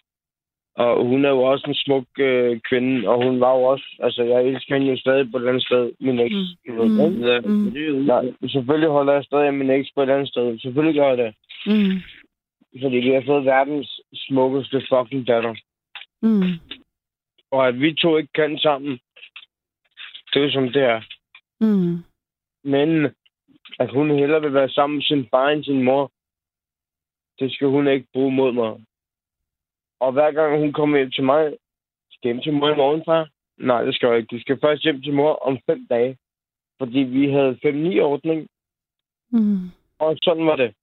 Og 0.75 1.05
hun 1.05 1.25
er 1.25 1.29
jo 1.29 1.41
også 1.43 1.65
en 1.67 1.75
smuk 1.75 2.05
øh, 2.19 2.59
kvinde, 2.69 3.09
og 3.09 3.23
hun 3.25 3.39
var 3.39 3.51
jo 3.57 3.63
også... 3.63 3.85
Altså, 3.99 4.23
jeg 4.23 4.43
elsker 4.45 4.73
hende 4.75 4.91
jo 4.91 4.97
stadig 4.97 5.31
på 5.31 5.38
et 5.38 5.41
eller 5.41 5.51
andet 5.51 5.65
sted, 5.65 5.91
min 5.99 6.19
eks. 6.19 6.35
Mm. 6.67 6.73
Mm. 6.73 7.23
Ja, 7.23 7.39
Mm. 7.39 8.05
Nej, 8.05 8.25
selvfølgelig 8.49 8.89
holder 8.89 9.13
jeg 9.13 9.23
stadig 9.23 9.53
min 9.53 9.69
eks 9.69 9.91
på 9.95 10.03
et 10.03 10.09
andet 10.09 10.27
sted. 10.29 10.59
Selvfølgelig 10.59 10.99
gør 11.01 11.07
jeg 11.07 11.17
det. 11.17 11.33
Mm. 11.65 11.95
Fordi 12.81 12.95
vi 12.97 13.09
har 13.09 13.23
fået 13.25 13.45
verdens 13.45 14.01
smukkeste 14.13 14.81
fucking 14.89 15.27
datter. 15.27 15.55
Mm. 16.21 16.53
Og 17.51 17.67
at 17.67 17.79
vi 17.81 17.93
to 17.93 18.17
ikke 18.17 18.33
kan 18.33 18.57
sammen, 18.57 18.99
det 20.33 20.39
er 20.39 20.45
jo 20.45 20.51
som 20.51 20.69
det 20.69 20.83
er. 20.83 21.01
Mm. 21.62 21.97
Men 22.63 23.07
at 23.79 23.91
hun 23.91 24.10
hellere 24.10 24.41
vil 24.41 24.53
være 24.53 24.69
sammen 24.69 24.95
med 24.97 25.03
sin 25.03 25.27
far 25.29 25.49
end 25.49 25.63
sin 25.63 25.84
mor, 25.84 26.12
det 27.39 27.51
skal 27.53 27.67
hun 27.67 27.88
ikke 27.88 28.08
bruge 28.13 28.32
mod 28.32 28.51
mig. 28.51 28.86
Og 29.99 30.12
hver 30.12 30.32
gang 30.32 30.60
hun 30.60 30.73
kommer 30.73 30.97
hjem 30.97 31.12
til 31.12 31.23
mig, 31.23 31.58
skal 32.12 32.27
hjem 32.27 32.41
til 32.41 32.53
mor 32.53 32.69
i 32.69 32.75
morgen, 32.75 33.01
far? 33.05 33.29
Nej, 33.58 33.84
det 33.84 33.95
skal 33.95 34.08
jeg 34.08 34.17
ikke. 34.17 34.36
Du 34.36 34.41
skal 34.41 34.60
først 34.60 34.84
hjem 34.84 35.01
til 35.01 35.13
mor 35.13 35.34
om 35.34 35.60
fem 35.65 35.88
dage. 35.89 36.17
Fordi 36.77 36.99
vi 36.99 37.32
havde 37.32 37.60
5-9-ordning, 37.65 38.47
Mm. 39.32 39.69
og 39.99 40.17
sådan 40.23 40.45
var 40.45 40.55
det. 40.55 40.73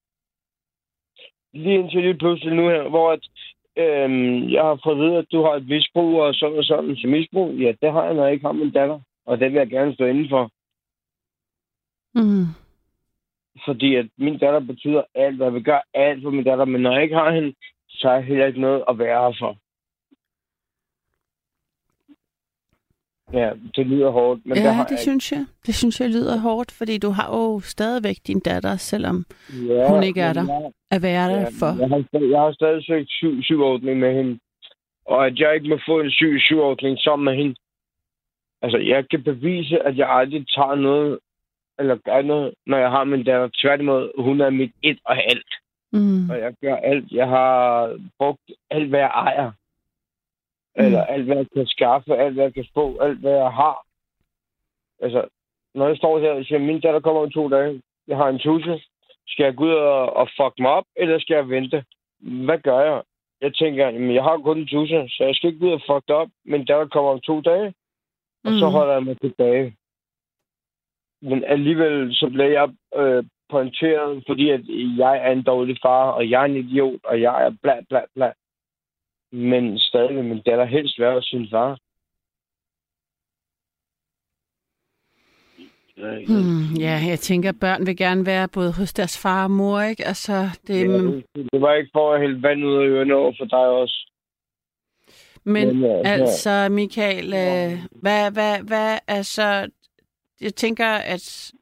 Lige 1.53 1.75
indtil 1.75 2.03
lige 2.03 2.19
pludselig 2.19 2.55
nu 2.55 2.69
her, 2.69 2.89
hvor 2.89 3.13
at, 3.13 3.21
øhm, 3.77 4.49
jeg 4.49 4.63
har 4.63 4.81
fået 4.85 4.95
at 4.95 5.01
vide, 5.01 5.17
at 5.17 5.27
du 5.33 5.43
har 5.43 5.53
et 5.55 5.69
misbrug 5.69 6.21
og 6.23 6.35
sådan 6.35 6.59
og 6.59 6.65
sådan. 6.65 6.97
Så 6.97 7.07
misbrug, 7.09 7.55
ja, 7.55 7.73
det 7.83 7.93
har 7.93 8.05
jeg, 8.05 8.15
når 8.15 8.25
jeg 8.25 8.33
ikke 8.33 8.47
har 8.47 8.53
min 8.53 8.71
datter. 8.71 9.01
Og 9.27 9.41
det 9.41 9.53
vil 9.53 9.59
jeg 9.59 9.69
gerne 9.69 9.95
stå 9.95 10.05
indenfor. 10.05 10.51
Mm. 12.15 12.66
Fordi 13.65 13.95
at 13.95 14.07
min 14.19 14.39
datter 14.39 14.61
betyder 14.61 15.03
alt, 15.15 15.41
og 15.41 15.45
jeg 15.47 15.55
vil 15.55 15.65
gøre 15.65 15.83
alt 15.95 16.23
for 16.23 16.31
min 16.31 16.45
datter, 16.45 16.65
men 16.65 16.81
når 16.83 16.93
jeg 16.93 17.03
ikke 17.03 17.15
har 17.17 17.31
hende, 17.33 17.55
så 17.89 18.09
har 18.09 18.15
jeg 18.15 18.25
heller 18.25 18.47
ikke 18.47 18.61
noget 18.61 18.85
at 18.89 18.99
være 18.99 19.23
her 19.23 19.37
for. 19.39 19.57
Ja, 23.33 23.51
det 23.77 23.87
lyder 23.87 24.11
hårdt, 24.11 24.47
men 24.47 24.57
det 24.57 24.63
ja, 24.65 24.71
har 24.71 24.85
det 24.85 24.91
jeg 24.91 24.99
synes 24.99 25.33
jeg. 25.33 25.47
Det 25.67 25.75
synes 25.75 26.01
jeg 26.01 26.09
lyder 26.09 26.39
hårdt, 26.41 26.73
fordi 26.73 26.99
du 26.99 27.11
har 27.11 27.29
jo 27.37 27.61
stadigvæk 27.61 28.17
din 28.27 28.41
datter, 28.41 28.77
selvom 28.77 29.25
ikke. 29.55 29.75
Ja, 29.75 29.89
hun 29.93 30.03
ikke 30.03 30.21
er 30.21 30.33
der. 30.33 30.47
Jeg, 30.53 30.71
at 30.91 31.03
være 31.03 31.29
der 31.33 31.41
ja, 31.41 31.47
for. 31.61 31.73
jeg, 31.81 31.89
har, 31.89 32.05
stadig- 32.09 32.31
jeg 32.31 32.41
har 32.41 32.53
stadig 32.53 32.85
søgt 32.87 33.11
syv, 33.11 33.43
syvordning 33.43 33.99
med 34.01 34.15
hende. 34.15 34.39
Og 35.07 35.27
at 35.27 35.39
jeg 35.39 35.55
ikke 35.55 35.69
må 35.69 35.79
få 35.87 36.01
en 36.01 36.11
syv, 36.11 36.39
syvordning 36.39 36.99
sammen 36.99 37.25
med 37.25 37.35
hende. 37.43 37.55
Altså, 38.63 38.79
jeg 38.79 39.09
kan 39.09 39.23
bevise, 39.23 39.83
at 39.83 39.97
jeg 39.99 40.09
aldrig 40.11 40.47
tager 40.57 40.75
noget, 40.75 41.19
eller 41.79 41.97
gør 41.97 42.23
noget, 42.23 42.55
når 42.67 42.79
jeg 42.79 42.91
har 42.91 43.05
min 43.05 43.25
datter. 43.25 43.49
Tværtimod, 43.55 44.23
hun 44.23 44.41
er 44.41 44.51
mit 44.51 44.73
et 44.83 44.99
og 45.05 45.17
alt. 45.17 45.53
Mm. 45.93 46.31
og 46.31 46.39
jeg 46.39 46.55
gør 46.61 46.77
alt. 46.77 47.13
Jeg 47.13 47.29
har 47.29 47.57
brugt 48.19 48.51
alt, 48.71 48.89
hvad 48.89 49.01
jeg 49.01 49.11
ejer. 49.15 49.51
Mm. 50.77 50.85
Eller 50.85 51.05
alt, 51.05 51.25
hvad 51.25 51.37
jeg 51.37 51.47
kan 51.55 51.67
skaffe, 51.67 52.17
alt, 52.17 52.35
hvad 52.35 52.45
jeg 52.45 52.55
kan 52.55 52.67
få, 52.75 52.99
alt, 52.99 53.19
hvad 53.19 53.33
jeg 53.33 53.53
har. 53.53 53.87
Altså, 55.03 55.29
når 55.75 55.87
jeg 55.89 55.97
står 55.97 56.19
her 56.19 56.31
og 56.31 56.45
siger, 56.45 56.59
min 56.59 56.81
datter 56.81 57.01
kommer 57.01 57.23
om 57.23 57.31
to 57.31 57.49
dage, 57.49 57.83
jeg 58.09 58.17
har 58.17 58.29
en 58.29 58.39
tusse, 58.39 58.81
skal 59.27 59.45
jeg 59.45 59.55
gå 59.55 59.65
ud 59.65 59.71
og, 59.71 60.17
og 60.17 60.29
fuck 60.37 60.59
mig 60.59 60.71
op, 60.71 60.85
eller 60.97 61.19
skal 61.19 61.35
jeg 61.35 61.49
vente? 61.49 61.85
Hvad 62.21 62.59
gør 62.59 62.81
jeg? 62.81 63.03
Jeg 63.41 63.55
tænker, 63.55 63.87
jamen, 63.89 64.15
jeg 64.15 64.23
har 64.23 64.37
kun 64.39 64.59
en 64.59 64.67
tusse, 64.67 65.09
så 65.09 65.25
jeg 65.25 65.35
skal 65.35 65.49
ikke 65.49 65.61
gå 65.61 65.67
ud 65.67 65.73
og 65.73 65.81
fuck 65.91 66.09
det 66.09 66.17
op. 66.17 66.29
Min 66.45 66.65
datter 66.65 66.87
kommer 66.89 67.11
om 67.11 67.21
to 67.21 67.41
dage, 67.41 67.75
og 68.45 68.53
så 68.61 68.67
Mm. 68.67 68.73
holder 68.73 68.93
jeg 68.93 69.03
mig 69.03 69.21
tilbage. 69.21 69.77
Men 71.23 71.45
alligevel 71.45 72.15
så 72.15 72.29
bliver 72.29 72.49
jeg 72.49 72.69
øh, 72.97 73.25
pointeret, 73.51 74.25
fordi 74.27 74.51
at 74.51 74.61
jeg 74.99 75.17
er 75.27 75.33
en 75.33 75.43
dårlig 75.43 75.77
far, 75.83 76.11
og 76.11 76.31
jeg 76.31 76.41
er 76.41 76.45
en 76.45 76.57
idiot, 76.57 77.01
og 77.05 77.21
jeg 77.21 77.47
er 77.47 77.57
bla 77.63 77.81
bla 77.89 78.01
bla. 78.15 78.33
Men 79.33 79.79
stadig 79.79 80.17
vil 80.17 80.25
min 80.25 80.43
datter 80.43 80.65
helst 80.65 81.01
være 81.01 81.23
sin 81.23 81.49
far. 81.51 81.79
Hmm, 86.27 86.75
ja, 86.81 87.01
jeg 87.09 87.19
tænker, 87.19 87.49
at 87.49 87.61
børn 87.61 87.87
vil 87.87 87.97
gerne 87.97 88.27
være 88.27 88.49
både 88.49 88.73
hos 88.73 88.93
deres 88.93 89.23
far 89.23 89.45
og 89.45 89.51
mor, 89.51 89.81
ikke? 89.81 90.05
Altså, 90.05 90.33
det, 90.67 90.75
Ja, 90.75 91.43
det, 91.53 91.61
var 91.61 91.75
ikke 91.75 91.91
for 91.93 92.15
at 92.15 92.21
hælde 92.21 92.43
vand 92.43 92.65
ud 92.65 92.77
af 92.77 92.87
ørerne 92.87 93.15
over 93.15 93.33
for 93.39 93.45
dig 93.45 93.59
også. 93.83 94.11
men 95.45 95.81
men, 95.81 95.85
øh, 95.85 96.01
altså, 96.05 96.69
Michael, 96.71 97.25
øh, 97.25 97.79
hvad, 98.03 98.33
hvad, 98.33 98.63
hvad, 98.69 98.99
altså, 99.09 99.69
jeg 100.41 100.55
tænker, 100.55 100.87
at 100.87 101.53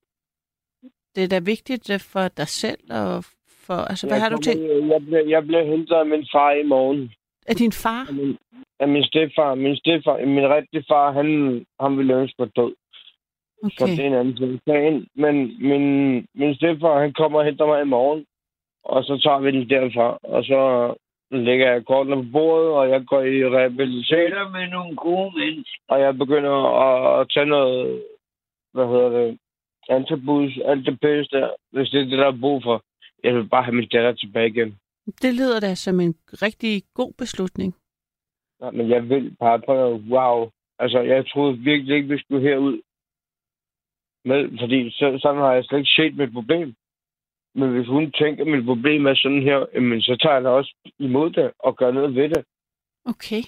det 1.15 1.25
er 1.25 1.29
da 1.29 1.39
vigtigt 1.39 1.91
øh, 1.91 2.01
for 2.01 2.29
dig 2.29 2.49
selv, 2.49 2.79
og 2.91 3.25
for, 3.67 3.75
altså, 3.75 4.07
hvad 4.07 4.17
jeg 4.17 4.23
har 4.25 4.31
du 4.31 4.37
tænkt? 4.43 4.63
Jeg 4.93 5.01
bliver, 5.07 5.25
jeg 5.29 5.43
bliver 5.47 5.65
hentet 5.65 5.95
af 5.95 6.07
min 6.07 6.27
far 6.33 6.53
i 6.53 6.63
morgen. 6.63 7.13
Er 7.47 7.55
din 7.55 7.73
far? 7.73 8.07
Af 8.09 8.15
min, 8.15 8.39
af 8.81 8.89
min 8.89 9.05
stedfar. 9.05 9.55
Min 9.55 9.77
stedfar, 9.77 10.17
min 10.27 10.49
rigtige 10.57 10.85
far, 10.89 11.13
han, 11.13 11.29
han 11.81 11.99
ville 11.99 12.15
ønske 12.15 12.37
mig 12.39 12.57
død. 12.57 12.75
Så 13.77 13.85
det 13.87 13.93
Okay. 13.93 14.03
er 14.03 14.07
en 14.07 14.15
anden 14.15 14.37
ting. 14.37 14.61
Sagen. 14.69 15.07
Men 15.15 15.35
min, 15.69 15.85
min 16.35 16.55
stedfar, 16.55 17.01
han 17.01 17.13
kommer 17.13 17.39
og 17.39 17.45
henter 17.45 17.67
mig 17.67 17.81
i 17.83 17.93
morgen. 17.97 18.25
Og 18.85 19.05
så 19.05 19.21
tager 19.25 19.41
vi 19.41 19.51
den 19.51 19.71
derfra. 19.71 20.19
Og 20.23 20.45
så 20.45 20.61
lægger 21.31 21.73
jeg 21.73 21.85
kortene 21.85 22.17
på 22.17 22.29
bordet, 22.33 22.71
og 22.71 22.91
jeg 22.91 23.05
går 23.07 23.21
i 23.23 23.45
rehabilitering. 23.49 24.53
med 24.53 24.69
nogle 24.69 24.97
gode 24.97 25.31
mennesker. 25.39 25.79
Og 25.89 26.01
jeg 26.01 26.19
begynder 26.19 26.55
at, 26.87 27.21
at 27.21 27.27
tage 27.35 27.47
noget, 27.47 28.03
hvad 28.75 28.87
hedder 28.87 29.11
det, 29.19 29.39
antabus, 29.89 30.59
alt 30.65 30.87
det 30.87 31.01
pisse 31.01 31.31
der, 31.37 31.49
hvis 31.73 31.91
det 31.91 32.01
er 32.01 32.05
det, 32.05 32.19
der 32.19 32.27
er 32.27 32.41
brug 32.41 32.63
for. 32.63 32.85
Jeg 33.25 33.35
vil 33.35 33.49
bare 33.49 33.65
have 33.65 33.75
min 33.75 33.89
datter 33.89 34.13
tilbage 34.13 34.49
igen. 34.49 34.79
Det 35.23 35.35
lyder 35.35 35.61
da 35.61 35.75
som 35.75 36.01
en 36.01 36.15
rigtig 36.47 36.83
god 36.95 37.13
beslutning. 37.19 37.75
Nej, 38.61 38.71
men 38.71 38.91
jeg 38.91 39.09
vil 39.09 39.37
bare 39.41 39.61
prøve, 39.61 40.05
wow. 40.11 40.51
Altså, 40.79 41.01
jeg 41.01 41.29
troede 41.29 41.59
virkelig 41.59 41.97
ikke, 41.97 42.09
vi 42.09 42.19
skulle 42.19 42.49
herud. 42.49 42.81
Med, 44.25 44.59
fordi 44.61 44.91
så, 44.91 45.19
sådan 45.23 45.41
har 45.41 45.53
jeg 45.53 45.65
slet 45.65 45.79
ikke 45.79 45.91
set 45.91 46.17
mit 46.17 46.33
problem. 46.33 46.75
Men 47.55 47.71
hvis 47.73 47.89
hun 47.89 48.13
tænker, 48.13 48.45
at 48.45 48.51
mit 48.51 48.65
problem 48.65 49.07
er 49.07 49.15
sådan 49.15 49.43
her, 49.43 49.67
jamen, 49.75 50.01
så 50.03 50.17
tager 50.17 50.35
jeg 50.35 50.45
da 50.45 50.49
også 50.49 50.75
imod 50.99 51.31
det 51.31 51.53
og 51.59 51.77
gør 51.77 51.91
noget 51.91 52.15
ved 52.15 52.29
det. 52.29 52.45
Okay. 53.05 53.43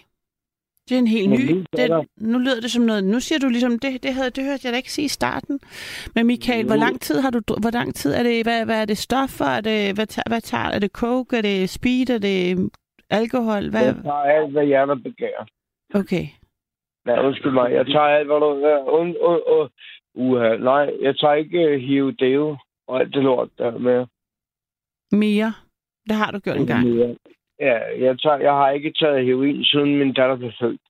Det 0.88 0.94
er 0.94 0.98
en 0.98 1.06
helt 1.06 1.30
Men 1.30 1.38
ny... 1.40 1.64
Det, 1.76 2.06
nu 2.16 2.38
lyder 2.38 2.60
det 2.60 2.70
som 2.70 2.84
noget... 2.84 3.04
Nu 3.04 3.20
siger 3.20 3.38
du 3.38 3.48
ligesom, 3.48 3.78
det, 3.78 4.02
det, 4.02 4.14
havde, 4.14 4.30
det 4.30 4.44
hørte 4.44 4.60
jeg 4.64 4.72
da 4.72 4.76
ikke 4.76 4.92
sige 4.92 5.04
i 5.04 5.08
starten. 5.08 5.60
Men 6.14 6.26
Michael, 6.26 6.66
hvor 6.66 6.74
Nu- 6.74 6.80
lang 6.80 7.00
tid 7.00 7.20
har 7.20 7.30
du... 7.30 7.40
Hvor 7.60 7.70
lang 7.70 7.94
tid 7.94 8.12
er 8.14 8.22
det... 8.22 8.44
Hvad, 8.44 8.64
hvad 8.64 8.80
er 8.80 8.84
det 8.84 8.98
stoffer? 8.98 9.44
Er 9.44 9.60
det, 9.60 9.94
hvad, 9.94 10.06
tager, 10.06 10.28
hvad 10.28 10.40
tager... 10.40 10.64
Er 10.64 10.78
det 10.78 10.90
coke? 10.90 11.36
Er 11.36 11.42
det 11.42 11.70
speed? 11.70 12.10
Er 12.10 12.18
det 12.18 12.70
alkohol? 13.10 13.70
Hvad? 13.70 13.84
Jeg 13.84 13.94
tager 14.02 14.24
alt, 14.36 14.52
hvad 14.52 14.66
hjertet 14.66 15.02
begærer. 15.02 15.44
Okay. 15.94 16.26
Ja, 17.06 17.26
undskyld 17.26 17.52
mig. 17.52 17.72
Jeg 17.72 17.86
tager 17.86 18.10
alt, 18.18 18.26
hvad 18.26 18.40
du... 18.40 18.48
Und, 18.98 19.16
und, 19.16 19.70
uha, 20.14 20.56
nej, 20.56 20.90
jeg 21.02 21.18
tager 21.18 21.34
ikke 21.34 21.74
uh, 21.74 21.80
hiv 21.80 22.12
deo 22.12 22.56
og 22.88 23.00
alt 23.00 23.14
det 23.14 23.22
lort 23.22 23.48
der 23.58 23.78
med. 23.78 24.06
Mere? 25.12 25.52
Det 26.08 26.16
har 26.16 26.30
du 26.30 26.38
gjort 26.38 26.56
en 26.56 26.66
gang. 26.66 26.86
Ja, 27.60 27.78
jeg, 28.04 28.20
tager, 28.20 28.36
jeg 28.36 28.52
har 28.52 28.70
ikke 28.70 28.92
taget 28.92 29.26
heroin, 29.26 29.64
siden 29.64 29.98
min 29.98 30.12
datter 30.12 30.36
blev 30.36 30.52
født. 30.60 30.80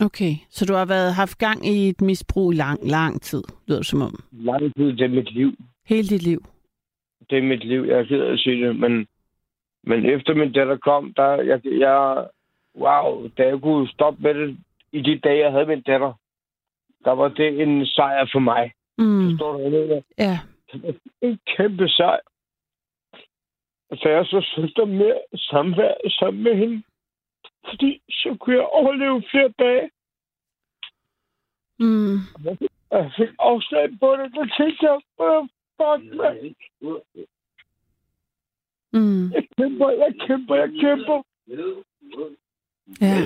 Okay. 0.00 0.32
Så 0.50 0.64
du 0.66 0.74
har 0.74 0.86
været 0.86 1.14
haft 1.14 1.38
gang 1.38 1.66
i 1.66 1.88
et 1.88 2.00
misbrug 2.00 2.52
i 2.52 2.56
lang, 2.56 2.78
lang 2.90 3.22
tid, 3.22 3.42
lyder 3.68 3.78
det 3.78 3.86
som 3.86 4.02
om. 4.02 4.14
Lang 4.32 4.74
tid, 4.76 4.92
det 4.92 5.04
er 5.04 5.08
mit 5.08 5.32
liv. 5.34 5.52
Hele 5.88 6.08
dit 6.08 6.22
liv. 6.22 6.40
det 7.30 7.38
er 7.38 7.42
mit 7.42 7.64
liv. 7.64 7.84
Jeg 7.88 7.98
er 7.98 8.04
ked 8.04 8.20
af 8.22 8.32
at 8.32 8.38
sige 8.38 8.66
det, 8.66 8.76
men, 8.76 9.06
men 9.84 10.06
efter 10.06 10.34
min 10.34 10.52
datter 10.52 10.76
kom, 10.76 11.12
der, 11.16 11.42
jeg, 11.42 11.60
jeg, 11.64 12.26
wow, 12.78 13.28
da 13.38 13.42
jeg 13.42 13.60
kunne 13.62 13.88
stoppe 13.88 14.22
med 14.22 14.34
det 14.34 14.56
i 14.92 15.00
de 15.02 15.18
dage, 15.18 15.44
jeg 15.44 15.52
havde 15.52 15.66
min 15.66 15.82
datter, 15.82 16.12
der 17.04 17.10
var 17.12 17.28
det 17.28 17.60
en 17.62 17.86
sejr 17.86 18.28
for 18.32 18.38
mig. 18.38 18.72
Mm. 18.98 19.30
Forstår 19.30 19.52
du, 19.52 19.58
hvad 19.58 19.78
jeg 19.78 19.88
mener? 19.88 20.02
Ja. 20.18 20.38
En 21.22 21.38
kæmpe 21.56 21.88
sejr. 21.88 22.18
Så 23.92 24.08
jeg 24.08 24.26
så 24.26 24.40
søster 24.56 24.84
mere 24.84 25.20
samvær 25.34 25.94
sammen 26.08 26.42
med 26.42 26.54
hende. 26.56 26.82
Fordi 27.68 28.00
så 28.10 28.36
kunne 28.40 28.56
jeg 28.56 28.66
overleve 28.66 29.22
flere 29.30 29.52
dage. 29.58 29.90
Mm. 31.78 32.16
Og 32.90 32.98
Jeg 32.98 33.12
fik 33.16 33.28
afslag 33.38 33.88
på 34.00 34.16
det. 34.16 34.34
Der 34.34 34.46
tænkte 34.58 34.86
jeg, 34.86 35.00
"Hvad 35.16 35.48
fuck, 35.76 36.14
man. 36.14 36.54
Mm. 38.92 39.32
Jeg 39.32 39.44
kæmper, 39.58 39.90
jeg 39.90 40.14
kæmper, 40.26 40.54
jeg 40.54 40.70
kæmper. 40.80 41.22
Ja. 43.00 43.16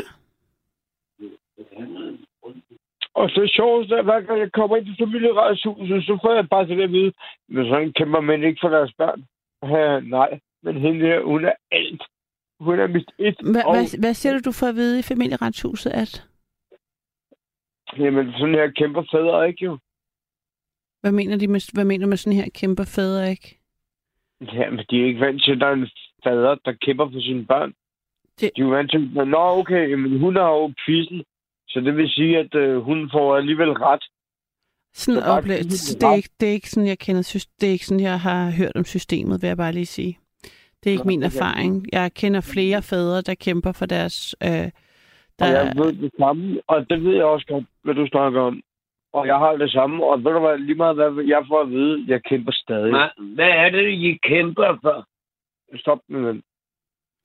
Og 3.15 3.31
så 3.31 3.51
sjovest 3.57 3.91
er, 3.93 4.03
hver 4.03 4.21
gang 4.21 4.39
jeg 4.41 4.53
kommer 4.53 4.77
ind 4.77 4.87
til 4.87 4.97
familieretshuset, 4.99 6.05
så 6.05 6.19
får 6.23 6.35
jeg 6.35 6.49
bare 6.49 6.67
til 6.67 6.77
det 6.77 6.83
at 6.83 6.93
vide, 6.93 7.13
men 7.49 7.65
sådan 7.69 7.93
kæmper 7.93 8.21
man 8.21 8.45
ikke 8.45 8.59
for 8.61 8.69
deres 8.69 8.93
børn. 8.93 9.25
Ja, 9.63 10.01
nej, 10.01 10.41
men 10.63 10.77
hende 10.81 11.01
her, 11.07 11.21
hun 11.25 11.45
er 11.45 11.53
alt. 11.71 12.03
Hun 12.61 12.81
er 12.81 12.87
mit 12.87 13.11
et. 13.19 13.37
Hva, 13.53 13.63
og, 13.67 13.75
hvad, 13.75 13.99
hvad 14.01 14.15
siger 14.15 14.33
du, 14.33 14.41
du 14.45 14.53
får 14.53 14.67
at 14.67 14.75
vide 14.75 14.99
i 14.99 15.03
familieretshuset, 15.03 15.91
at... 15.91 16.13
Jamen, 17.99 18.33
sådan 18.33 18.55
her 18.55 18.71
kæmper 18.71 19.03
fædre 19.13 19.49
ikke 19.49 19.65
jo. 19.65 19.79
Hvad 21.01 21.13
mener, 21.13 21.37
de 21.37 21.49
med, 21.49 21.73
hvad 21.75 21.85
mener 21.85 22.07
du 22.07 22.09
med 22.09 22.17
sådan 22.17 22.39
her 22.39 22.49
kæmper 22.55 22.85
fædre, 22.85 23.31
ikke? 23.31 23.61
Jamen, 24.41 24.85
de 24.91 25.01
er 25.03 25.07
ikke 25.07 25.21
vant 25.21 25.43
til, 25.45 25.53
at 25.53 25.61
der 25.61 25.67
er 25.67 25.73
en 25.73 25.89
fader, 26.25 26.55
der 26.65 26.73
kæmper 26.73 27.07
for 27.13 27.21
sine 27.21 27.47
børn. 27.47 27.73
Det- 28.41 28.51
De 28.57 28.61
er 28.61 28.65
jo 28.65 28.71
vant 28.71 28.91
til, 28.91 29.11
at, 29.21 29.29
nå 29.29 29.39
okay, 29.61 29.93
men 29.95 30.19
hun 30.21 30.37
har 30.37 30.51
jo 30.51 30.73
quizzen. 30.85 31.25
Så 31.69 31.81
det 31.81 31.97
vil 31.97 32.09
sige, 32.11 32.39
at 32.39 32.55
øh, 32.55 32.77
hun 32.83 33.11
får 33.13 33.37
alligevel 33.37 33.73
ret. 33.73 34.05
Sådan 34.95 35.23
tydeligt, 35.43 36.01
Det 36.01 36.03
er, 36.09 36.15
ikke, 36.15 36.31
det 36.41 36.49
er 36.49 36.53
ikke 36.53 36.71
sådan, 36.71 36.89
jeg 36.89 36.99
kender 36.99 37.23
det 37.61 37.69
er 37.69 37.73
ikke 37.73 37.87
sådan, 37.87 38.01
jeg 38.11 38.21
har 38.21 38.51
hørt 38.51 38.73
om 38.77 38.85
systemet, 38.85 39.43
vil 39.43 39.49
jeg 39.49 39.57
bare 39.57 39.73
lige 39.73 39.87
sige. 39.87 40.19
Det 40.85 40.91
er 40.91 40.93
ikke 40.93 41.07
min 41.07 41.23
erfaring. 41.23 41.87
Jeg 41.93 42.15
kender 42.15 42.41
flere 42.41 42.83
fædre, 42.83 43.21
der 43.21 43.35
kæmper 43.35 43.73
for 43.73 43.87
deres... 43.87 44.37
Øh, 44.43 44.49
Og 44.51 44.73
der, 45.39 45.47
jeg 45.47 45.73
ved 45.77 45.93
det 45.93 46.13
samme, 46.19 46.61
og 46.67 46.91
det 46.91 47.05
ved 47.05 47.15
jeg 47.15 47.25
også 47.25 47.47
godt, 47.47 47.65
hvad 47.83 47.95
du 47.95 48.07
snakker 48.07 48.41
om. 48.41 48.63
Og 49.13 49.27
jeg 49.27 49.37
har 49.39 49.53
det 49.57 49.71
samme, 49.73 50.05
og 50.05 50.25
ved 50.25 50.33
du 50.33 50.39
hvad, 50.41 50.59
lige 50.59 50.75
meget 50.75 50.95
hvad 50.97 51.25
jeg 51.25 51.45
får 51.49 51.61
at 51.61 51.71
vide, 51.71 52.05
jeg 52.09 52.23
kæmper 52.25 52.53
stadig. 52.53 52.93
Hva- 52.95 53.23
Hvad 53.35 53.49
er 53.49 53.71
det, 53.71 53.89
I 53.89 54.19
kæmper 54.23 54.79
for? 54.83 55.07
Stop 55.79 55.99
med 56.09 56.29
den. 56.29 56.43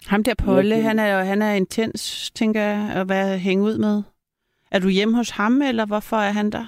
ham 0.08 0.24
der 0.24 0.34
Polle, 0.46 0.76
han 0.82 1.00
er, 1.00 1.18
jo- 1.18 1.24
han 1.26 1.42
er 1.42 1.54
intens, 1.54 2.32
tænker 2.32 2.62
jeg, 2.62 2.92
at 2.96 3.10
være 3.10 3.38
hænge 3.38 3.64
ud 3.64 3.78
med. 3.78 4.04
Er 4.72 4.80
du 4.80 4.90
hjemme 4.90 5.16
hos 5.18 5.30
ham, 5.30 5.62
eller 5.62 5.86
hvorfor 5.86 6.16
er 6.18 6.32
han 6.32 6.50
der? 6.52 6.66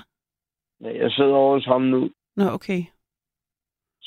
Ja, 0.82 1.02
Jeg 1.04 1.12
sidder 1.12 1.34
over 1.34 1.54
hos 1.56 1.66
ham 1.66 1.82
nu, 1.82 2.10
Nå, 2.36 2.44
okay. 2.50 2.84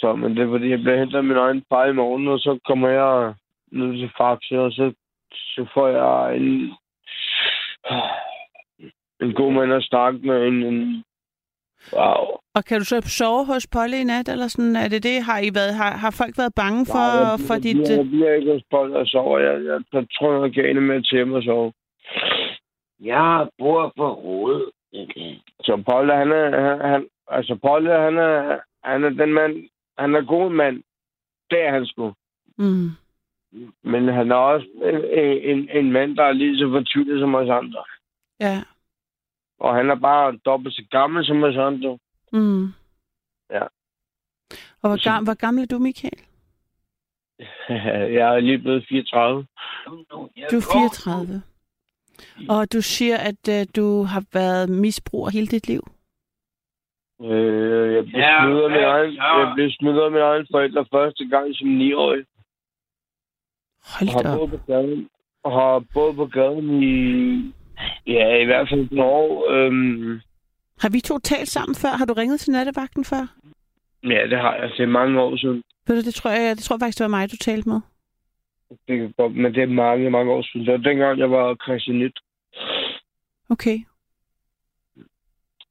Så, 0.00 0.16
men 0.16 0.36
det 0.36 0.42
er 0.42 0.50
fordi, 0.50 0.68
jeg 0.70 0.78
bliver 0.78 0.98
hentet 0.98 1.16
af 1.18 1.24
min 1.24 1.36
egen 1.36 1.64
far 1.68 1.84
i 1.86 1.92
morgen, 1.92 2.28
og 2.28 2.38
så 2.38 2.58
kommer 2.66 2.88
jeg 2.88 3.34
ned 3.72 3.98
til 3.98 4.10
Faxe, 4.18 4.60
og 4.60 4.72
så, 4.72 4.92
så 5.32 5.66
får 5.74 5.88
jeg 5.88 6.36
en, 6.36 6.50
en 9.22 9.34
god 9.34 9.52
mand 9.52 9.72
at 9.72 9.82
snakke 9.82 10.18
med. 10.18 10.46
En, 10.46 10.62
en, 10.62 11.04
wow. 11.92 12.24
Og 12.54 12.64
kan 12.64 12.78
du 12.78 12.84
så 12.84 13.00
sove 13.18 13.46
hos 13.46 13.66
Polle 13.66 14.00
i 14.00 14.04
nat, 14.04 14.28
eller 14.28 14.48
sådan? 14.48 14.76
Er 14.76 14.88
det 14.88 15.02
det? 15.02 15.22
Har, 15.22 15.38
I 15.38 15.50
været, 15.54 15.74
har, 15.74 15.92
har 16.04 16.12
folk 16.20 16.34
været 16.38 16.54
bange 16.62 16.86
for, 16.92 17.06
Nej, 17.06 17.20
jeg, 17.20 17.38
for 17.46 17.54
jeg, 17.54 17.62
dit... 17.62 17.90
jeg, 17.90 17.96
jeg 17.98 18.08
bliver 18.12 18.32
ikke 18.32 18.52
hos 18.52 18.66
Bold 18.70 18.92
og 18.92 19.06
sover. 19.06 19.38
Jeg, 19.38 19.64
jeg, 19.64 19.78
jeg 19.92 20.06
tror, 20.14 20.44
jeg 20.44 20.54
kan 20.54 20.82
med 20.82 21.02
til 21.02 21.16
hjemme 21.16 21.36
og 21.36 21.42
sove. 21.42 21.72
Jeg 23.00 23.48
bor 23.58 23.92
på 23.96 24.06
rådet. 24.12 24.70
Okay. 24.94 25.34
Så 25.62 25.82
Polle, 25.90 26.12
han 26.16 26.32
er, 26.32 26.46
han, 26.66 26.90
han, 26.90 27.06
altså 27.28 27.54
Polle, 27.66 27.92
han 28.06 28.18
er, 28.18 28.58
han 28.84 29.04
er 29.04 29.10
den 29.10 29.32
mand, 29.32 29.54
han 30.00 30.14
er 30.14 30.24
god 30.24 30.50
mand. 30.50 30.82
Det 31.50 31.60
er 31.62 31.72
han 31.72 31.86
sgu. 31.86 32.14
Mm. 32.58 32.90
Men 33.82 34.08
han 34.08 34.30
er 34.30 34.34
også 34.34 34.66
en, 34.82 35.50
en, 35.50 35.68
en 35.70 35.92
mand, 35.92 36.16
der 36.16 36.24
er 36.24 36.32
lige 36.32 36.58
så 36.58 36.70
fortvivlet 36.70 37.20
som 37.20 37.34
os 37.34 37.48
andre. 37.48 37.84
Ja. 38.40 38.62
Og 39.60 39.74
han 39.74 39.90
er 39.90 39.94
bare 39.94 40.38
dobbelt 40.44 40.74
så 40.74 40.82
gammel 40.90 41.24
som 41.24 41.42
os 41.42 41.56
andre. 41.56 41.98
Mm. 42.32 42.64
Ja. 43.50 43.62
Og 44.82 44.88
hvor, 44.88 45.04
gam, 45.04 45.24
hvor 45.24 45.34
gammel 45.34 45.62
er 45.62 45.66
du, 45.66 45.78
Michael? 45.78 46.20
jeg 48.18 48.34
er 48.34 48.40
lige 48.40 48.58
blevet 48.58 48.86
34. 48.88 49.46
Du 50.50 50.56
er 50.56 50.70
34. 50.72 51.42
Og 52.48 52.72
du 52.72 52.82
siger, 52.82 53.16
at 53.16 53.48
uh, 53.48 53.66
du 53.76 54.02
har 54.02 54.24
været 54.32 54.68
misbruger 54.68 55.30
hele 55.30 55.46
dit 55.46 55.68
liv. 55.68 55.82
Øh, 57.24 57.94
jeg 57.94 58.04
blev 58.04 58.20
Ja, 58.20 58.36
smidt 58.44 58.62
af 58.64 58.70
min 58.70 58.82
egen, 58.94 59.12
ja. 59.12 59.38
jeg 59.38 59.52
blev 59.54 59.70
smidt 59.70 59.96
af 59.98 60.10
mine 60.10 60.24
egne 60.24 60.46
forældre 60.50 60.86
første 60.94 61.24
gang 61.28 61.46
som 61.56 61.68
9-årig. 61.80 62.24
Hold 63.92 64.08
har 64.10 64.32
op. 64.32 64.38
boet 64.38 64.50
på 64.50 64.72
gaden, 64.72 65.08
og 65.44 65.52
har 65.52 65.84
boet 65.94 66.16
på 66.16 66.26
gaden 66.26 66.82
i, 66.82 66.96
ja, 68.06 68.36
i 68.42 68.44
hvert 68.44 68.68
fald 68.68 68.80
et 68.92 68.98
år. 68.98 69.50
Øhm, 69.50 70.20
Har 70.80 70.88
vi 70.90 71.00
to 71.00 71.18
talt 71.18 71.48
sammen 71.48 71.74
før? 71.74 71.88
Har 71.98 72.04
du 72.04 72.12
ringet 72.12 72.40
til 72.40 72.52
nattevagten 72.52 73.04
før? 73.04 73.24
ja, 74.04 74.26
det 74.30 74.38
har 74.38 74.54
jeg. 74.56 74.70
Det 74.76 74.80
er 74.82 74.86
mange 74.86 75.20
år 75.20 75.36
siden. 75.36 75.62
Ved 75.86 75.96
du, 75.96 76.02
det 76.06 76.14
tror 76.14 76.30
jeg, 76.30 76.56
det 76.56 76.64
tror 76.64 76.74
jeg 76.76 76.80
faktisk, 76.80 76.98
det 76.98 77.04
var 77.04 77.16
mig, 77.18 77.30
du 77.32 77.36
talte 77.36 77.68
med. 77.68 77.80
Det 78.88 78.98
kan 78.98 79.14
godt, 79.16 79.36
men 79.36 79.54
det 79.54 79.62
er 79.62 79.66
mange, 79.66 80.10
mange 80.10 80.32
år 80.32 80.42
siden. 80.42 80.66
Det 80.66 80.72
var 80.72 80.78
dengang, 80.90 81.18
jeg 81.18 81.30
var 81.30 81.54
Christianit. 81.64 82.12
Okay. 83.50 83.78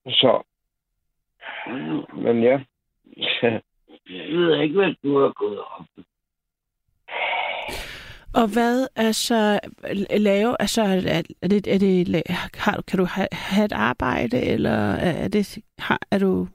Så, 0.08 0.44
Men 2.14 2.44
ja. 2.44 2.60
Jeg 4.10 4.38
ved 4.38 4.62
ikke, 4.62 4.76
hvad 4.76 4.94
du 5.04 5.20
har 5.20 5.34
gået 5.36 5.60
op. 5.60 5.86
Og 8.34 8.48
hvad 8.54 8.88
altså 8.96 9.60
lave, 10.18 10.56
altså 10.60 10.82
er, 10.82 11.22
er 11.42 11.48
det, 11.48 11.68
er 11.68 11.80
det, 11.80 12.24
har, 12.56 12.82
kan 12.88 13.00
du 13.00 13.06
have, 13.06 13.28
have 13.32 13.66
et 13.66 13.72
arbejde, 13.72 14.42
eller 14.42 14.94
er 14.94 15.28
det, 15.28 15.58
har, 15.80 16.00
er 16.12 16.20
du, 16.20 16.48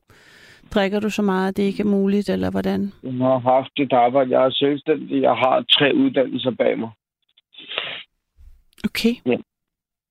drikker 0.74 1.00
du 1.00 1.10
så 1.10 1.22
meget, 1.22 1.48
at 1.48 1.56
det 1.56 1.62
ikke 1.62 1.82
er 1.82 1.86
muligt, 1.86 2.28
eller 2.28 2.50
hvordan? 2.50 2.92
Jeg 3.02 3.12
har 3.12 3.38
haft 3.38 3.72
et 3.78 3.92
arbejde. 3.92 4.30
Jeg 4.30 4.46
er 4.46 4.50
selvstændig. 4.50 5.22
Jeg 5.22 5.34
har 5.34 5.64
tre 5.70 5.94
uddannelser 5.94 6.50
bag 6.50 6.78
mig. 6.78 6.90
Okay. 8.84 9.14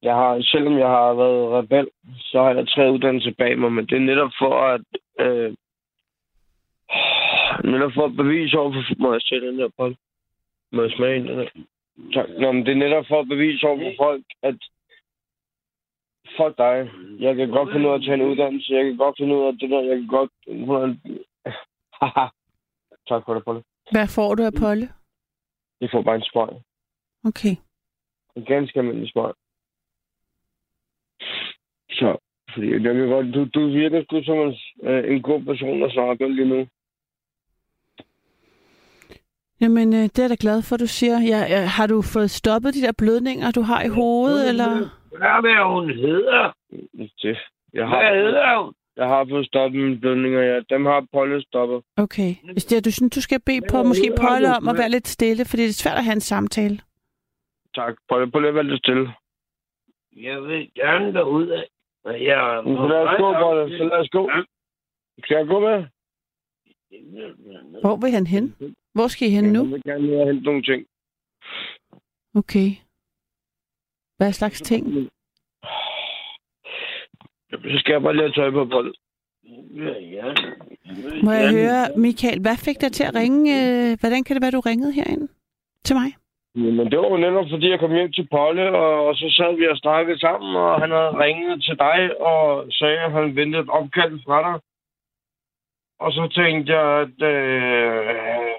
Jeg 0.03 0.15
har, 0.15 0.41
selvom 0.41 0.77
jeg 0.77 0.87
har 0.87 1.13
været 1.13 1.51
rebel, 1.57 1.87
så 2.19 2.43
har 2.43 2.53
jeg 2.53 2.67
tre 2.67 2.91
uddannelser 2.91 3.33
bag 3.37 3.59
mig, 3.59 3.71
men 3.71 3.85
det 3.85 3.95
er 3.95 4.09
netop 4.11 4.31
for 4.39 4.53
at 4.73 4.85
øh, 5.19 5.55
netop 7.71 7.91
for 7.95 8.05
at 8.05 8.15
bevise 8.15 8.57
over 8.57 8.71
for 8.71 9.01
må 9.01 9.11
jeg 9.13 9.21
sætte 9.21 9.47
den 9.47 9.55
her 9.55 9.69
bold? 9.77 9.95
Må 10.71 10.81
jeg 10.81 10.91
smage 10.91 11.19
den 11.19 11.27
her? 11.27 11.49
Tak. 12.13 12.29
Nå, 12.39 12.51
men 12.51 12.65
det 12.65 12.71
er 12.71 12.83
netop 12.85 13.05
for 13.07 13.19
at 13.19 13.27
bevise 13.27 13.67
over 13.67 13.79
for 13.79 13.93
folk, 14.05 14.25
at 14.41 14.57
fuck 16.37 16.57
dig. 16.57 16.91
Jeg 17.19 17.35
kan 17.35 17.49
godt 17.49 17.71
finde 17.71 17.87
ud 17.87 17.93
af 17.93 17.95
at 17.95 18.01
tage 18.01 18.13
en 18.13 18.29
uddannelse. 18.31 18.73
Jeg 18.73 18.83
kan 18.85 18.97
godt 18.97 19.15
finde 19.19 19.35
ud 19.35 19.43
af 19.45 19.53
det 19.53 19.69
der. 19.69 19.81
Jeg 19.81 19.97
kan 19.97 20.07
godt... 20.07 20.31
Haha. 22.01 22.27
tak 23.09 23.21
for 23.25 23.33
det, 23.33 23.45
Paul. 23.45 23.63
Hvad 23.91 24.07
får 24.15 24.35
du 24.35 24.43
af 24.43 24.53
Polle? 24.61 24.87
Jeg 25.81 25.89
får 25.91 26.01
bare 26.01 26.15
en 26.15 26.29
smøg. 26.31 26.49
Okay. 27.29 27.55
En 28.35 28.45
ganske 28.45 28.79
almindelig 28.79 29.11
smøg. 29.11 29.33
Så, 31.93 32.17
fordi 32.53 32.71
jeg 32.71 32.81
kan 32.81 33.07
godt... 33.07 33.33
Du, 33.35 33.45
du 33.53 33.67
virker 33.69 34.03
sgu 34.03 34.23
som 34.23 34.37
en, 34.37 34.53
øh, 34.83 35.11
en 35.11 35.21
god 35.21 35.41
person 35.43 35.83
at 35.83 35.91
snakke 35.91 36.35
lige 36.35 36.49
nu. 36.49 36.67
Jamen, 39.61 39.93
øh, 39.93 40.03
det 40.03 40.19
er 40.19 40.23
jeg 40.23 40.29
da 40.29 40.35
glad 40.39 40.61
for, 40.61 40.77
du 40.77 40.87
siger. 40.87 41.17
Ja, 41.31 41.39
ja, 41.53 41.61
har 41.77 41.87
du 41.87 42.01
fået 42.01 42.31
stoppet 42.31 42.73
de 42.73 42.81
der 42.81 42.91
blødninger, 42.97 43.51
du 43.51 43.61
har 43.61 43.81
i 43.83 43.87
hovedet, 43.89 44.49
eller? 44.49 44.69
Hvad 45.17 45.27
er 45.27 45.41
det, 45.41 45.73
hun 45.75 45.89
hedder? 45.89 46.53
Det. 47.21 47.37
Jeg 47.73 47.87
Hvad 47.87 47.87
har, 47.87 48.15
hedder 48.15 48.63
hun? 48.63 48.73
jeg 48.97 49.07
har 49.07 49.25
fået 49.29 49.45
stoppet 49.47 49.81
mine 49.81 49.99
blødninger, 49.99 50.41
ja. 50.41 50.59
Dem 50.69 50.85
har 50.85 51.05
Polle 51.13 51.41
stoppet. 51.41 51.81
Okay. 51.97 52.35
Hvis 52.51 52.65
det 52.65 52.77
er, 52.77 52.81
du 52.81 52.91
synes, 52.91 53.15
du 53.15 53.21
skal 53.21 53.39
bede 53.45 53.61
på 53.71 53.83
måske 53.83 54.15
Polle 54.21 54.49
om 54.57 54.67
at 54.67 54.77
være 54.77 54.89
lidt 54.89 55.07
stille, 55.07 55.45
fordi 55.45 55.63
det 55.63 55.69
er 55.69 55.83
svært 55.83 55.97
at 55.97 56.03
have 56.03 56.13
en 56.13 56.29
samtale. 56.31 56.79
Tak. 57.75 57.93
Polle, 58.09 58.31
Polle, 58.31 58.55
vær 58.55 58.61
lidt 58.61 58.79
stille. 58.79 59.13
Jeg 60.15 60.43
vil 60.43 60.71
gerne 60.75 61.13
derud 61.13 61.47
af. 61.47 61.63
Men 62.05 62.75
Så 62.77 62.87
lad 62.87 63.01
os 63.07 63.17
gå, 63.19 63.33
Polle. 63.33 63.77
Så 63.77 63.83
lad 63.83 63.99
os 63.99 64.09
gå. 64.09 64.29
Skal 65.23 65.35
jeg 65.37 65.47
gå 65.47 65.59
med? 65.59 65.85
Hvor 67.81 67.95
vil 68.01 68.11
han 68.11 68.27
hen? 68.27 68.55
Hvor 68.93 69.07
skal 69.07 69.27
I 69.27 69.31
hen 69.31 69.43
nu? 69.43 69.59
Jeg 69.63 69.71
vil 69.71 69.83
gerne 69.83 70.25
hente 70.25 70.43
nogle 70.43 70.63
ting. 70.63 70.85
Okay. 72.35 72.69
Hvad 74.17 74.31
slags 74.33 74.61
ting? 74.61 75.09
Så 77.51 77.75
skal 77.79 77.93
jeg 77.93 78.01
bare 78.01 78.13
lige 78.13 78.23
have 78.23 78.33
tøj 78.33 78.51
på. 78.51 78.93
Ja, 79.75 79.99
ja. 79.99 80.33
Må 81.23 81.31
jeg 81.31 81.51
høre, 81.51 81.97
Michael, 81.97 82.41
hvad 82.41 82.57
fik 82.57 82.81
dig 82.81 82.91
til 82.91 83.03
at 83.03 83.15
ringe? 83.15 83.41
øh, 83.59 83.97
Hvordan 83.99 84.23
kan 84.23 84.35
det 84.35 84.41
være, 84.41 84.51
du 84.51 84.59
ringede 84.59 84.93
herind 84.93 85.29
til 85.85 85.95
mig? 85.95 86.09
Men 86.55 86.91
det 86.91 86.99
var 86.99 87.09
jo 87.09 87.17
netop, 87.17 87.45
fordi 87.49 87.69
jeg 87.69 87.79
kom 87.79 87.93
hjem 87.93 88.11
til 88.11 88.27
Polle, 88.31 88.77
og, 88.77 89.07
og 89.07 89.15
så 89.15 89.33
sad 89.37 89.55
vi 89.55 89.67
og 89.67 89.77
snakkede 89.77 90.19
sammen, 90.19 90.55
og 90.55 90.81
han 90.81 90.91
havde 90.91 91.17
ringet 91.23 91.63
til 91.63 91.77
dig 91.77 92.21
og 92.21 92.65
sagde, 92.71 92.99
at 92.99 93.11
han 93.11 93.35
ventede 93.35 93.63
et 93.63 93.69
opkald 93.69 94.19
fra 94.25 94.39
dig. 94.47 94.61
Og 95.99 96.11
så 96.11 96.27
tænkte 96.35 96.73
jeg, 96.73 97.01
at 97.01 97.21
øh, 97.33 98.53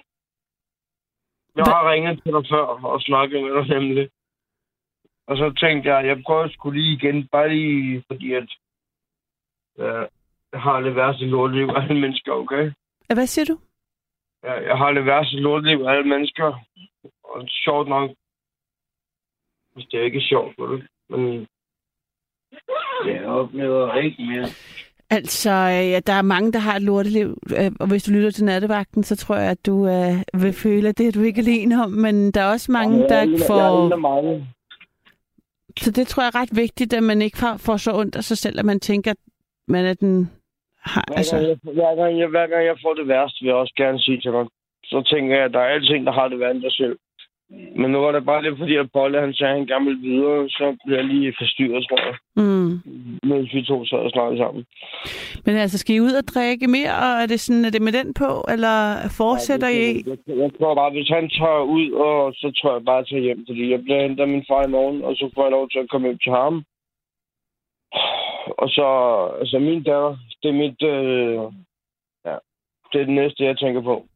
jeg 1.57 1.65
har 1.65 1.91
ringet 1.91 2.23
til 2.23 2.33
dig 2.33 2.45
før 2.51 2.67
og 2.93 3.01
snakket 3.01 3.43
med 3.43 3.55
dig 3.55 3.69
nemlig. 3.69 4.11
Og 5.27 5.37
så 5.37 5.55
tænkte 5.61 5.91
jeg, 5.91 5.99
at 5.99 6.07
jeg 6.07 6.23
prøver 6.27 6.49
sgu 6.49 6.71
lige 6.71 6.93
igen, 6.93 7.29
bare 7.29 7.49
lige 7.49 8.05
fordi, 8.07 8.33
at 8.33 8.49
øh, 9.79 10.07
jeg 10.53 10.61
har 10.61 10.81
det 10.81 10.97
værste 10.97 11.27
lortliv 11.27 11.69
af 11.69 11.83
alle 11.83 12.01
mennesker, 12.01 12.33
okay? 12.33 12.73
Hvad 13.15 13.27
siger 13.27 13.45
du? 13.45 13.59
Jeg, 14.43 14.65
jeg 14.65 14.79
har 14.79 14.93
det 14.93 15.07
værste 15.07 15.37
lortliv 15.37 15.79
af 15.81 15.93
alle 15.93 16.09
mennesker. 16.09 16.61
Og 17.35 17.43
sjovt 17.49 17.89
nok. 17.89 18.11
Hvis 19.75 19.87
det 19.91 20.01
er 20.01 20.05
ikke 20.05 20.21
sjovt, 20.21 20.57
du. 20.59 20.81
Men 21.11 21.47
Jeg 23.07 23.25
oplever 23.27 23.95
ikke 23.95 24.23
mere. 24.23 24.47
Altså, 25.11 25.51
øh, 25.51 25.91
ja, 25.93 26.01
der 26.07 26.13
er 26.13 26.23
mange, 26.23 26.53
der 26.53 26.59
har 26.59 26.77
et 26.77 26.83
lorteliv, 26.83 27.39
øh, 27.59 27.73
og 27.81 27.87
hvis 27.89 28.03
du 28.05 28.11
lytter 28.13 28.31
til 28.31 28.45
nattevagten, 28.45 29.03
så 29.05 29.17
tror 29.17 29.37
jeg, 29.37 29.51
at 29.51 29.67
du 29.67 29.87
øh, 29.89 30.43
vil 30.43 30.53
føle, 30.53 30.89
at 30.89 30.99
det 30.99 31.09
er 31.09 31.13
du 31.13 31.23
ikke 31.23 31.41
alene 31.41 31.85
om, 31.85 31.91
men 31.91 32.31
der 32.31 32.41
er 32.41 32.51
også 32.51 32.73
mange, 32.73 32.99
der 33.09 33.23
ikke 33.23 33.35
Jeg 33.35 33.43
er 33.43 33.47
får... 33.47 33.97
mange. 33.97 34.47
Så 35.79 35.91
det 35.91 36.07
tror 36.07 36.23
jeg 36.23 36.31
er 36.35 36.41
ret 36.41 36.57
vigtigt, 36.57 36.93
at 36.95 37.03
man 37.03 37.23
ikke 37.23 37.39
får, 37.39 37.57
får 37.57 37.77
så 37.77 37.91
ondt 38.01 38.17
af 38.17 38.25
sig 38.25 38.39
selv, 38.39 38.59
at 38.59 38.65
man 38.65 38.81
tænker, 38.81 39.11
at 39.11 39.17
man 39.69 39.85
er 39.85 39.95
den... 39.95 40.31
Har, 40.79 41.05
Hver, 41.09 41.17
altså, 41.17 41.37
jeg, 41.37 41.59
hver, 41.63 41.95
gang 41.97 42.19
jeg, 42.19 42.29
hver 42.29 42.47
gang 42.47 42.65
jeg 42.67 42.77
får 42.83 42.95
det 42.95 43.09
værste, 43.09 43.39
vil 43.41 43.49
jeg 43.49 43.57
også 43.57 43.75
gerne 43.77 44.01
sige 44.01 44.21
til 44.21 44.33
dig. 44.33 44.47
Så 44.85 45.03
tænker 45.13 45.37
jeg, 45.37 45.45
at 45.45 45.53
der 45.53 45.61
er 45.61 45.75
alting, 45.75 46.07
der 46.07 46.13
har 46.13 46.29
det 46.29 46.39
værre 46.39 46.51
end 46.51 46.63
dig 46.63 46.73
selv. 46.73 46.99
Men 47.51 47.91
nu 47.91 47.99
var 47.99 48.13
det 48.13 48.25
bare 48.25 48.43
lidt 48.43 48.59
fordi, 48.59 48.77
at 48.77 48.93
Bolle, 48.93 49.21
han 49.21 49.35
sagde, 49.35 49.53
at 49.53 49.59
han 49.59 49.67
gerne 49.67 49.85
ville 49.85 50.09
videre, 50.09 50.49
så 50.51 50.77
blev 50.85 50.97
jeg 50.97 51.05
lige 51.05 51.35
forstyrret, 51.39 51.87
tror 51.89 52.01
jeg. 52.07 52.17
mm. 52.37 52.71
Mens 53.31 53.55
vi 53.55 53.63
to 53.63 53.85
sad 53.85 53.99
og 53.99 54.11
snakkede 54.11 54.39
sammen. 54.39 54.65
Men 55.47 55.57
altså, 55.57 55.79
skal 55.79 55.97
I 55.97 56.01
ud 56.01 56.15
og 56.21 56.25
drikke 56.35 56.67
mere, 56.69 56.95
og 57.07 57.13
er 57.23 57.27
det, 57.27 57.41
sådan, 57.41 57.65
er 57.65 57.71
det 57.71 57.83
med 57.83 57.93
den 57.93 58.15
på, 58.15 58.31
eller 58.55 58.77
fortsætter 59.19 59.69
I? 59.69 59.85
Jeg, 60.07 60.19
jeg 60.43 60.51
tror 60.59 60.75
bare, 60.75 60.91
hvis 60.91 61.09
han 61.09 61.31
tager 61.39 61.63
ud, 61.77 61.91
og 61.93 62.33
så 62.35 62.53
tror 62.59 62.73
jeg 62.73 62.85
bare 62.85 62.99
at 62.99 63.09
tage 63.09 63.23
hjem, 63.23 63.45
fordi 63.49 63.71
jeg 63.71 63.81
bliver 63.83 64.03
hentet 64.03 64.21
af 64.21 64.29
min 64.29 64.45
far 64.49 64.65
i 64.67 64.71
morgen, 64.77 65.05
og 65.05 65.17
så 65.17 65.31
får 65.35 65.43
jeg 65.43 65.51
lov 65.51 65.69
til 65.69 65.79
at 65.79 65.91
komme 65.91 66.09
hjem 66.09 66.19
til 66.19 66.33
ham. 66.33 66.65
Og 68.63 68.69
så, 68.69 68.87
altså 69.41 69.59
min 69.59 69.83
datter, 69.83 70.17
det 70.43 70.49
er 70.49 70.61
mit, 70.63 70.83
øh, 70.83 71.35
ja, 72.29 72.37
det 72.91 73.01
er 73.01 73.05
det 73.05 73.15
næste, 73.23 73.45
jeg 73.45 73.59
tænker 73.59 73.83
på. 73.83 74.07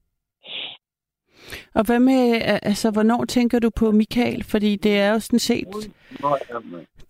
Og 1.75 1.87
hvad 1.87 2.01
med, 2.01 2.41
altså, 2.63 2.91
hvornår 2.91 3.25
tænker 3.25 3.59
du 3.59 3.71
på 3.77 3.91
Michael? 3.91 4.45
Fordi 4.45 4.77
det 4.77 4.99
er 4.99 5.11
jo 5.13 5.21
sådan 5.21 5.39
set 5.39 5.67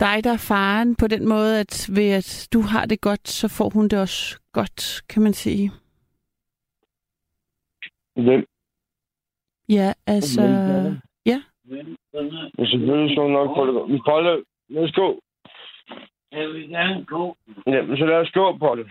dig, 0.00 0.24
der 0.24 0.32
er 0.32 0.46
faren 0.48 0.96
på 0.96 1.06
den 1.06 1.28
måde, 1.28 1.60
at 1.60 1.88
ved 1.94 2.10
at 2.10 2.48
du 2.52 2.60
har 2.60 2.84
det 2.86 3.00
godt, 3.00 3.28
så 3.28 3.48
får 3.48 3.70
hun 3.70 3.88
det 3.88 4.00
også 4.00 4.38
godt, 4.52 5.02
kan 5.08 5.22
man 5.22 5.32
sige. 5.32 5.70
Hvem? 8.16 8.46
Ja, 9.68 9.92
altså... 10.06 10.40
Men 10.42 11.96
sådan 12.12 12.26
er- 12.26 12.50
Men 12.58 12.66
selvfølgelig 12.66 13.16
så 13.16 13.28
nok 13.28 13.56
på 13.56 13.66
det. 13.66 13.90
Men 13.90 14.00
Polle, 14.06 14.44
lad 14.68 14.84
os 14.84 14.92
gå. 14.92 15.20
Jeg 16.32 16.48
vil 16.48 16.68
gerne 16.68 17.04
gå. 17.04 17.36
Jamen, 17.66 17.96
så 17.96 18.04
lad 18.06 18.16
os 18.16 18.30
gå, 18.30 18.58
Polle. 18.58 18.84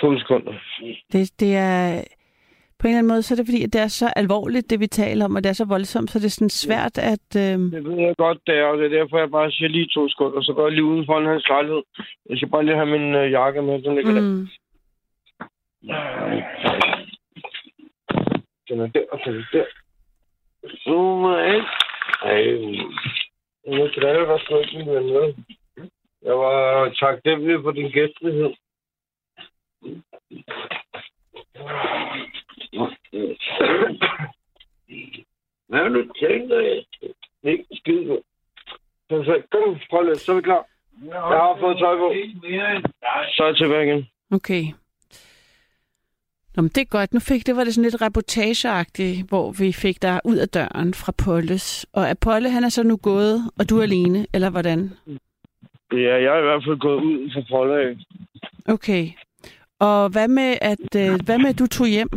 To 0.00 0.18
sekunder. 0.18 0.52
Det, 1.12 1.40
det 1.40 1.56
er... 1.56 2.04
På 2.78 2.86
en 2.86 2.90
eller 2.90 2.98
anden 2.98 3.12
måde, 3.12 3.22
så 3.22 3.34
er 3.34 3.36
det 3.36 3.46
fordi, 3.46 3.62
at 3.64 3.72
det 3.72 3.80
er 3.80 3.88
så 3.88 4.12
alvorligt, 4.16 4.70
det 4.70 4.80
vi 4.80 4.86
taler 4.86 5.24
om, 5.24 5.36
og 5.36 5.44
det 5.44 5.50
er 5.50 5.60
så 5.62 5.64
voldsomt, 5.64 6.10
så 6.10 6.18
det 6.18 6.24
er 6.24 6.38
sådan 6.38 6.50
svært 6.64 6.98
at... 6.98 7.28
Øh... 7.36 7.58
Det 7.76 7.84
ved 7.84 7.98
jeg 7.98 8.14
godt, 8.18 8.38
det 8.46 8.54
er, 8.58 8.64
og 8.64 8.78
det 8.78 8.84
er 8.86 8.98
derfor, 8.98 9.18
jeg 9.18 9.30
bare 9.30 9.50
siger 9.50 9.68
lige 9.68 9.88
to 9.94 10.08
sekunder. 10.08 10.42
Så 10.42 10.52
går 10.52 10.66
jeg 10.66 10.72
lige 10.72 10.84
uden 10.84 11.06
for 11.06 11.28
hans 11.32 11.48
lejlighed. 11.48 11.82
Jeg 12.30 12.36
skal 12.36 12.48
bare 12.48 12.64
lige 12.64 12.76
have 12.76 12.94
min 12.96 13.14
øh, 13.14 13.32
jakke 13.32 13.62
med, 13.62 13.82
den 13.82 13.94
ligger 13.94 14.12
mm. 14.12 14.18
der. 14.18 14.46
Den 18.68 18.80
er 18.80 18.86
der, 18.86 19.04
og 19.12 19.20
den 19.24 19.36
er 19.36 19.44
der. 19.52 19.64
Zoom 20.84 21.24
ind. 21.24 21.66
Ej, 22.22 22.42
jeg 23.66 23.90
glæder 23.94 24.24
dig 24.26 24.40
sgu 24.40 24.58
ikke, 24.58 24.78
min 24.78 24.88
ven. 24.94 25.14
vel? 25.14 25.34
Jeg 26.22 26.34
var 26.34 26.88
taknemmelig 27.00 27.62
for 27.62 27.70
din 27.70 27.90
gæstlighed. 27.90 28.50
Hvad 35.68 35.78
har 35.78 35.88
du 35.88 36.02
tænkt 36.20 36.50
dig? 36.50 36.86
Ikke 37.42 37.64
skide 37.72 38.04
godt. 38.06 38.24
Perfekt. 39.08 39.50
Kom, 39.50 39.76
prøv 39.90 40.02
lidt, 40.02 40.20
så 40.20 40.32
er 40.32 40.36
vi 40.36 40.42
klar. 40.42 40.64
Jeg 41.04 41.20
har 41.20 41.56
fået 41.60 41.78
tøj 41.78 41.96
på. 41.96 42.14
Så 43.36 43.42
er 43.42 43.46
jeg 43.46 43.56
tilbage 43.56 43.86
igen. 43.86 44.06
Okay. 44.30 44.64
Nå, 46.56 46.62
men 46.62 46.68
det 46.68 46.80
er 46.80 46.84
godt. 46.84 47.14
Nu 47.14 47.20
fik 47.20 47.46
det 47.46 47.56
var 47.56 47.64
det 47.64 47.74
sådan 47.74 47.90
lidt 47.90 48.02
reportageagtigt, 48.02 49.28
hvor 49.28 49.52
vi 49.52 49.72
fik 49.72 50.02
dig 50.02 50.20
ud 50.24 50.36
af 50.36 50.48
døren 50.48 50.94
fra 50.94 51.12
Polles. 51.24 51.86
Og 51.92 52.10
Apolle, 52.10 52.50
han 52.50 52.64
er 52.64 52.68
så 52.68 52.82
nu 52.82 52.96
gået, 52.96 53.50
og 53.58 53.70
du 53.70 53.78
er 53.78 53.82
alene, 53.82 54.26
eller 54.34 54.50
hvordan? 54.50 54.90
Ja, 55.92 56.14
jeg 56.24 56.34
er 56.36 56.38
i 56.38 56.42
hvert 56.42 56.64
fald 56.66 56.78
gået 56.78 57.02
ud 57.02 57.30
fra 57.34 57.42
Polle. 57.50 57.98
Okay. 58.68 59.08
Og 59.80 60.08
hvad 60.08 60.28
med, 60.28 60.58
at, 60.60 60.88
øh, 60.96 61.18
hvad 61.24 61.38
med, 61.38 61.48
at 61.48 61.58
du 61.58 61.66
tog 61.66 61.86
hjem? 61.86 62.08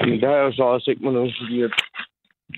Det 0.00 0.20
har 0.28 0.36
jeg 0.36 0.44
jo 0.48 0.52
så 0.52 0.62
også 0.62 0.84
tænkt 0.84 1.02
mig 1.02 1.12
nu, 1.12 1.30
fordi 1.40 1.62
at 1.62 1.70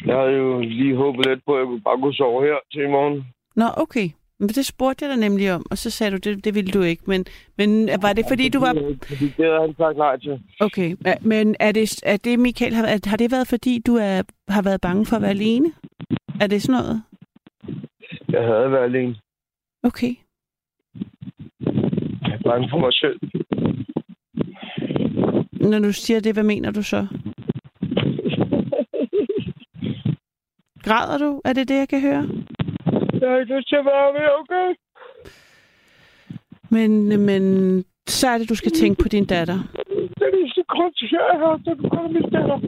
jeg 0.07 0.17
havde 0.17 0.33
jo 0.33 0.61
lige 0.61 0.97
håbet 0.97 1.27
lidt 1.27 1.45
på, 1.47 1.55
at 1.55 1.61
jeg 1.61 1.83
bare 1.85 1.99
kunne 1.99 2.15
sove 2.15 2.47
her 2.47 2.59
til 2.73 2.83
i 2.83 2.91
morgen. 2.91 3.25
Nå, 3.57 3.65
okay. 3.77 4.09
Men 4.39 4.49
det 4.49 4.67
spurgte 4.67 5.05
jeg 5.05 5.11
dig 5.13 5.29
nemlig 5.29 5.55
om, 5.55 5.67
og 5.71 5.79
så 5.79 5.91
sagde 5.91 6.11
du, 6.13 6.17
det, 6.17 6.45
det 6.45 6.55
ville 6.55 6.73
du 6.73 6.83
ikke. 6.83 7.03
Men, 7.07 7.25
men 7.59 7.89
var 8.03 8.13
det 8.13 8.25
fordi, 8.29 8.49
du 8.49 8.61
var... 8.61 8.75
Fordi 9.09 9.25
det 9.25 9.45
havde 9.47 9.61
han 9.61 9.75
sagt 9.77 9.97
nej 9.97 10.17
til. 10.17 10.43
Okay, 10.61 10.97
men 11.21 11.57
er 11.61 11.73
det, 11.73 12.03
er 12.03 12.17
det 12.17 12.39
Michael, 12.39 12.75
har, 12.75 13.09
har 13.09 13.17
det 13.17 13.31
været 13.33 13.49
fordi, 13.49 13.83
du 13.87 13.95
er, 13.95 14.23
har 14.49 14.63
været 14.63 14.81
bange 14.81 15.07
for 15.07 15.17
at 15.17 15.23
være 15.23 15.31
alene? 15.31 15.73
Er 16.41 16.47
det 16.47 16.63
sådan 16.63 16.81
noget? 16.81 17.03
Jeg 18.29 18.43
havde 18.43 18.73
været 18.73 18.85
alene. 18.85 19.17
Okay. 19.83 20.15
Er 22.33 22.39
bange 22.45 22.69
for 22.71 22.79
mig 22.79 22.93
selv. 22.93 23.19
Når 25.71 25.79
du 25.79 25.93
siger 25.93 26.21
det, 26.21 26.33
hvad 26.35 26.45
mener 26.45 26.71
du 26.71 26.83
så? 26.83 27.07
Græder 30.85 31.19
du? 31.19 31.41
Er 31.45 31.53
det 31.53 31.69
det, 31.69 31.75
jeg 31.75 31.89
kan 31.89 32.01
høre? 32.01 32.25
Jeg 33.21 33.29
har 33.31 33.39
ikke 33.39 33.57
lyst 33.57 33.69
til 33.69 33.77
at 33.77 33.85
være 33.85 34.13
med, 34.13 34.27
okay? 34.41 34.69
Men, 36.71 36.91
men 37.27 37.43
så 38.07 38.29
er 38.29 38.39
det, 38.39 38.49
du 38.49 38.55
skal 38.55 38.73
tænke 38.73 39.03
på 39.03 39.09
din 39.09 39.27
datter. 39.27 39.59
Det 40.19 40.23
er 40.23 40.37
eneste 40.39 40.63
grund 40.69 40.93
til, 40.95 41.07
at 41.07 41.13
jeg 41.13 41.25
er 41.33 41.39
her, 41.39 41.57
da 41.65 41.71
du 41.83 41.89
kommer 41.89 42.11
min 42.17 42.23
datter. 42.23 42.59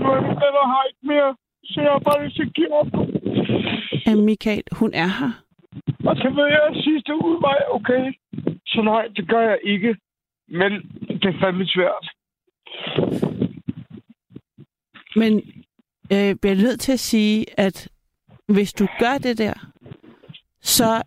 Nu 0.00 0.06
er 0.16 0.20
min 0.28 0.36
datter 0.44 0.64
har 0.72 0.84
ikke 0.90 1.06
mere, 1.12 1.36
så 1.64 1.80
jeg 1.80 1.90
har 1.90 1.98
bare 1.98 2.24
lyst 2.24 2.36
til 2.36 2.42
at 2.42 2.54
give 2.54 2.72
op. 2.80 2.86
Ja, 4.06 4.14
Michael, 4.14 4.62
hun 4.72 4.90
er 4.94 5.10
her. 5.20 5.32
Og 6.08 6.16
så 6.16 6.28
vil 6.36 6.48
jeg 6.58 6.82
sidste 6.86 7.12
udvej, 7.14 7.58
okay? 7.70 8.02
Så 8.72 8.82
nej, 8.82 9.06
det 9.16 9.28
gør 9.28 9.40
jeg 9.40 9.58
ikke. 9.62 9.96
Men 10.48 10.72
det 11.08 11.24
er 11.24 11.40
fandme 11.40 11.66
svært. 11.66 12.06
Men 15.16 15.32
øh, 16.12 16.26
jeg 16.28 16.40
bliver 16.40 16.56
nødt 16.56 16.80
til 16.80 16.92
at 16.92 17.00
sige, 17.00 17.46
at 17.60 17.88
hvis 18.48 18.72
du 18.72 18.86
gør 18.98 19.18
det 19.18 19.38
der, 19.38 19.54
så, 20.60 21.02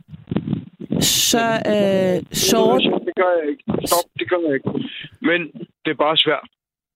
så 1.00 1.46
øh, 1.74 2.24
sover 2.32 2.80
Det 2.80 3.16
gør 3.16 3.32
jeg 3.42 3.50
ikke. 3.50 3.64
Stop, 3.88 4.10
det 4.20 4.30
gør 4.30 4.40
jeg 4.46 4.54
ikke. 4.54 4.70
Men 5.22 5.42
det 5.86 5.92
er 5.92 5.96
bare 5.96 6.18
svært. 6.18 6.50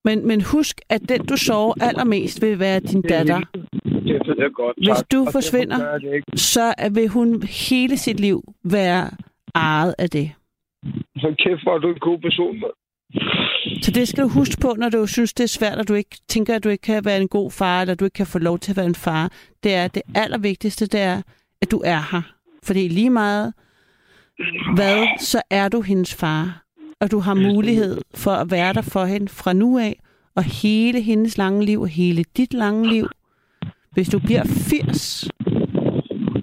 Men, 0.04 0.26
men 0.26 0.42
husk, 0.52 0.80
at 0.88 1.00
den, 1.08 1.26
du 1.26 1.36
sover 1.36 1.74
allermest, 1.80 2.42
vil 2.42 2.58
være 2.58 2.80
din 2.80 3.02
datter. 3.02 3.40
Det 3.84 4.26
ved 4.26 4.36
jeg 4.38 4.50
godt. 4.54 4.76
Hvis 4.76 4.88
tak. 4.88 5.12
du 5.12 5.20
Og 5.20 5.26
derfor 5.26 5.32
forsvinder-. 5.32 6.36
Så 6.36 6.74
vil 6.94 7.08
hun 7.08 7.42
hele 7.42 7.96
sit 7.96 8.20
liv 8.20 8.42
være 8.64 9.10
ejet 9.54 9.94
af 9.98 10.10
det. 10.10 10.32
Så 11.20 11.34
kæft, 11.38 11.62
hvor 11.62 11.74
er 11.74 11.78
du 11.78 11.88
en 11.88 11.98
god 11.98 12.18
person, 12.18 12.60
mand. 12.60 12.76
Så 13.82 13.90
det 13.90 14.08
skal 14.08 14.24
du 14.24 14.28
huske 14.28 14.60
på, 14.60 14.74
når 14.78 14.88
du 14.88 15.06
synes, 15.06 15.32
det 15.32 15.44
er 15.44 15.48
svært, 15.48 15.78
og 15.78 15.88
du 15.88 15.94
ikke 15.94 16.16
tænker, 16.28 16.54
at 16.54 16.64
du 16.64 16.68
ikke 16.68 16.82
kan 16.82 17.04
være 17.04 17.20
en 17.20 17.28
god 17.28 17.50
far, 17.50 17.80
eller 17.80 17.94
du 17.94 18.04
ikke 18.04 18.14
kan 18.14 18.26
få 18.26 18.38
lov 18.38 18.58
til 18.58 18.72
at 18.72 18.76
være 18.76 18.86
en 18.86 18.94
far. 18.94 19.32
Det 19.62 19.74
er 19.74 19.88
det 19.88 20.02
allervigtigste, 20.14 20.86
det 20.86 21.00
er, 21.00 21.22
at 21.62 21.70
du 21.70 21.82
er 21.84 22.00
her. 22.12 22.22
Fordi 22.62 22.88
lige 22.88 23.10
meget 23.10 23.52
hvad, 24.74 25.06
så 25.18 25.42
er 25.50 25.68
du 25.68 25.80
hendes 25.80 26.14
far. 26.14 26.62
Og 27.00 27.10
du 27.10 27.18
har 27.18 27.34
mulighed 27.34 27.98
for 28.14 28.30
at 28.30 28.50
være 28.50 28.72
der 28.72 28.82
for 28.82 29.04
hende 29.04 29.28
fra 29.28 29.52
nu 29.52 29.78
af, 29.78 30.00
og 30.36 30.42
hele 30.62 31.00
hendes 31.00 31.38
lange 31.38 31.64
liv, 31.64 31.80
og 31.80 31.88
hele 31.88 32.24
dit 32.36 32.54
lange 32.54 32.88
liv. 32.92 33.08
Hvis 33.92 34.08
du 34.08 34.18
bliver 34.18 34.44
80, 34.44 35.28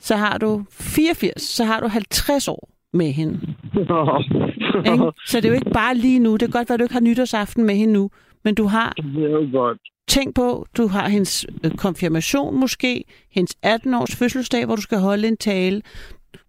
så 0.01 0.15
har 0.15 0.37
du 0.37 0.65
84, 0.71 1.41
så 1.41 1.63
har 1.63 1.79
du 1.79 1.87
50 1.87 2.47
år 2.47 2.69
med 2.93 3.11
hende. 3.11 3.39
Ikke? 4.91 5.11
Så 5.25 5.37
det 5.37 5.45
er 5.45 5.49
jo 5.49 5.55
ikke 5.55 5.69
bare 5.69 5.95
lige 5.95 6.19
nu. 6.19 6.31
Det 6.31 6.39
kan 6.39 6.49
godt 6.49 6.69
være, 6.69 6.73
at 6.73 6.79
du 6.79 6.83
ikke 6.83 6.93
har 6.93 7.01
nytårsaften 7.01 7.65
med 7.65 7.75
hende 7.75 7.93
nu, 7.93 8.09
men 8.43 8.55
du 8.55 8.65
har 8.65 8.93
det 8.97 9.23
er 9.23 9.29
jo 9.29 9.49
godt. 9.51 9.79
tænk 10.07 10.35
på, 10.35 10.65
du 10.77 10.87
har 10.87 11.09
hendes 11.09 11.45
øh, 11.63 11.71
konfirmation 11.71 12.59
måske, 12.59 13.03
hendes 13.31 13.55
18-års 13.65 14.15
fødselsdag, 14.15 14.65
hvor 14.65 14.75
du 14.75 14.81
skal 14.81 14.97
holde 14.97 15.27
en 15.27 15.37
tale. 15.37 15.81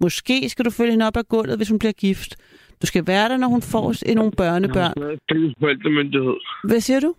Måske 0.01 0.49
skal 0.49 0.65
du 0.65 0.71
følge 0.71 0.91
hende 0.91 1.07
op 1.07 1.17
ad 1.17 1.25
gulvet, 1.29 1.57
hvis 1.57 1.69
hun 1.69 1.79
bliver 1.79 1.93
gift. 1.93 2.37
Du 2.83 2.87
skal 2.87 3.07
være 3.07 3.29
der, 3.29 3.37
når 3.37 3.49
hun 3.49 3.63
får 3.63 4.15
nogle 4.15 4.33
børnebørn. 4.33 4.93
Jeg 4.97 5.07
har 5.07 5.55
forældremyndighed. 5.61 6.35
Hvad 6.65 6.81
siger 6.81 7.01
du? 7.01 7.15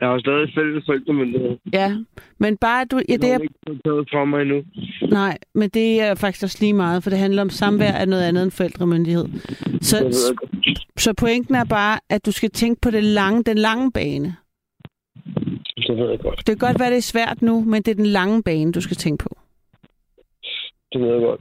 Jeg 0.00 0.08
har 0.08 0.18
stadig 0.18 0.52
fælles 0.54 0.84
forældremyndighed. 0.86 1.56
Ja, 1.72 1.96
men 2.38 2.56
bare 2.56 2.84
du... 2.84 2.96
Ja, 3.08 3.16
Det 3.16 3.32
er 3.32 3.38
ikke 3.38 3.54
taget 3.84 4.08
fra 4.12 4.24
mig 4.24 4.42
endnu. 4.42 4.62
nej, 5.10 5.38
men 5.54 5.68
det 5.68 6.00
er 6.00 6.14
faktisk 6.14 6.42
også 6.42 6.58
lige 6.60 6.72
meget, 6.72 7.02
for 7.02 7.10
det 7.10 7.18
handler 7.18 7.42
om 7.42 7.50
samvær 7.50 7.92
af 7.92 8.08
noget 8.08 8.22
andet 8.22 8.42
end 8.42 8.50
forældremyndighed. 8.50 9.24
Så, 9.80 9.96
så 10.98 11.14
pointen 11.14 11.54
er 11.54 11.64
bare, 11.64 12.00
at 12.10 12.26
du 12.26 12.32
skal 12.32 12.50
tænke 12.50 12.80
på 12.80 12.90
det 12.90 13.04
lange, 13.04 13.42
den 13.42 13.58
lange 13.58 13.92
bane. 13.92 14.36
Det 15.76 15.96
ved 15.96 16.10
jeg 16.10 16.18
godt. 16.20 16.38
Det 16.38 16.46
kan 16.46 16.58
godt 16.68 16.80
være, 16.80 16.90
det 16.90 16.96
er 16.96 17.02
svært 17.02 17.42
nu, 17.42 17.60
men 17.60 17.82
det 17.82 17.90
er 17.90 17.94
den 17.94 18.06
lange 18.06 18.42
bane, 18.42 18.72
du 18.72 18.80
skal 18.80 18.96
tænke 18.96 19.22
på. 19.22 19.36
Det 20.92 21.00
ved 21.00 21.08
jeg 21.12 21.20
godt. 21.20 21.40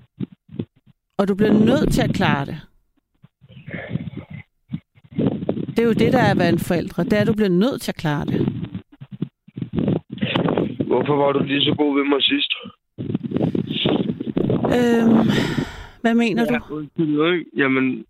Og 1.17 1.27
du 1.27 1.35
bliver 1.35 1.53
nødt 1.53 1.93
til 1.93 2.01
at 2.01 2.13
klare 2.15 2.45
det. 2.45 2.57
Det 5.75 5.79
er 5.79 5.85
jo 5.87 5.93
det, 5.93 6.13
der 6.13 6.19
er 6.19 6.31
at 6.31 6.37
være 6.39 6.49
en 6.49 6.59
forældre. 6.59 7.03
Det 7.03 7.13
er, 7.13 7.21
at 7.21 7.27
du 7.27 7.33
bliver 7.33 7.49
nødt 7.49 7.81
til 7.81 7.91
at 7.91 7.95
klare 7.95 8.25
det. 8.25 8.39
Hvorfor 10.87 11.15
var 11.15 11.31
du 11.31 11.43
lige 11.43 11.61
så 11.61 11.73
god 11.77 11.95
ved 11.97 12.05
mig 12.13 12.23
sidst? 12.23 12.51
Øhm, 14.77 15.29
hvad 16.01 16.15
mener 16.15 16.45
du? 16.45 16.75
undskyld? 16.75 17.45
Jamen... 17.57 18.05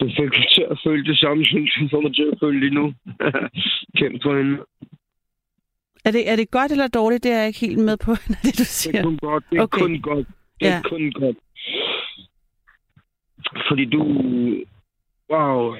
Du 0.00 0.06
fik 0.08 0.18
mig 0.38 0.46
til 0.54 0.66
at 0.70 0.78
føle 0.86 1.04
det 1.04 1.18
samme, 1.18 1.44
som 1.44 1.60
du 1.80 1.88
får 1.90 2.00
mig 2.00 2.14
til 2.14 2.28
at 2.32 2.38
føle 2.42 2.60
lige 2.60 2.74
nu. 2.74 2.94
Kæmpe 3.98 4.18
for 4.22 4.36
hende. 4.38 4.58
Er 6.04 6.10
det, 6.10 6.30
er 6.30 6.36
det 6.36 6.50
godt 6.50 6.72
eller 6.72 6.88
dårligt? 6.88 7.22
Det 7.24 7.32
er 7.32 7.38
jeg 7.38 7.46
ikke 7.46 7.60
helt 7.60 7.78
med 7.78 7.96
på, 7.96 8.10
når 8.30 8.38
det 8.42 8.58
du 8.58 8.58
Det 8.58 8.60
er 8.60 8.64
siger. 8.82 9.02
kun 9.02 9.16
godt. 9.16 9.44
Det 9.50 9.58
er 9.58 9.62
Okay. 9.62 9.80
kun 9.80 10.00
godt. 10.00 10.26
Det 10.60 10.68
er 10.68 10.74
Ja. 10.74 10.80
kun 10.88 11.12
godt. 11.12 11.36
Fordi 13.68 13.84
du... 13.84 14.00
Wow. 15.34 15.74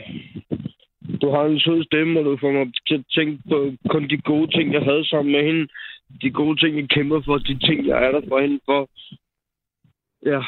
Du 1.23 1.31
har 1.31 1.45
en 1.45 1.61
sød 1.61 1.85
stemme, 1.85 2.19
og 2.21 2.25
du 2.25 2.37
får 2.41 2.53
mig 2.53 2.73
til 2.89 2.95
at 2.95 3.05
tænke 3.17 3.43
på 3.49 3.73
kun 3.91 4.09
de 4.11 4.17
gode 4.17 4.49
ting, 4.57 4.73
jeg 4.73 4.83
havde 4.83 5.05
sammen 5.09 5.33
med 5.33 5.43
hende. 5.49 5.69
De 6.23 6.31
gode 6.31 6.57
ting, 6.61 6.77
jeg 6.77 6.89
kæmper 6.89 7.21
for. 7.25 7.39
De 7.39 7.59
ting, 7.59 7.87
jeg 7.87 8.05
er 8.05 8.11
der 8.11 8.23
for 8.29 8.41
hende 8.41 8.61
for. 8.65 8.81
Ja. 10.31 10.41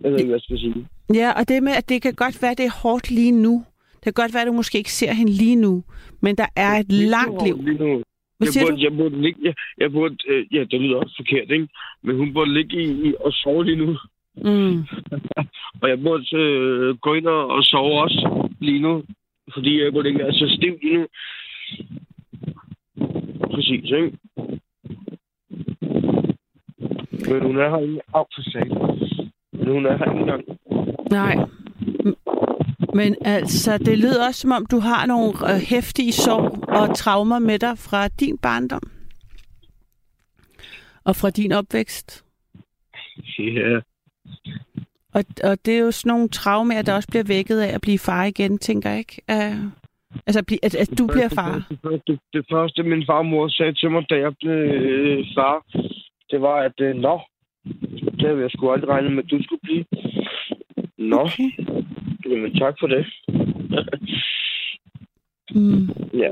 Jeg 0.00 0.10
ved 0.10 0.18
ikke, 0.18 0.30
hvad 0.30 0.40
jeg 0.40 0.46
skal 0.46 0.58
sige. 0.58 0.86
Ja, 1.14 1.28
og 1.38 1.48
det 1.48 1.62
med, 1.62 1.72
at 1.72 1.88
det 1.88 2.02
kan 2.02 2.14
godt 2.14 2.42
være, 2.42 2.54
det 2.54 2.66
er 2.66 2.80
hårdt 2.82 3.10
lige 3.10 3.32
nu. 3.32 3.64
Det 3.94 4.04
kan 4.04 4.22
godt 4.22 4.34
være, 4.34 4.42
at 4.42 4.48
du 4.48 4.52
måske 4.52 4.78
ikke 4.78 4.92
ser 4.92 5.12
hende 5.12 5.32
lige 5.32 5.56
nu. 5.56 5.84
Men 6.20 6.36
der 6.36 6.46
er 6.56 6.72
et 6.72 6.92
langt 6.92 7.44
liv. 7.46 7.56
Lige 7.62 7.78
nu. 7.78 8.02
Hvad 8.38 8.48
Jeg 8.54 8.62
burde, 8.62 8.76
du? 8.76 8.82
jeg 8.82 8.92
burde 8.96 9.22
ligge, 9.22 9.40
jeg, 9.44 9.54
jeg 9.78 9.92
burde, 9.92 10.16
øh, 10.28 10.54
ja, 10.54 10.64
det 10.70 10.80
lyder 10.80 10.96
også 10.96 11.14
forkert, 11.16 11.50
ikke? 11.50 11.68
Men 12.02 12.16
hun 12.16 12.32
burde 12.34 12.54
ligge 12.54 12.82
i, 12.82 13.08
i 13.08 13.14
og 13.20 13.32
sove 13.32 13.64
lige 13.64 13.76
nu. 13.76 13.96
Mm. 14.36 14.82
Og 15.82 15.88
jeg 15.88 16.02
burde 16.02 16.36
øh, 16.36 16.96
gå 16.96 17.14
ind 17.14 17.26
og, 17.26 17.46
og 17.46 17.64
sove 17.64 18.02
også 18.02 18.48
lige 18.60 18.82
nu. 18.82 19.04
Fordi 19.54 19.82
jeg 19.82 19.92
burde 19.92 20.08
ikke 20.08 20.20
være 20.24 20.32
så 20.32 20.56
stiv 20.56 20.78
lige 20.82 20.98
nu. 20.98 21.06
Præcis, 23.54 23.84
ikke? 23.84 24.18
Men 27.28 27.42
hun 27.42 27.58
er 27.58 27.70
her 27.70 27.78
ikke. 27.78 28.00
Au, 28.14 28.24
for 28.34 28.42
satan. 28.42 29.28
Men 29.52 29.68
hun 29.68 29.86
er 29.86 29.96
her 29.96 30.04
ikke 30.04 30.20
engang. 30.20 30.44
Nej. 31.10 31.36
Men 32.94 33.16
altså, 33.20 33.78
det 33.78 33.98
lyder 33.98 34.26
også, 34.26 34.40
som 34.40 34.52
om 34.52 34.66
du 34.66 34.78
har 34.78 35.06
nogle 35.06 35.32
øh, 35.54 35.60
hæftige 35.70 36.12
sorg 36.12 36.68
og 36.68 36.96
traumer 36.96 37.38
med 37.38 37.58
dig 37.58 37.78
fra 37.78 38.08
din 38.08 38.38
barndom. 38.38 38.82
Og 41.04 41.16
fra 41.16 41.30
din 41.30 41.52
opvækst. 41.52 42.24
Ja, 43.38 43.80
Og, 45.16 45.24
og 45.50 45.54
det 45.64 45.74
er 45.74 45.78
jo 45.78 45.90
sådan 45.90 46.10
nogle 46.10 46.28
traumer, 46.28 46.82
der 46.82 46.94
også 46.94 47.08
bliver 47.08 47.24
vækket 47.28 47.60
af 47.60 47.74
at 47.74 47.80
blive 47.80 47.98
far 47.98 48.24
igen, 48.24 48.58
tænker 48.58 48.90
jeg 48.90 48.98
ikke? 48.98 49.22
Uh, 49.32 49.56
altså, 50.26 50.38
at, 50.38 50.52
at, 50.62 50.74
at 50.74 50.98
du 50.98 51.06
bliver 51.06 51.28
far. 51.28 51.66
Det 51.70 51.78
første, 51.82 52.18
det 52.32 52.44
første, 52.52 52.82
min 52.82 53.04
farmor 53.06 53.48
sagde 53.48 53.72
til 53.72 53.90
mig, 53.90 54.10
da 54.10 54.14
jeg 54.14 54.32
blev 54.40 54.52
øh, 54.52 55.24
far, 55.36 55.56
det 56.30 56.40
var, 56.40 56.56
at 56.68 56.80
øh, 56.80 56.94
nå, 56.94 57.20
det 58.18 58.26
havde 58.28 58.40
jeg 58.40 58.50
sgu 58.50 58.72
aldrig 58.72 58.90
regnet 58.90 59.12
med, 59.12 59.24
at 59.24 59.30
du 59.30 59.42
skulle 59.42 59.60
blive. 59.62 59.84
Nå, 60.98 61.20
Okay. 61.20 61.50
jamen 62.30 62.54
tak 62.54 62.74
for 62.80 62.86
det. 62.86 63.06
Mm. 65.54 65.88
Ja. 66.14 66.30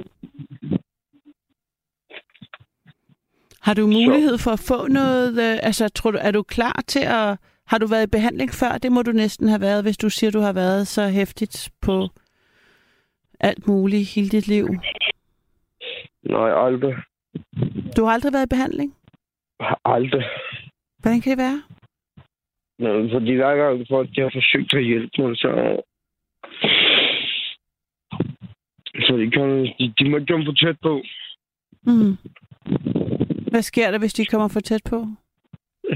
Har 3.61 3.75
du 3.75 3.87
mulighed 3.87 4.39
for 4.39 4.51
at 4.51 4.65
få 4.69 4.87
noget? 4.89 5.31
Øh, 5.33 5.59
altså, 5.63 5.89
tror 5.89 6.11
du, 6.11 6.19
er 6.21 6.31
du 6.31 6.43
klar 6.43 6.83
til 6.87 7.05
at... 7.05 7.39
Har 7.67 7.79
du 7.79 7.87
været 7.87 8.07
i 8.07 8.11
behandling 8.11 8.51
før? 8.51 8.79
Det 8.79 8.93
må 8.93 9.03
du 9.03 9.13
næsten 9.13 9.49
have 9.49 9.61
været, 9.61 9.85
hvis 9.85 9.97
du 9.97 10.11
siger, 10.11 10.31
du 10.31 10.41
har 10.41 10.53
været 10.53 10.87
så 10.87 11.09
hæftigt 11.09 11.71
på 11.81 12.09
alt 13.41 13.69
muligt 13.69 14.15
hele 14.15 14.29
dit 14.29 14.49
liv. 14.49 14.67
Nej, 16.23 16.67
aldrig. 16.67 16.95
Du 17.97 18.05
har 18.05 18.13
aldrig 18.13 18.33
været 18.33 18.47
i 18.47 18.55
behandling? 18.55 18.95
Aldrig. 19.85 20.25
Hvordan 20.99 21.21
kan 21.21 21.31
det 21.31 21.39
være? 21.39 21.63
Nå, 22.79 23.09
fordi 23.13 23.35
hver 23.35 23.57
gang 23.57 23.87
folk 23.89 24.09
de 24.17 24.21
har 24.21 24.31
forsøgt 24.35 24.75
at 24.75 24.85
hjælpe 24.85 25.23
mig, 25.23 25.37
så... 25.37 25.83
Så 28.95 29.17
de, 29.17 29.31
kan, 29.31 29.65
de, 29.79 29.95
de 29.99 30.11
må 30.11 30.17
ikke 30.17 30.33
komme 30.33 30.47
for 30.47 30.53
tæt 30.53 30.77
på. 30.83 31.03
Mm. 31.83 32.17
Hvad 33.51 33.63
sker 33.63 33.91
der, 33.91 33.99
hvis 33.99 34.15
de 34.15 34.27
kommer 34.27 34.49
for 34.49 34.61
tæt 34.61 34.83
på? 34.91 35.07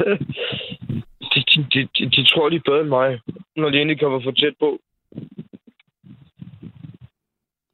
De, 1.59 1.89
de, 1.95 2.11
de 2.11 2.25
tror, 2.25 2.49
de 2.49 2.57
er 2.57 2.61
bedre 2.65 2.81
end 2.81 2.89
mig, 2.89 3.21
når 3.57 3.71
de 3.71 3.77
egentlig 3.77 4.01
kommer 4.01 4.21
for 4.21 4.31
tæt 4.31 4.55
på. 4.61 4.81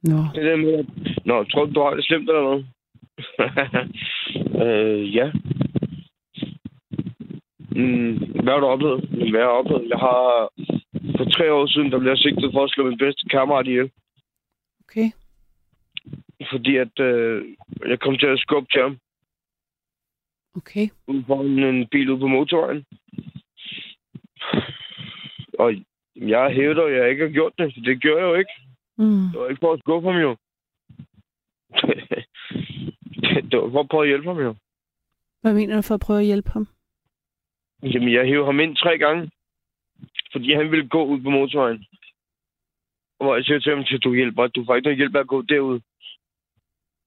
Nå. 0.03 0.19
Det 0.35 0.45
der 0.45 0.55
med, 0.55 0.73
at... 0.73 0.85
Nå, 1.25 1.43
tror 1.43 1.65
du, 1.65 1.73
du 1.73 1.81
har 1.81 1.93
det 1.95 2.05
slemt 2.05 2.29
eller 2.29 2.41
noget? 2.41 2.65
øh, 4.65 5.15
ja. 5.15 5.31
Mm, 7.71 8.13
hvad 8.43 8.53
har 8.53 8.59
du 8.59 8.67
oplevet? 8.67 8.99
Hvad 9.09 9.41
har 9.41 9.49
jeg 9.49 9.59
oplevet? 9.61 9.89
Jeg 9.89 9.97
har... 9.97 10.49
For 11.17 11.25
tre 11.25 11.53
år 11.53 11.65
siden, 11.67 11.91
der 11.91 11.99
blev 11.99 12.11
jeg 12.11 12.17
sigtet 12.17 12.53
for 12.53 12.63
at 12.63 12.69
slå 12.69 12.89
min 12.89 12.97
bedste 12.97 13.29
kammerat 13.29 13.67
ihjel. 13.67 13.91
Okay. 14.83 15.09
Fordi 16.51 16.75
at 16.75 16.99
øh, 16.99 17.45
jeg 17.87 17.99
kom 17.99 18.17
til 18.17 18.27
at 18.27 18.39
skubbe 18.39 18.67
til 18.71 18.81
ham. 18.81 18.97
Okay. 20.55 20.87
ude 21.07 21.23
foran 21.27 21.63
en 21.63 21.87
bil 21.87 22.09
ude 22.09 22.19
på 22.19 22.27
motorvejen. 22.27 22.85
Og 25.59 25.73
jeg 26.15 26.53
hævder, 26.53 26.83
at 26.83 26.93
jeg 26.93 27.09
ikke 27.09 27.23
har 27.23 27.33
gjort 27.33 27.53
det, 27.57 27.73
for 27.73 27.81
det 27.81 28.01
gør 28.01 28.17
jeg 28.17 28.23
jo 28.23 28.35
ikke. 28.35 28.51
Mm. 28.97 29.29
Det 29.31 29.39
var 29.39 29.47
ikke 29.47 29.59
for 29.59 29.73
at 29.73 29.79
skuffe 29.79 30.11
ham 30.11 30.21
jo. 30.21 30.31
det 33.49 33.59
var 33.59 33.71
for 33.71 33.79
at 33.79 33.89
prøve 33.89 34.03
at 34.03 34.07
hjælpe 34.07 34.27
ham 34.27 34.39
jo. 34.39 34.55
Hvad 35.41 35.53
mener 35.53 35.75
du 35.75 35.81
for 35.81 35.95
at 35.95 36.05
prøve 36.05 36.19
at 36.19 36.25
hjælpe 36.25 36.49
ham? 36.49 36.67
Jamen, 37.83 38.13
jeg 38.13 38.25
hævde 38.25 38.45
ham 38.45 38.59
ind 38.59 38.75
tre 38.75 38.97
gange, 38.97 39.31
fordi 40.31 40.53
han 40.53 40.71
ville 40.71 40.89
gå 40.89 41.05
ud 41.05 41.21
på 41.21 41.29
motorvejen. 41.29 41.85
Og 43.19 43.35
jeg 43.35 43.43
siger 43.45 43.59
til 43.59 43.71
ham, 43.75 43.79
at 43.79 44.03
du 44.03 44.13
hjælper, 44.13 44.47
du 44.47 44.65
får 44.65 44.75
ikke 44.75 44.85
noget 44.85 44.97
hjælp 44.97 45.15
at 45.15 45.27
gå 45.27 45.41
derud. 45.41 45.79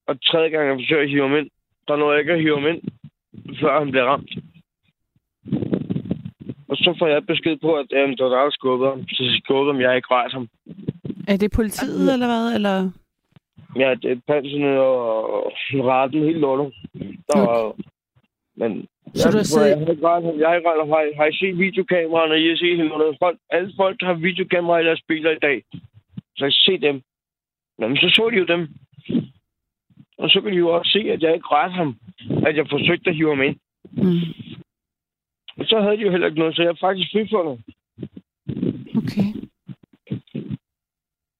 Og 0.07 0.21
tredje 0.21 0.49
gang, 0.49 0.67
jeg 0.67 0.75
forsøger 0.75 1.01
at 1.01 1.09
hive 1.09 1.27
ham 1.27 1.37
ind, 1.37 1.49
der 1.87 1.95
nåede 1.95 2.13
jeg 2.13 2.19
ikke 2.19 2.33
at 2.33 2.41
hive 2.41 2.59
ham 2.59 2.67
ind, 2.67 2.81
før 3.59 3.79
han 3.79 3.91
blev 3.91 4.03
ramt. 4.03 4.29
Og 6.69 6.77
så 6.77 6.95
får 6.99 7.07
jeg 7.07 7.25
besked 7.25 7.57
på, 7.57 7.73
at 7.75 7.85
jamen, 7.91 8.17
det 8.17 8.23
var 8.25 8.29
der, 8.35 8.43
der 8.43 8.49
skubbede 8.51 8.89
ham. 8.89 9.07
Så 9.07 9.41
skubbede 9.43 9.73
ham, 9.73 9.81
jeg 9.81 9.95
ikke 9.95 10.11
rejst 10.11 10.33
ham. 10.33 10.47
Er 11.27 11.37
det 11.37 11.51
politiet, 11.51 12.13
eller 12.13 12.27
hvad? 12.27 12.45
Eller? 12.55 12.91
Ja, 13.75 13.89
det 14.01 14.11
er 14.11 14.19
panserne 14.27 14.79
og 14.79 15.51
retten 15.91 16.23
helt 16.23 16.37
lortet. 16.39 16.73
Der 17.27 17.39
var... 17.39 17.75
Men 18.61 18.87
Så 19.15 19.27
jeg, 19.27 19.33
du 19.33 19.37
har 19.37 19.43
siddet- 19.43 19.69
jeg, 19.69 19.77
har 19.77 19.91
ikke. 19.91 20.39
Jeg 20.41 20.47
har 20.49 20.55
ikke 20.55 20.69
ham. 20.69 20.89
Har, 20.89 21.15
har 21.19 21.25
I 21.25 21.37
set 21.37 21.57
videokameraerne? 21.57 22.35
I 22.43 22.47
har 22.49 22.55
set 22.57 22.77
hele 22.77 22.89
lortet. 22.89 23.17
Folk, 23.23 23.37
alle 23.49 23.71
folk, 23.81 23.97
har 24.01 24.13
videokameraer 24.13 24.81
i 24.81 24.85
deres 24.85 25.01
biler 25.07 25.31
i 25.31 25.39
dag. 25.47 25.63
Så 26.37 26.45
jeg 26.45 26.53
se 26.53 26.77
dem. 26.87 27.01
Jamen, 27.79 27.97
så 27.97 28.09
så 28.09 28.29
de 28.31 28.37
jo 28.37 28.45
dem. 28.45 28.61
Og 30.17 30.29
så 30.29 30.41
kan 30.41 30.51
de 30.51 30.57
jo 30.57 30.69
også 30.77 30.91
se, 30.91 30.99
at 31.11 31.21
jeg 31.23 31.33
ikke 31.33 31.47
rejste 31.51 31.75
ham. 31.75 31.95
At 32.47 32.55
jeg 32.57 32.65
forsøgte 32.69 33.09
at 33.09 33.15
hive 33.15 33.35
ham 33.35 33.41
ind. 33.47 33.57
Mm. 33.91 34.58
Og 35.59 35.65
så 35.65 35.81
havde 35.81 35.97
de 35.97 36.01
jo 36.01 36.11
heller 36.11 36.27
ikke 36.27 36.39
noget, 36.39 36.55
så 36.55 36.61
jeg 36.61 36.69
er 36.69 36.75
faktisk 36.87 37.11
frifundet. 37.13 37.55
Okay. 39.01 39.29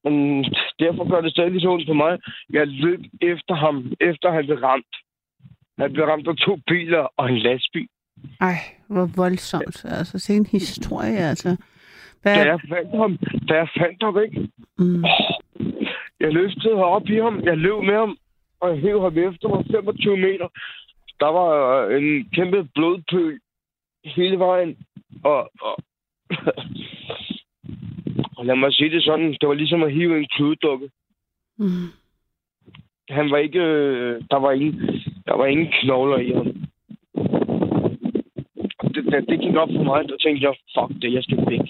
Men 0.04 0.44
derfor 0.80 1.10
gør 1.10 1.22
det 1.22 1.32
stadig 1.32 1.62
så 1.62 1.70
ondt 1.70 1.88
på 1.88 1.94
mig. 1.94 2.20
Jeg 2.54 2.68
løb 2.68 3.00
efter 3.22 3.56
ham, 3.56 3.92
efter 4.02 4.32
han 4.32 4.46
blev 4.46 4.58
ramt. 4.58 4.96
Han 5.80 5.94
blev 5.94 6.06
ramt 6.06 6.28
af 6.28 6.36
to 6.38 6.56
biler 6.68 7.08
og 7.18 7.30
en 7.32 7.38
lastbil. 7.38 7.88
Ej, 8.42 8.56
hvor 8.88 9.10
voldsomt. 9.16 9.86
Altså, 9.86 10.20
se 10.20 10.34
en 10.34 10.46
historie, 10.46 11.18
altså. 11.18 11.58
Hvad? 12.22 12.36
Da 12.36 12.44
jeg 12.52 12.60
fandt 12.70 12.98
ham, 12.98 13.18
da 13.50 13.54
jeg 13.54 13.70
fandt 13.78 14.04
ham 14.04 14.18
ikke, 14.24 14.50
Mm. 14.80 15.04
jeg 16.20 16.34
løftede 16.34 16.74
op 16.74 17.10
i 17.10 17.16
ham, 17.16 17.44
jeg 17.44 17.58
løb 17.58 17.80
med 17.84 17.94
ham, 17.96 18.18
og 18.62 18.70
jeg 18.70 18.80
hævde 18.80 19.02
ham 19.02 19.18
efter 19.18 19.48
mig 19.50 19.66
25 19.72 20.18
meter. 20.18 20.48
Der 21.20 21.28
var 21.28 21.52
øh, 21.86 22.04
en 22.04 22.30
kæmpe 22.34 22.70
blodpøl 22.76 23.40
hele 24.06 24.40
vejen, 24.40 24.78
og, 25.24 25.52
og, 25.62 25.78
og 28.38 28.46
lad 28.46 28.56
mig 28.56 28.74
sige 28.74 28.90
det 28.90 29.04
sådan, 29.04 29.32
det 29.42 29.48
var 29.48 29.54
ligesom 29.54 29.84
at 29.84 29.94
hive 29.94 30.20
en 30.20 30.28
kludedukke. 30.36 30.90
Mm. 31.58 31.88
Han 33.10 33.32
var 33.32 33.38
ikke, 33.38 33.60
øh, 33.60 34.22
der 34.32 34.38
var 34.38 34.52
ingen, 34.52 34.82
der 35.26 35.34
var 35.36 35.46
ingen 35.46 35.68
knogler 35.82 36.18
i 36.18 36.32
ham. 36.32 36.48
Og 38.80 38.96
Det, 38.96 39.06
det, 39.06 39.30
det 39.30 39.40
gik 39.40 39.56
op 39.56 39.70
for 39.76 39.84
mig, 39.84 40.10
der 40.10 40.18
tænkte 40.18 40.48
jeg, 40.48 40.56
fuck 40.76 41.02
det, 41.02 41.14
jeg 41.14 41.24
skal 41.24 41.46
væk. 41.50 41.68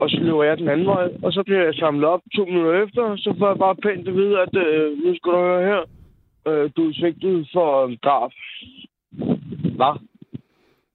Og 0.00 0.10
så 0.10 0.16
løber 0.20 0.42
jeg 0.42 0.58
den 0.58 0.68
anden 0.68 0.86
vej, 0.86 1.08
og 1.22 1.32
så 1.32 1.42
bliver 1.42 1.64
jeg 1.64 1.74
samlet 1.74 2.04
op 2.08 2.20
to 2.36 2.44
minutter 2.44 2.84
efter, 2.84 3.16
så 3.16 3.34
får 3.38 3.48
jeg 3.48 3.58
bare 3.58 3.76
pænt 3.76 4.08
at 4.08 4.14
vide, 4.14 4.40
at 4.40 4.56
øh, 4.56 4.98
nu 4.98 5.14
skal 5.14 5.32
du 5.32 5.36
høre 5.36 5.66
her, 5.66 5.82
øh, 6.48 6.70
du 6.76 6.88
er 6.88 6.92
sigtet 6.92 7.48
for 7.52 7.86
øh, 7.86 7.96
drab. 8.04 8.30
Hvad? 9.76 10.05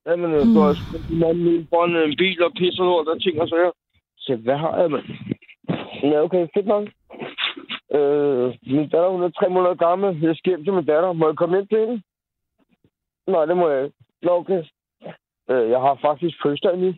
Jamen, 0.06 0.32
øh, 0.38 0.46
du 0.54 0.60
har 0.66 0.74
skudt 0.74 1.10
en 1.10 1.20
mand 1.20 1.38
ud 1.52 1.66
foran 1.70 1.96
en 1.96 2.18
bil 2.18 2.44
og 2.44 2.52
pisser 2.60 2.84
lort 2.84 3.08
og 3.08 3.22
ting 3.22 3.42
og 3.42 3.48
så 3.48 3.56
her. 3.56 3.72
Så 4.18 4.36
hvad 4.36 4.58
har 4.58 4.78
jeg, 4.82 4.92
mand? 4.92 5.08
Ja, 6.04 6.22
okay, 6.24 6.48
fedt 6.54 6.68
nok. 6.68 6.86
Øh, 7.98 8.46
min 8.76 8.90
datter, 8.90 9.10
hun 9.10 9.24
er 9.24 9.30
tre 9.30 9.50
måneder 9.50 9.76
gammel. 9.76 10.22
Jeg 10.24 10.36
skal 10.36 10.50
hjem 10.52 10.64
til 10.64 10.74
min 10.74 10.86
datter. 10.86 11.14
Må 11.14 11.28
jeg 11.28 11.36
komme 11.38 11.60
ind 11.60 11.68
til 11.68 11.80
hende? 11.80 12.02
Nej, 13.28 13.46
det 13.46 13.58
må 13.58 13.70
jeg 13.70 13.84
ikke. 13.84 13.96
Nå, 14.22 14.32
okay. 14.32 14.64
Øh, 15.50 15.70
jeg 15.70 15.80
har 15.80 15.96
faktisk 16.02 16.38
fødselsdag 16.44 16.78
nu. 16.78 16.94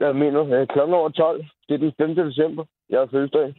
Jeg 0.00 0.16
mener, 0.16 0.60
øh, 0.60 0.66
klokken 0.66 0.94
over 0.94 1.08
12. 1.08 1.44
Det 1.68 1.74
er 1.74 1.78
den 1.78 1.92
5. 1.98 2.14
december. 2.14 2.64
Jeg 2.88 2.98
har 2.98 3.06
fødselsdag. 3.06 3.54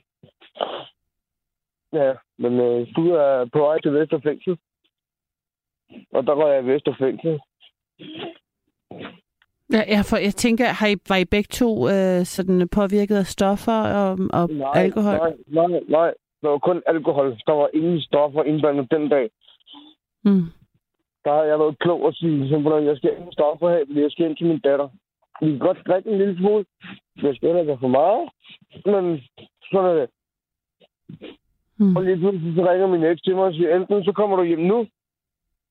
Ja, 1.94 2.14
men 2.38 2.54
øh, 2.60 2.88
du 2.96 3.12
er 3.12 3.46
på 3.54 3.60
vej 3.60 3.80
til 3.80 3.94
Vester 3.94 4.20
Fængsel. 4.20 4.58
Og 6.12 6.28
der 6.28 6.36
går 6.36 6.48
jeg 6.48 6.64
i 6.64 6.68
Vester 6.68 6.96
Fængsel. 7.00 7.40
Ja, 9.74 9.82
jeg, 9.88 10.06
for, 10.10 10.18
jeg 10.18 10.34
tænker, 10.34 10.66
har 10.66 10.88
I, 10.88 10.96
var 11.10 11.16
I 11.16 11.26
begge 11.26 11.48
to 11.52 11.70
øh, 11.90 12.26
sådan 12.26 12.70
påvirket 12.70 13.16
af 13.16 13.26
stoffer 13.26 13.80
og, 14.02 14.20
og 14.34 14.78
alkohol? 14.78 15.18
Nej, 15.18 15.34
nej, 15.48 15.80
nej. 15.88 16.14
Der 16.42 16.50
var 16.50 16.58
kun 16.58 16.82
alkohol. 16.88 17.28
Der 17.48 17.54
var 17.54 17.70
ingen 17.74 18.02
stoffer 18.02 18.44
indblandet 18.44 18.92
den 18.92 19.10
dag. 19.10 19.30
Mm. 20.24 20.46
der 21.26 21.32
har 21.34 21.44
jeg 21.44 21.60
været 21.60 21.80
klog 21.80 22.08
at 22.08 22.16
sige, 22.16 22.50
simpelthen, 22.50 22.86
jeg 22.86 22.98
skal 22.98 23.10
ikke 23.12 23.32
stoffer 23.32 23.70
her, 23.70 23.84
fordi 23.88 24.02
jeg 24.02 24.12
skal 24.12 24.26
ind 24.26 24.38
til 24.38 24.48
min 24.48 24.60
datter. 24.60 24.88
Vi 25.42 25.48
kan 25.50 25.60
godt 25.60 25.88
drikke 25.88 26.10
en 26.10 26.18
lille 26.18 26.38
smule. 26.38 26.66
Jeg 27.24 27.36
skal 27.36 27.60
ikke 27.60 27.78
for 27.80 27.88
meget. 27.88 28.30
Men 28.86 29.22
sådan 29.72 29.90
er 29.90 29.94
det. 30.00 30.10
Mm. 31.80 31.96
Og 31.96 32.04
lige 32.04 32.18
pludselig 32.18 32.56
så 32.56 32.72
ringer 32.72 32.88
min 32.88 33.04
eks 33.04 33.22
til 33.22 33.36
mig 33.36 33.44
og 33.44 33.54
siger, 33.54 33.76
enten 33.76 34.04
så 34.04 34.12
kommer 34.12 34.38
du 34.38 34.44
hjem 34.44 34.60
nu, 34.60 34.88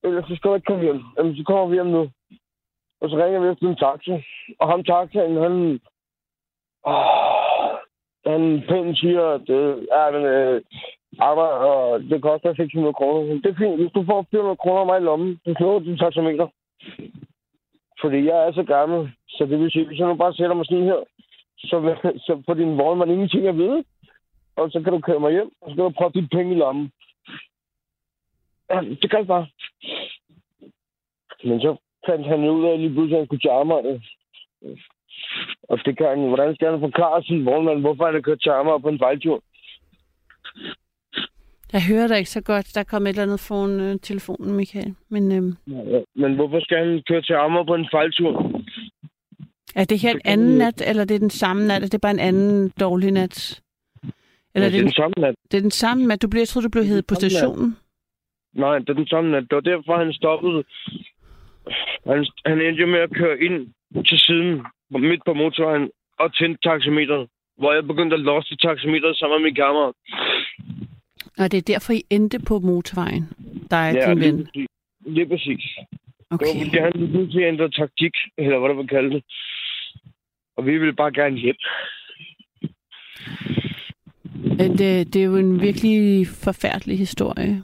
ellers 0.05 0.29
så 0.29 0.37
skal 0.37 0.51
du 0.51 0.55
ikke 0.55 0.67
komme 0.71 0.83
hjem. 0.85 1.03
Jamen, 1.19 1.37
så 1.37 1.43
kommer 1.45 1.67
vi 1.67 1.75
hjem 1.75 1.87
nu. 1.87 2.11
Og 3.01 3.11
så 3.11 3.17
ringer 3.17 3.41
vi 3.41 3.49
efter 3.49 3.69
en 3.69 3.77
taxa. 3.77 4.23
Og 4.61 4.69
ham 4.69 4.85
taxaen, 4.85 5.37
han... 5.37 5.81
Åh, 6.87 7.41
han 8.27 8.63
pænt 8.69 8.99
siger, 8.99 9.25
at 9.27 9.41
det 9.47 9.89
er 9.93 10.11
den 10.11 10.25
øh, 10.25 10.63
arbejde, 11.19 11.59
og 11.59 12.01
det 12.01 12.23
koster 12.23 12.55
600 12.55 12.95
kroner. 12.95 13.35
Det 13.35 13.47
er 13.47 13.59
fint. 13.59 13.81
Hvis 13.81 13.93
du 13.93 14.05
får 14.05 14.27
400 14.31 14.57
kroner 14.57 14.81
af 14.81 14.87
mig 14.87 15.01
i 15.01 15.05
lommen, 15.05 15.41
så 15.45 15.55
slår 15.59 15.79
du 15.79 15.97
taxameter. 15.97 16.49
Fordi 18.01 18.19
jeg 18.31 18.39
er 18.47 18.53
så 18.53 18.63
gammel, 18.63 19.11
så 19.29 19.47
det 19.47 19.61
vil 19.61 19.71
sige, 19.71 19.87
hvis 19.87 19.99
jeg 19.99 20.09
nu 20.09 20.15
bare 20.15 20.35
sætter 20.35 20.55
mig 20.57 20.67
sådan 20.67 20.85
her, 20.85 21.01
så, 21.59 21.77
så 22.27 22.43
på 22.47 22.55
din 22.55 22.69
vogn, 22.69 22.79
vognmand 22.79 23.11
ingenting 23.11 23.47
at 23.47 23.57
vide. 23.57 23.85
Og 24.57 24.71
så 24.71 24.81
kan 24.81 24.93
du 24.93 25.01
køre 25.01 25.21
mig 25.21 25.33
hjem, 25.33 25.51
og 25.61 25.71
så 25.71 25.75
kan 25.75 25.85
du 25.85 25.91
prøve 25.91 26.11
dit 26.15 26.31
penge 26.31 26.53
i 26.55 26.59
lommen. 26.59 26.93
Ja, 28.71 28.81
det 29.01 29.11
kan 29.11 29.19
jeg 29.19 29.27
bare. 29.27 29.47
Men 31.45 31.61
så 31.61 31.77
fandt 32.09 32.27
han 32.27 32.49
ud 32.49 32.65
af, 32.65 32.73
at 32.73 32.81
lige 32.81 32.93
pludselig 32.95 33.19
han 33.19 33.27
skulle 33.27 33.41
til. 33.41 33.49
Og 35.71 35.79
det 35.85 35.99
kan 35.99 36.07
han, 36.07 36.29
hvordan 36.29 36.55
skal 36.55 36.71
han 36.71 36.81
forklare 36.81 37.23
sin 37.23 37.45
vognmand, 37.45 37.81
hvorfor 37.81 38.05
han 38.05 38.15
har 38.15 38.21
kørt 38.21 38.41
til 38.43 38.51
Amager 38.51 38.79
på 38.79 38.89
en 38.89 38.99
fejltur? 38.99 39.43
Jeg 41.73 41.83
hører 41.89 42.07
dig 42.09 42.19
ikke 42.19 42.31
så 42.31 42.43
godt. 42.43 42.75
Der 42.75 42.85
kom 42.85 43.03
et 43.03 43.09
eller 43.09 43.23
andet 43.23 43.41
foran 43.41 43.81
øh, 43.81 43.99
telefonen, 44.03 44.57
Michael. 44.57 44.95
Men 45.09 45.33
øh, 45.33 45.43
Ja, 45.93 46.01
Men 46.15 46.35
hvorfor 46.35 46.61
skal 46.61 46.79
han 46.79 47.03
køre 47.09 47.23
til 47.23 47.33
Amager 47.33 47.65
på 47.65 47.75
en 47.75 47.89
fejltur? 47.91 48.63
er 49.77 49.85
det 49.85 49.99
her 49.99 50.11
en 50.11 50.21
anden 50.25 50.59
nat, 50.59 50.83
eller 50.91 51.05
det 51.05 51.15
er 51.15 51.19
den 51.19 51.31
samme 51.31 51.67
nat? 51.67 51.83
Er 51.83 51.89
det 51.89 52.01
bare 52.01 52.13
en 52.13 52.19
anden 52.19 52.73
dårlig 52.81 53.11
nat? 53.13 53.63
Eller 54.55 54.67
ja, 54.67 54.67
er 54.67 54.71
det 54.71 54.79
er 54.79 54.83
det, 54.83 54.85
den 54.85 54.93
samme 54.93 55.15
nat. 55.19 55.35
det 55.51 55.57
er 55.57 55.63
den 55.63 55.71
samme 55.71 56.07
nat? 56.07 56.23
Du 56.23 56.29
blev, 56.29 56.41
jeg 56.41 56.49
troede, 56.49 56.65
du 56.69 56.71
blev 56.71 56.85
hævet 56.85 57.07
på 57.07 57.13
nat. 57.15 57.19
stationen. 57.33 57.77
Nej, 58.55 58.79
det 58.79 58.89
er 58.89 58.95
den 58.95 59.07
samme 59.07 59.31
nat. 59.31 59.43
Det 59.43 59.55
var 59.55 59.61
derfor, 59.61 59.97
han 59.99 60.13
stoppede. 60.13 60.65
Han, 62.07 62.27
han 62.47 62.61
endte 62.61 62.81
jo 62.81 62.87
med 62.87 63.01
at 63.01 63.11
køre 63.11 63.41
ind 63.41 63.69
til 64.09 64.19
siden, 64.19 64.63
midt 64.91 65.23
på 65.27 65.35
motorvejen, 65.35 65.91
og 66.19 66.35
tændte 66.35 66.69
taxameteret. 66.69 67.29
Hvor 67.59 67.73
jeg 67.73 67.87
begyndte 67.87 68.15
at 68.15 68.21
losse 68.21 68.57
taxameteret 68.57 69.17
sammen 69.17 69.37
med 69.43 69.45
min 69.51 69.55
kammerat. 69.55 69.95
Og 71.39 71.53
det 71.53 71.59
er 71.59 71.73
derfor, 71.73 71.93
I 71.93 72.03
endte 72.11 72.39
på 72.49 72.59
motorvejen. 72.59 73.25
Der 73.71 73.77
er 73.77 73.93
Ja, 73.93 74.11
din 74.11 74.19
lige 74.19 74.33
ven. 74.33 74.45
præcis. 74.45 74.67
Lige 75.07 75.29
præcis. 75.29 75.65
Det 75.77 75.87
var 76.31 76.37
Okay. 76.37 76.65
fordi, 76.65 76.79
han 76.79 76.93
lige 76.95 77.11
pludselig 77.11 77.45
ændrede 77.45 77.71
taktik, 77.71 78.13
eller 78.39 78.59
hvad 78.59 78.69
der 78.69 78.75
var 78.75 78.83
kalde 78.83 79.11
det. 79.15 79.23
Og 80.57 80.67
vi 80.67 80.79
ville 80.79 80.93
bare 80.93 81.13
gerne 81.13 81.37
hjem. 81.37 81.57
Det, 84.79 85.15
det 85.15 85.17
er 85.17 85.25
jo 85.25 85.37
en 85.37 85.61
virkelig 85.61 86.27
forfærdelig 86.27 86.99
historie. 86.99 87.63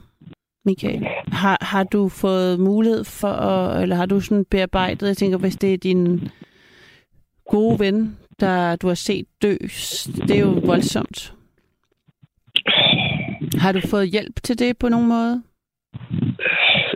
Michael? 0.67 1.07
Har, 1.41 1.57
har 1.61 1.83
du 1.83 2.09
fået 2.09 2.59
mulighed 2.59 3.03
for, 3.03 3.27
at, 3.27 3.81
eller 3.83 3.95
har 3.95 4.05
du 4.05 4.19
sådan 4.19 4.45
bearbejdet, 4.51 5.07
jeg 5.07 5.17
tænker, 5.17 5.37
hvis 5.37 5.55
det 5.55 5.73
er 5.73 5.77
din 5.77 6.29
gode 7.53 7.79
ven, 7.79 8.17
der 8.39 8.75
du 8.75 8.87
har 8.87 8.95
set 8.95 9.25
dø, 9.41 9.53
det 10.27 10.31
er 10.37 10.39
jo 10.47 10.53
voldsomt. 10.71 11.33
Har 13.63 13.71
du 13.71 13.81
fået 13.89 14.11
hjælp 14.11 14.35
til 14.43 14.59
det 14.59 14.77
på 14.77 14.89
nogen 14.89 15.07
måde? 15.07 15.43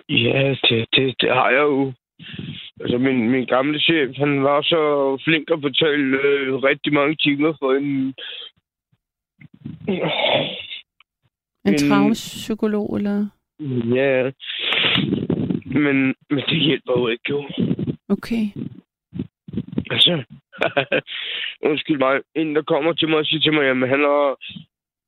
Ja, 0.09 0.55
det, 0.63 0.85
det, 0.95 1.15
det 1.21 1.29
har 1.29 1.49
jeg 1.49 1.61
jo. 1.61 1.93
Altså, 2.81 2.97
min, 2.97 3.29
min 3.29 3.45
gamle 3.45 3.79
chef, 3.79 4.09
han 4.17 4.43
var 4.43 4.61
så 4.61 4.81
flink 5.23 5.51
at 5.51 5.61
betale 5.61 6.17
øh, 6.27 6.55
rigtig 6.55 6.93
mange 6.93 7.15
timer 7.15 7.53
for 7.59 7.71
en... 7.73 8.13
En 11.65 11.73
En- 11.73 11.77
traumapsykolog, 11.89 12.97
eller? 12.97 13.27
Ja, 13.95 14.31
men, 15.65 16.15
men 16.29 16.43
det 16.49 16.59
hjælper 16.59 16.93
jo 16.99 17.07
ikke, 17.07 17.23
jo. 17.29 17.49
Okay. 18.09 18.45
Altså, 19.91 20.23
undskyld 21.69 21.97
mig, 21.97 22.21
en 22.35 22.55
der 22.55 22.61
kommer 22.61 22.93
til 22.93 23.09
mig 23.09 23.17
og 23.17 23.25
siger 23.25 23.41
til 23.41 23.53
mig, 23.53 23.63
jamen 23.63 23.89
han 23.89 23.99
har, 23.99 24.35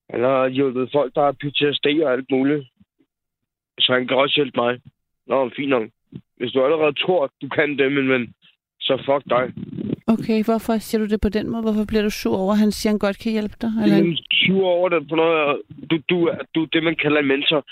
han 0.09 0.21
har 0.23 0.47
hjulpet 0.47 0.89
folk, 0.91 1.15
der 1.15 1.21
har 1.21 1.31
PTSD 1.31 1.87
og 2.03 2.13
alt 2.13 2.31
muligt. 2.31 2.67
Så 3.79 3.93
han 3.93 4.07
kan 4.07 4.17
også 4.17 4.35
hjælpe 4.35 4.59
mig. 4.61 4.79
Nå, 5.27 5.49
fint 5.55 5.69
nok. 5.69 5.89
Hvis 6.37 6.51
du 6.51 6.63
allerede 6.63 6.93
tror, 6.93 7.23
at 7.23 7.29
du 7.41 7.47
kan 7.47 7.77
det, 7.77 7.91
men, 7.91 8.07
men 8.07 8.33
så 8.81 8.97
fuck 8.97 9.23
dig. 9.29 9.45
Okay, 10.07 10.43
hvorfor 10.43 10.77
siger 10.77 10.99
du 11.01 11.07
det 11.09 11.21
på 11.21 11.29
den 11.29 11.49
måde? 11.49 11.63
Hvorfor 11.63 11.85
bliver 11.85 12.03
du 12.03 12.09
sur 12.09 12.37
over, 12.37 12.53
at 12.53 12.59
han 12.59 12.71
siger, 12.71 12.89
at 12.89 12.93
han 12.93 12.99
godt 12.99 13.19
kan 13.19 13.31
hjælpe 13.31 13.55
dig? 13.61 13.71
Eller? 13.83 13.95
Jeg 13.95 14.05
er 14.07 14.15
sur 14.45 14.65
over 14.65 14.89
det 14.89 15.09
på 15.09 15.15
noget. 15.15 15.61
Du, 15.89 15.95
du, 16.09 16.15
du 16.55 16.61
er 16.63 16.67
det, 16.73 16.83
man 16.83 16.95
kalder 16.95 17.19
en 17.19 17.27
mentor. 17.27 17.65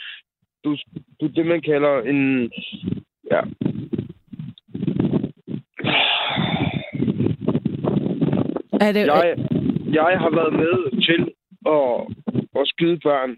Du, 0.64 0.78
du 1.20 1.26
er 1.26 1.30
det, 1.30 1.46
man 1.46 1.62
kalder 1.62 2.02
en... 2.02 2.52
Ja. 3.32 3.42
Er 8.82 8.92
det, 8.92 9.06
Jeg, 9.08 9.36
jeg 9.94 10.20
har 10.20 10.36
været 10.36 10.54
med 10.54 11.02
til 11.08 11.22
at, 11.66 12.16
at 12.62 12.68
skyde 12.68 13.00
børn 13.00 13.38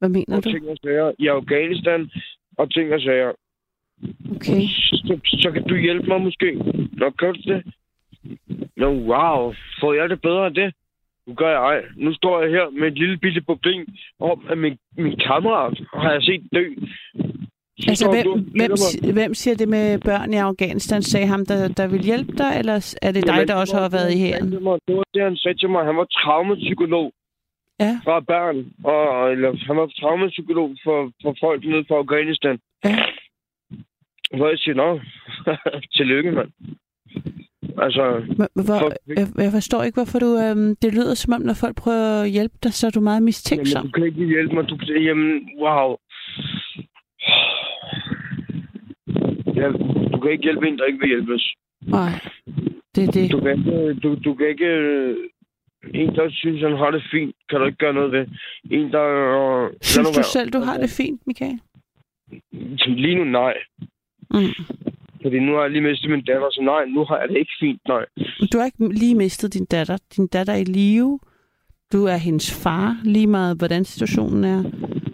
hvad 0.00 0.08
mener 0.08 0.36
og 0.36 0.44
du? 0.44 0.50
ting 0.50 0.68
og 0.68 0.76
sager 0.84 1.12
i 1.18 1.26
Afghanistan 1.26 2.10
og 2.58 2.72
ting 2.72 2.92
og 2.92 3.00
sager. 3.00 3.32
Okay. 4.34 4.62
Så, 5.06 5.18
så 5.24 5.50
kan 5.54 5.62
du 5.62 5.76
hjælpe 5.76 6.06
mig 6.06 6.20
måske. 6.20 6.54
Nå, 6.92 7.10
gør 7.10 7.32
du 7.32 7.40
det? 7.52 7.74
Nå, 8.76 8.88
wow. 9.10 9.54
Får 9.80 9.92
jeg 9.92 10.08
det 10.08 10.20
bedre 10.20 10.44
af 10.46 10.54
det? 10.54 10.74
Nu 11.30 11.34
gør 11.36 11.48
jeg 11.56 11.62
ej. 11.72 11.80
Nu 11.96 12.14
står 12.14 12.42
jeg 12.42 12.50
her 12.50 12.70
med 12.70 12.86
et 12.88 12.98
lille 12.98 13.16
bitte 13.18 13.40
problem 13.40 13.86
om, 14.20 14.46
at 14.50 14.58
min, 14.58 14.78
min 14.96 15.16
kammerat 15.26 15.80
har 15.94 16.12
jeg 16.12 16.22
set 16.22 16.42
dø. 16.54 16.64
Så 17.80 17.90
Altså, 17.90 18.10
hvem, 18.10 18.24
du 18.24 18.34
hvem, 18.58 18.70
mig. 19.04 19.12
hvem 19.12 19.34
siger 19.34 19.56
det 19.56 19.68
med 19.68 19.98
børn 19.98 20.32
i 20.32 20.36
Afghanistan? 20.36 21.02
Sagde 21.02 21.26
ham, 21.26 21.46
der, 21.46 21.68
der 21.68 21.86
vil 21.86 22.02
hjælpe 22.02 22.32
dig, 22.32 22.52
eller 22.58 22.96
er 23.02 23.12
det 23.12 23.26
dig, 23.26 23.32
Jamen, 23.34 23.48
der 23.48 23.54
også 23.54 23.76
har 23.76 23.88
været 23.88 24.12
i 24.14 24.18
hæren? 24.18 24.52
Det 24.52 24.64
var 24.64 24.78
det, 25.14 25.22
han 25.22 25.36
sagde 25.36 25.58
til 25.58 25.70
mig. 25.70 25.84
Han 25.84 25.96
var 25.96 26.04
traumapsykolog 26.04 27.12
Ja. 27.80 27.92
fra 28.04 28.20
børn. 28.20 28.56
Og, 28.84 29.32
eller, 29.32 29.50
han 29.66 29.76
var 29.76 29.86
traumapsykolog 30.00 30.76
for, 30.84 31.10
for 31.22 31.36
folk 31.40 31.64
nede 31.64 31.84
fra 31.88 31.94
Afghanistan. 31.96 32.58
Ja. 32.84 32.96
Hvor 34.36 34.48
jeg 34.48 34.58
siger, 34.58 34.74
nå, 34.74 35.00
tillykke, 35.96 36.30
mand. 36.32 36.50
Altså, 37.86 38.04
Hvor, 38.54 38.78
For- 38.80 38.92
jeg, 39.18 39.26
jeg 39.44 39.52
forstår 39.52 39.82
ikke, 39.82 39.96
hvorfor 39.96 40.18
du... 40.18 40.30
Øhm, 40.44 40.76
det 40.82 40.94
lyder 40.94 41.14
som 41.14 41.32
om, 41.32 41.42
når 41.42 41.54
folk 41.54 41.76
prøver 41.76 42.22
at 42.22 42.30
hjælpe 42.30 42.54
dig, 42.62 42.72
så 42.74 42.86
er 42.86 42.90
du 42.90 43.00
meget 43.00 43.16
jamen, 43.16 43.24
mistænksom. 43.24 43.86
du 43.86 43.90
kan 43.90 44.04
ikke 44.06 44.26
hjælpe 44.26 44.54
mig. 44.54 44.64
Du, 44.68 44.76
jamen, 45.08 45.48
wow. 45.62 45.96
Ja, 49.60 49.66
du 50.12 50.18
kan 50.20 50.30
ikke 50.32 50.42
hjælpe 50.44 50.68
en, 50.68 50.78
der 50.78 50.84
ikke 50.84 50.98
vil 50.98 51.08
hjælpes. 51.08 51.54
Nej, 51.82 52.12
det 52.94 53.02
er 53.08 53.10
det. 53.12 53.32
Du 53.32 53.40
kan 53.40 53.58
ikke, 53.58 53.94
du, 53.94 54.14
du 54.24 54.34
kan 54.34 54.48
ikke 54.48 54.66
øh, 54.66 55.16
en, 55.94 56.14
der 56.14 56.30
synes, 56.30 56.62
han 56.62 56.76
har 56.76 56.90
det 56.90 57.02
fint, 57.12 57.34
kan 57.50 57.60
du 57.60 57.66
ikke 57.66 57.78
gøre 57.78 57.94
noget 57.94 58.12
ved. 58.12 58.26
En, 58.70 58.92
der... 58.92 59.04
Øh, 59.64 59.70
Synes 59.82 60.08
du 60.08 60.14
være. 60.14 60.24
selv, 60.24 60.50
du 60.50 60.58
har 60.58 60.76
det 60.78 60.90
fint, 60.90 61.20
Michael? 61.26 61.60
Lige 62.86 63.14
nu, 63.14 63.24
nej. 63.24 63.54
Mm. 64.30 64.54
Fordi 65.22 65.38
nu 65.38 65.52
har 65.54 65.62
jeg 65.62 65.70
lige 65.70 65.82
mistet 65.82 66.10
min 66.10 66.24
datter, 66.24 66.50
så 66.50 66.62
nej, 66.62 66.84
nu 66.84 67.04
har 67.04 67.18
jeg 67.18 67.28
det 67.28 67.36
ikke 67.36 67.56
fint, 67.60 67.80
nej. 67.88 68.04
Du 68.52 68.58
har 68.58 68.64
ikke 68.64 68.98
lige 68.98 69.14
mistet 69.14 69.54
din 69.54 69.64
datter. 69.64 69.96
Din 70.16 70.26
datter 70.26 70.52
er 70.52 70.56
i 70.56 70.64
live. 70.64 71.18
Du 71.92 72.04
er 72.04 72.16
hendes 72.16 72.62
far, 72.64 72.96
lige 73.04 73.26
meget 73.26 73.56
hvordan 73.58 73.84
situationen 73.84 74.44
er. 74.44 74.62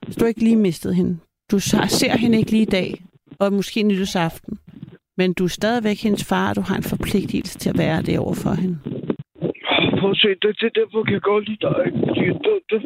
Så 0.09 0.17
du 0.19 0.25
har 0.25 0.29
ikke 0.29 0.45
lige 0.45 0.57
mistet 0.57 0.95
hende. 0.95 1.19
Du 1.51 1.59
ser 1.59 2.19
hende 2.19 2.39
ikke 2.39 2.51
lige 2.51 2.63
i 2.63 2.75
dag, 2.81 2.91
og 3.41 3.53
måske 3.53 3.83
nytårsaften. 3.83 4.59
Men 5.17 5.35
du 5.35 5.45
er 5.45 5.49
stadigvæk 5.49 6.03
hendes 6.03 6.25
far, 6.29 6.49
og 6.51 6.57
du 6.57 6.61
har 6.61 6.77
en 6.77 6.91
forpligtelse 6.93 7.59
til 7.59 7.71
at 7.71 7.79
være 7.79 8.03
det 8.03 8.19
over 8.19 8.35
for 8.45 8.55
hende. 8.63 8.79
Prøv 10.01 10.11
at 10.11 10.17
se, 10.17 10.29
det, 10.29 10.61
det 10.61 10.75
derfor 10.75 11.03
kan 11.05 11.13
jeg 11.15 11.23
godt 11.23 11.49
lide 11.49 11.63
dig. 11.69 11.85
Det, 12.45 12.55
det, 12.71 12.81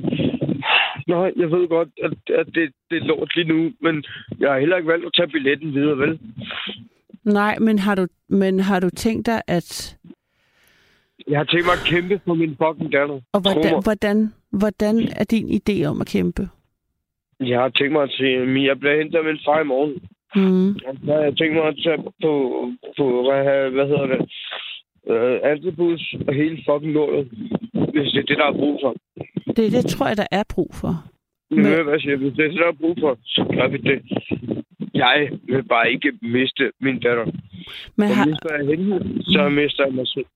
nej, 1.09 1.33
jeg 1.37 1.51
ved 1.51 1.69
godt, 1.69 1.89
at, 2.03 2.13
at 2.41 2.47
det, 2.47 2.65
det 2.91 2.97
er 2.99 3.07
lort 3.11 3.37
lige 3.37 3.49
nu, 3.49 3.73
men 3.81 4.05
jeg 4.41 4.51
har 4.51 4.59
heller 4.59 4.77
ikke 4.77 4.89
valgt 4.89 5.07
at 5.07 5.13
tage 5.17 5.29
billetten 5.29 5.75
videre, 5.75 5.99
vel? 5.99 6.19
Nej, 7.33 7.59
men 7.59 7.79
har 7.79 7.95
du, 7.95 8.07
men 8.29 8.61
har 8.61 8.81
du 8.81 8.91
tænkt 8.91 9.27
dig, 9.27 9.43
at... 9.47 9.97
Jeg 11.29 11.39
har 11.39 11.45
tænkt 11.45 11.67
mig 11.67 11.73
at 11.73 11.87
kæmpe 11.87 12.21
for 12.25 12.35
min 12.35 12.57
fucking 12.63 12.93
datter. 12.93 13.21
Og 13.33 13.41
hvordan, 13.41 13.83
hvordan, 13.83 14.33
hvordan 14.51 14.97
er 15.17 15.25
din 15.25 15.49
idé 15.61 15.85
om 15.85 16.01
at 16.01 16.07
kæmpe? 16.07 16.49
Jeg 17.41 17.61
har 17.61 17.69
tænkt 17.69 17.93
mig 17.93 18.03
at 18.03 18.11
sige, 18.11 18.47
men 18.47 18.65
jeg 18.65 18.81
bliver 18.81 18.97
hentet 18.97 19.19
af 19.19 19.25
min 19.25 19.39
far 19.45 19.61
i 19.61 19.65
morgen. 19.65 19.95
Mm. 20.35 20.69
Og 20.87 20.95
så 21.05 21.13
har 21.13 21.23
jeg 21.29 21.37
tænkt 21.37 21.55
mig 21.55 21.65
at 21.65 21.79
tage 21.85 22.03
på, 22.23 22.33
på 22.97 23.05
hvad, 23.27 23.71
hvad 23.71 23.87
hedder 23.87 24.07
det, 24.07 24.21
øh, 25.11 25.41
antibus 25.53 26.15
og 26.29 26.35
hele 26.35 26.57
fucking 26.67 26.93
lortet, 26.93 27.29
hvis 27.73 28.13
det 28.13 28.21
er 28.23 28.29
det, 28.31 28.39
der 28.39 28.47
er 28.47 28.53
brug 28.53 28.79
for. 28.83 28.95
Det, 29.57 29.73
det 29.73 29.85
tror 29.87 30.07
jeg, 30.07 30.17
der 30.17 30.27
er 30.31 30.43
brug 30.55 30.71
for. 30.75 30.93
Men, 31.51 31.63
men... 31.63 31.85
hvad 31.85 32.01
siger? 32.01 32.17
Hvis 32.17 32.33
det 32.37 32.45
er 32.45 32.49
det, 32.49 32.59
der 32.59 32.69
er 32.69 32.81
brug 32.83 32.97
for, 33.01 33.19
så 33.25 33.45
gør 33.55 33.69
vi 33.69 33.79
det. 33.79 33.99
Jeg 35.01 35.31
vil 35.43 35.63
bare 35.63 35.93
ikke 35.93 36.13
miste 36.23 36.73
min 36.81 37.01
datter. 37.01 37.25
Men, 37.97 38.09
Så 38.09 38.15
har, 38.15 38.27
mister 38.27 38.55
jeg 38.59 38.67
hende, 38.67 39.23
så 39.25 39.49
mister 39.49 39.85
jeg 39.85 39.95
mig 39.95 40.09
selv. 40.09 40.27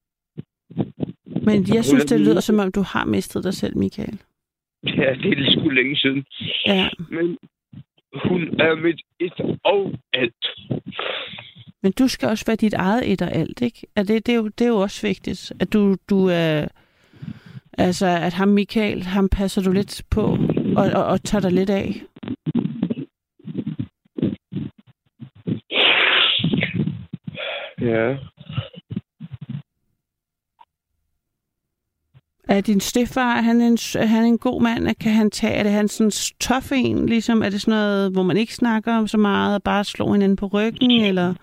men 1.47 1.75
jeg 1.75 1.85
synes, 1.85 2.05
det 2.05 2.21
lyder 2.21 2.41
som 2.41 2.59
om, 2.59 2.73
du 2.73 2.83
har 2.83 3.05
mistet 3.05 3.45
dig 3.45 3.55
selv, 3.55 3.77
Michael. 3.79 4.19
Ja, 4.87 5.15
det 5.23 5.39
er 5.39 5.51
sgu 5.53 5.69
længe 5.69 5.97
siden. 5.97 6.25
Ja. 6.67 6.89
Men 7.11 7.39
hun 8.25 8.61
er 8.61 8.75
mit 8.75 9.01
et 9.21 9.59
og 9.65 9.93
alt. 10.13 10.45
Men 11.83 11.93
du 11.93 12.09
skal 12.09 12.29
også 12.29 12.45
være 12.47 12.57
dit 12.57 12.75
eget 12.75 13.13
et 13.13 13.23
og 13.23 13.33
alt, 13.33 13.63
ikke? 13.63 13.87
Er 13.97 14.03
det, 14.03 14.27
det, 14.27 14.33
er 14.33 14.37
jo, 14.37 14.49
det 14.49 14.65
er 14.65 14.69
jo 14.69 14.77
også 14.77 15.07
vigtigt, 15.07 15.53
at 15.61 15.73
du, 15.73 15.97
du 16.11 16.27
er... 16.27 16.69
Altså, 17.79 18.07
at 18.07 18.33
ham 18.33 18.49
Michael, 18.49 19.03
ham 19.03 19.29
passer 19.29 19.63
du 19.63 19.73
lidt 19.73 20.03
på 20.11 20.39
og, 20.77 20.91
og, 20.95 21.05
og 21.05 21.23
tager 21.25 21.43
dig 21.43 21.53
lidt 21.53 21.71
af. 21.71 22.03
Ja. 27.85 28.17
Er 32.49 32.61
din 32.61 32.81
stefar, 32.81 33.37
er 33.37 33.41
han 33.43 33.61
en, 33.61 33.73
er 33.99 34.07
han 34.07 34.25
en 34.25 34.39
god 34.39 34.63
mand? 34.63 34.97
Kan 35.01 35.13
han 35.13 35.31
tage, 35.31 35.55
er 35.55 35.63
det 35.63 35.73
han 35.73 35.89
sådan 35.89 36.11
tof 36.41 36.73
en, 36.75 37.07
ligesom? 37.07 37.43
Er 37.43 37.51
det 37.51 37.61
sådan 37.61 37.79
noget, 37.79 38.13
hvor 38.13 38.23
man 38.23 38.37
ikke 38.37 38.55
snakker 38.55 38.97
om 38.99 39.07
så 39.07 39.19
meget, 39.19 39.55
og 39.55 39.63
bare 39.63 39.85
slår 39.85 40.13
hinanden 40.13 40.37
på 40.37 40.47
ryggen, 40.47 40.91
eller? 40.91 41.35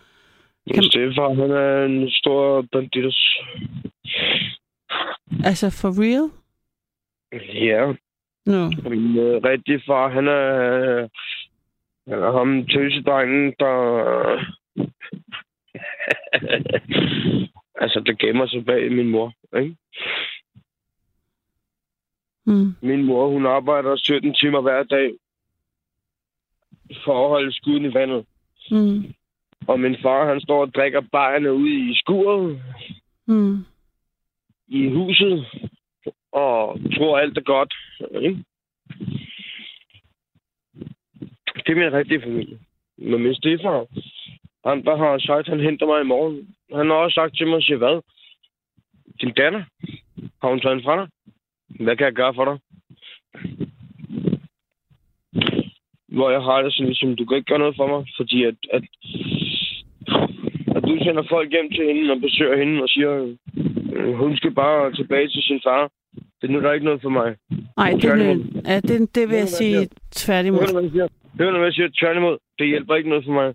Min 0.66 0.74
Kan- 0.74 0.84
stedfar, 0.84 1.34
han 1.34 1.52
er 1.52 1.86
en 1.86 2.10
stor 2.10 2.66
banditos. 2.72 3.38
Altså, 5.44 5.70
for 5.70 5.90
real? 6.02 6.30
Ja. 7.54 7.94
Nå. 8.46 8.90
Min 8.90 9.18
øh, 9.18 9.44
rigtige 9.44 9.82
far, 9.88 10.10
han 10.10 10.28
er, 10.28 11.08
han 12.10 12.20
er 12.24 12.32
ham 12.38 12.66
tøsedrengen, 12.68 13.54
der... 13.60 13.76
altså, 17.84 18.00
der 18.06 18.14
gemmer 18.20 18.48
sig 18.48 18.66
bag 18.66 18.92
min 18.92 19.10
mor, 19.10 19.34
ikke? 19.58 19.76
Mm. 22.46 22.76
Min 22.82 23.04
mor, 23.04 23.30
hun 23.30 23.46
arbejder 23.46 23.96
17 23.96 24.34
timer 24.34 24.62
hver 24.62 24.84
dag 24.84 25.12
for 27.04 27.24
at 27.24 27.30
holde 27.30 27.54
skuden 27.54 27.86
i 27.86 27.94
vandet. 27.94 28.26
Mm. 28.72 29.14
Og 29.68 29.80
min 29.80 29.96
far, 30.02 30.28
han 30.28 30.42
står 30.42 30.62
og 30.62 30.74
drikker 30.74 31.02
bajerne 31.12 31.54
ude 31.54 31.90
i 31.90 31.96
skuret 31.96 32.62
Mm. 33.26 33.66
i 34.68 34.90
huset 34.90 35.46
og 36.32 36.80
tror 36.96 37.20
alt 37.20 37.38
er 37.38 37.42
godt. 37.42 37.74
Ikke? 38.22 38.44
Det 41.56 41.70
er 41.70 41.76
min 41.76 41.94
rigtige 41.94 42.22
familie. 42.22 42.60
Men 42.98 43.24
min 43.24 43.36
stefar, 43.36 43.88
han 44.66 44.84
der 44.86 44.96
har 44.98 45.20
sagt, 45.20 45.40
at 45.40 45.48
han 45.48 45.60
henter 45.60 45.86
mig 45.86 46.02
i 46.02 46.12
morgen. 46.14 46.56
Han 46.76 46.88
har 46.90 46.96
også 46.96 47.16
sagt 47.16 47.38
til 47.38 47.48
mig, 47.48 47.64
siger, 47.64 47.78
hvad? 47.78 48.02
Din 49.22 49.34
datter? 49.34 49.64
Har 50.42 50.50
hun 50.50 50.60
taget 50.60 50.76
en 50.76 50.84
fra 50.84 50.98
dig? 51.00 51.08
Hvad 51.86 51.96
kan 51.96 52.06
jeg 52.06 52.14
gøre 52.14 52.34
for 52.36 52.46
dig? 52.46 52.58
hvor 56.16 56.30
jeg 56.36 56.42
har 56.42 56.62
det 56.62 56.74
sådan 56.74 56.88
ligesom, 56.92 57.16
du 57.16 57.26
kan 57.26 57.38
ikke 57.38 57.52
gøre 57.52 57.64
noget 57.66 57.76
for 57.80 57.88
mig, 57.94 58.02
fordi 58.18 58.38
at, 58.50 58.58
at, 58.78 58.84
at 60.76 60.82
du 60.88 60.94
sender 61.06 61.24
folk 61.30 61.52
hjem 61.52 61.70
til 61.72 61.86
hende 61.88 62.12
og 62.14 62.22
besøger 62.22 62.58
hende 62.62 62.84
og 62.84 62.90
siger, 62.90 63.12
øh, 63.96 64.14
hun 64.14 64.38
skal 64.38 64.52
bare 64.52 64.94
tilbage 64.94 65.28
til 65.28 65.44
sin 65.44 65.60
far. 65.66 65.92
Det 66.42 66.48
er 66.48 66.54
nu 66.54 66.62
der 66.62 66.70
er 66.70 66.74
ikke 66.74 66.86
noget 66.86 67.02
for 67.02 67.10
mig. 67.10 67.36
Nej, 67.78 67.92
det, 68.02 68.14
vil, 68.20 68.62
ja, 68.66 68.80
det, 68.80 69.16
det 69.16 69.30
vil 69.30 69.38
jeg 69.38 69.48
sige 69.48 69.88
tværtimod. 70.12 70.68
du, 70.68 70.74
hvad 70.74 70.84
jeg 70.84 70.92
siger? 70.92 71.08
Hør 71.40 71.52
du, 71.52 71.58
hvad 71.58 71.68
jeg 71.68 71.74
siger? 71.74 71.90
Tværtimod, 72.00 72.38
det 72.60 72.68
hjælper 72.68 72.96
ikke 72.96 73.10
noget 73.10 73.26
for 73.26 73.32
mig. 73.32 73.54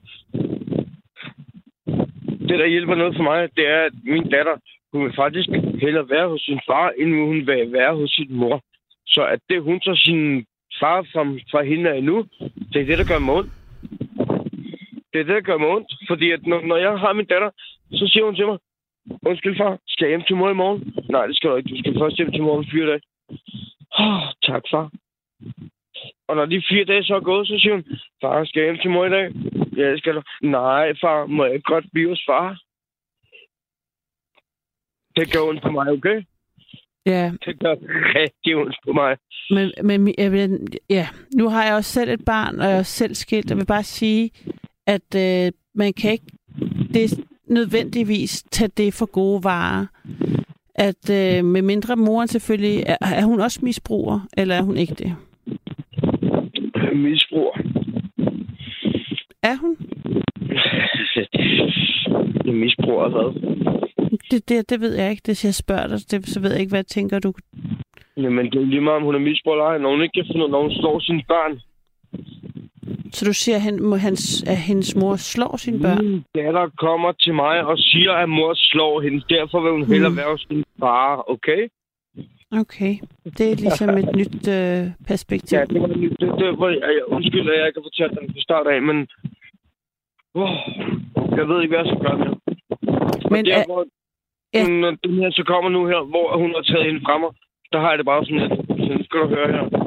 Det, 2.48 2.58
der 2.58 2.66
hjælper 2.66 2.94
noget 2.94 3.16
for 3.16 3.22
mig, 3.22 3.48
det 3.56 3.66
er, 3.68 3.82
at 3.82 3.92
min 4.04 4.30
datter, 4.30 4.56
hun 4.92 5.04
vil 5.04 5.12
faktisk 5.16 5.48
hellere 5.80 6.08
være 6.08 6.28
hos 6.28 6.42
sin 6.42 6.60
far, 6.66 6.92
end 6.98 7.10
hun 7.26 7.46
vil 7.46 7.72
være 7.72 7.94
hos 7.96 8.10
sin 8.10 8.34
mor. 8.34 8.62
Så 9.06 9.24
at 9.24 9.40
det, 9.48 9.62
hun 9.62 9.80
tager 9.80 9.96
sin 9.96 10.46
far 10.80 11.02
fra, 11.12 11.22
fra 11.50 11.62
hende 11.62 11.90
af 11.90 12.02
nu, 12.02 12.26
det 12.72 12.80
er 12.80 12.86
det, 12.86 12.98
der 12.98 13.04
gør 13.04 13.18
mig 13.18 13.34
ondt. 13.34 13.52
Det 15.12 15.20
er 15.20 15.24
det, 15.24 15.34
der 15.34 15.40
gør 15.50 15.58
mig 15.58 15.68
ondt. 15.68 15.90
Fordi 16.08 16.30
at 16.30 16.46
når, 16.46 16.60
når 16.60 16.76
jeg 16.76 16.98
har 16.98 17.12
min 17.12 17.26
datter, 17.26 17.50
så 17.92 18.08
siger 18.12 18.24
hun 18.24 18.34
til 18.34 18.46
mig, 18.46 18.58
undskyld 19.26 19.56
far, 19.56 19.78
skal 19.86 20.04
jeg 20.04 20.10
hjem 20.10 20.26
til 20.26 20.36
mor 20.36 20.50
i 20.50 20.60
morgen? 20.62 20.94
Nej, 21.10 21.26
det 21.26 21.36
skal 21.36 21.50
du 21.50 21.56
ikke. 21.56 21.70
Du 21.70 21.78
skal 21.78 21.98
først 21.98 22.16
hjem 22.16 22.32
til 22.32 22.42
mor 22.42 22.56
om 22.58 22.64
fire 22.64 22.86
dage. 22.86 23.00
Oh, 23.98 24.22
tak, 24.42 24.62
far. 24.70 24.90
Og 26.28 26.36
når 26.36 26.46
de 26.46 26.62
fire 26.70 26.84
dage 26.84 27.04
så 27.04 27.14
er 27.14 27.20
gået, 27.20 27.46
så 27.48 27.58
siger 27.58 27.74
hun, 27.74 27.84
far, 28.20 28.44
skal 28.44 28.60
jeg 28.60 28.68
hjem 28.72 28.80
til 28.82 28.90
mor 28.90 29.06
i 29.06 29.10
dag? 29.10 29.26
Ja, 29.76 29.96
skal 29.96 30.14
du. 30.14 30.22
Nej, 30.42 30.94
far, 31.00 31.26
må 31.26 31.44
jeg 31.44 31.60
godt 31.64 31.84
blive 31.92 32.08
hos 32.08 32.22
far? 32.28 32.60
Det 35.16 35.32
gør 35.32 35.40
ondt 35.48 35.62
på 35.62 35.70
mig, 35.70 35.88
okay? 35.88 36.22
Ja, 37.06 37.32
Det 37.44 37.60
gør 37.60 37.74
rigtig 38.20 38.56
ondt 38.56 38.76
på 38.84 38.92
mig. 38.92 39.16
men, 39.50 39.72
men 39.84 40.14
jeg 40.18 40.32
vil, 40.32 40.66
ja, 40.90 41.08
nu 41.36 41.48
har 41.48 41.64
jeg 41.64 41.74
også 41.74 41.92
selv 41.92 42.10
et 42.10 42.24
barn, 42.24 42.60
og 42.60 42.66
jeg 42.66 42.78
er 42.78 42.82
selv 42.82 43.14
skilt. 43.14 43.50
Jeg 43.50 43.56
vil 43.58 43.66
bare 43.66 43.82
sige, 43.82 44.30
at 44.86 45.14
øh, 45.16 45.52
man 45.74 45.92
kan 45.92 46.12
ikke 46.12 46.26
det 46.94 47.24
nødvendigvis 47.46 48.42
tage 48.42 48.68
det 48.68 48.94
for 48.94 49.06
gode 49.06 49.44
varer. 49.44 49.86
At 50.74 51.10
øh, 51.10 51.44
med 51.44 51.62
mindre 51.62 51.96
moren 51.96 52.28
selvfølgelig, 52.28 52.84
er, 52.86 52.96
er 53.00 53.24
hun 53.24 53.40
også 53.40 53.60
misbruger, 53.62 54.20
eller 54.36 54.54
er 54.54 54.62
hun 54.62 54.76
ikke 54.76 54.94
det? 54.94 55.16
Misbrug. 56.96 57.56
Er 59.42 59.56
hun? 59.60 59.76
Jeg 62.46 62.54
misbruger 62.54 63.08
hvad? 63.08 63.40
Det, 64.30 64.48
det, 64.48 64.70
det 64.70 64.80
ved 64.80 64.94
jeg 64.96 65.10
ikke. 65.10 65.22
Det 65.26 65.44
jeg 65.44 65.54
spørger 65.54 65.86
dig, 65.86 65.98
det, 66.10 66.28
så 66.28 66.40
ved 66.40 66.50
jeg 66.50 66.60
ikke, 66.60 66.70
hvad 66.70 66.84
tænker 66.84 67.18
du. 67.18 67.32
Jamen, 68.16 68.50
det 68.50 68.60
er 68.62 68.66
lige 68.66 68.80
meget, 68.80 68.96
om 68.96 69.02
hun 69.02 69.14
er 69.14 69.18
misbruger 69.18 69.56
eller 69.56 69.64
ej. 69.70 69.78
Når 69.78 69.90
hun 69.90 70.02
ikke 70.02 70.12
kan 70.12 70.24
finde 70.32 70.44
ud, 70.44 70.50
når 70.50 70.62
hun 70.62 70.72
slår 70.72 71.00
sine 71.00 71.22
børn. 71.28 71.60
Så 73.12 73.24
du 73.24 73.32
siger, 73.32 73.56
at, 73.56 73.62
han, 73.62 73.82
må 73.82 73.96
hans, 73.96 74.42
at 74.42 74.56
hendes 74.56 74.96
mor 74.96 75.16
slår 75.16 75.56
sine 75.56 75.80
børn? 75.80 76.04
Min 76.06 76.24
datter 76.34 76.68
kommer 76.78 77.12
til 77.12 77.34
mig 77.34 77.64
og 77.64 77.78
siger, 77.78 78.12
at 78.12 78.28
mor 78.28 78.52
slår 78.54 79.00
hende. 79.00 79.22
Derfor 79.30 79.60
vil 79.62 79.72
hun 79.72 79.86
hellere 79.86 80.10
Mm. 80.10 80.16
være 80.16 80.30
hos 80.30 80.46
sin 80.50 80.64
far, 80.80 81.30
okay? 81.30 81.68
Okay. 82.52 82.94
Det 83.38 83.52
er 83.52 83.56
ligesom 83.56 83.90
et 83.98 84.10
nyt 84.20 84.48
øh, 84.58 84.82
perspektiv. 85.08 85.58
Ja, 85.58 85.64
det 85.64 85.80
var 85.82 85.86
det, 85.86 86.10
det, 86.20 86.28
det 86.40 86.58
var, 86.58 86.68
jeg, 86.68 87.02
undskyld, 87.06 87.50
at 87.50 87.58
jeg 87.58 87.66
ikke 87.66 87.80
har 87.80 87.88
fortalt 87.90 88.20
den 88.20 88.32
fra 88.32 88.40
start 88.40 88.66
af, 88.66 88.82
men... 88.82 89.08
Oh, 90.34 90.52
jeg 91.38 91.48
ved 91.48 91.62
ikke, 91.62 91.72
hvad 91.74 91.84
jeg 91.84 91.90
skal 91.90 92.04
gøre 92.06 92.18
mere. 92.18 92.36
Men 93.30 93.44
der, 93.44 93.56
er, 93.56 93.64
hvor 93.66 93.84
ja. 94.54 94.64
den, 94.64 94.98
den 95.04 95.14
her 95.22 95.30
så 95.30 95.42
kommer 95.46 95.70
nu 95.70 95.86
her, 95.86 96.00
hvor 96.12 96.36
hun 96.42 96.50
har 96.56 96.62
taget 96.62 96.86
hende 96.86 97.00
fra 97.06 97.18
mig, 97.18 97.30
der 97.72 97.78
har 97.80 97.90
jeg 97.90 97.98
det 97.98 98.06
bare 98.06 98.24
sådan 98.24 98.42
lidt. 98.42 98.54
Så 98.86 99.04
skal 99.04 99.20
du 99.20 99.28
høre 99.28 99.52
her. 99.56 99.85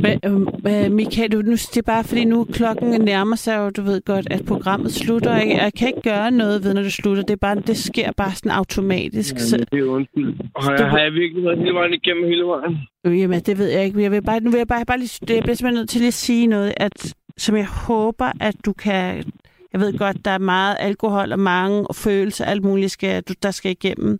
Men, 0.00 0.20
øh, 0.68 0.92
Michael, 0.92 1.32
du, 1.32 1.42
nu, 1.42 1.52
det 1.52 1.76
er 1.76 1.82
bare 1.82 2.04
fordi 2.04 2.24
nu 2.24 2.44
klokken 2.44 3.00
nærmer 3.00 3.36
sig, 3.36 3.60
og 3.60 3.76
du 3.76 3.82
ved 3.82 4.00
godt, 4.04 4.26
at 4.30 4.44
programmet 4.46 4.92
slutter. 4.92 5.30
og 5.30 5.36
Jeg, 5.36 5.48
jeg 5.48 5.72
kan 5.78 5.88
ikke 5.88 6.00
gøre 6.02 6.30
noget 6.30 6.64
ved, 6.64 6.74
når 6.74 6.82
det 6.82 6.92
slutter. 6.92 7.22
Det, 7.22 7.32
er 7.32 7.36
bare, 7.36 7.54
det 7.54 7.76
sker 7.76 8.12
bare 8.12 8.32
sådan 8.34 8.52
automatisk. 8.52 9.34
Jamen, 9.34 9.40
Så, 9.40 9.56
det 9.56 9.78
er 9.78 9.84
undskyld. 9.84 10.34
Har 10.60 10.72
jeg, 10.78 10.90
har 10.90 10.98
jeg 10.98 11.12
virkelig 11.12 11.44
været 11.44 11.58
hele 11.58 11.74
vejen 11.74 11.92
igennem 11.94 12.24
hele 12.24 12.42
vejen? 12.44 12.76
jamen, 13.20 13.40
det 13.40 13.58
ved 13.58 13.68
jeg 13.68 13.84
ikke. 13.84 14.02
Jeg 14.02 14.10
vil 14.10 14.22
bare, 14.22 14.40
nu 14.40 14.50
vil 14.50 14.58
jeg 14.58 14.68
bare, 14.68 14.84
bare 14.84 14.98
lige, 14.98 15.18
jeg 15.34 15.42
bliver 15.42 15.54
simpelthen 15.54 15.74
nødt 15.74 15.88
til 15.88 16.00
lige 16.00 16.08
at 16.08 16.14
sige 16.14 16.46
noget, 16.46 16.72
at, 16.76 17.14
som 17.36 17.56
jeg 17.56 17.66
håber, 17.66 18.32
at 18.40 18.54
du 18.64 18.72
kan... 18.72 19.24
Jeg 19.72 19.80
ved 19.80 19.98
godt, 19.98 20.24
der 20.24 20.30
er 20.30 20.38
meget 20.38 20.76
alkohol 20.80 21.32
og 21.32 21.38
mange 21.38 21.86
følelser, 21.94 22.44
alt 22.44 22.64
muligt, 22.64 22.90
skal, 22.90 23.22
du, 23.22 23.34
der 23.42 23.50
skal 23.50 23.70
igennem. 23.70 24.18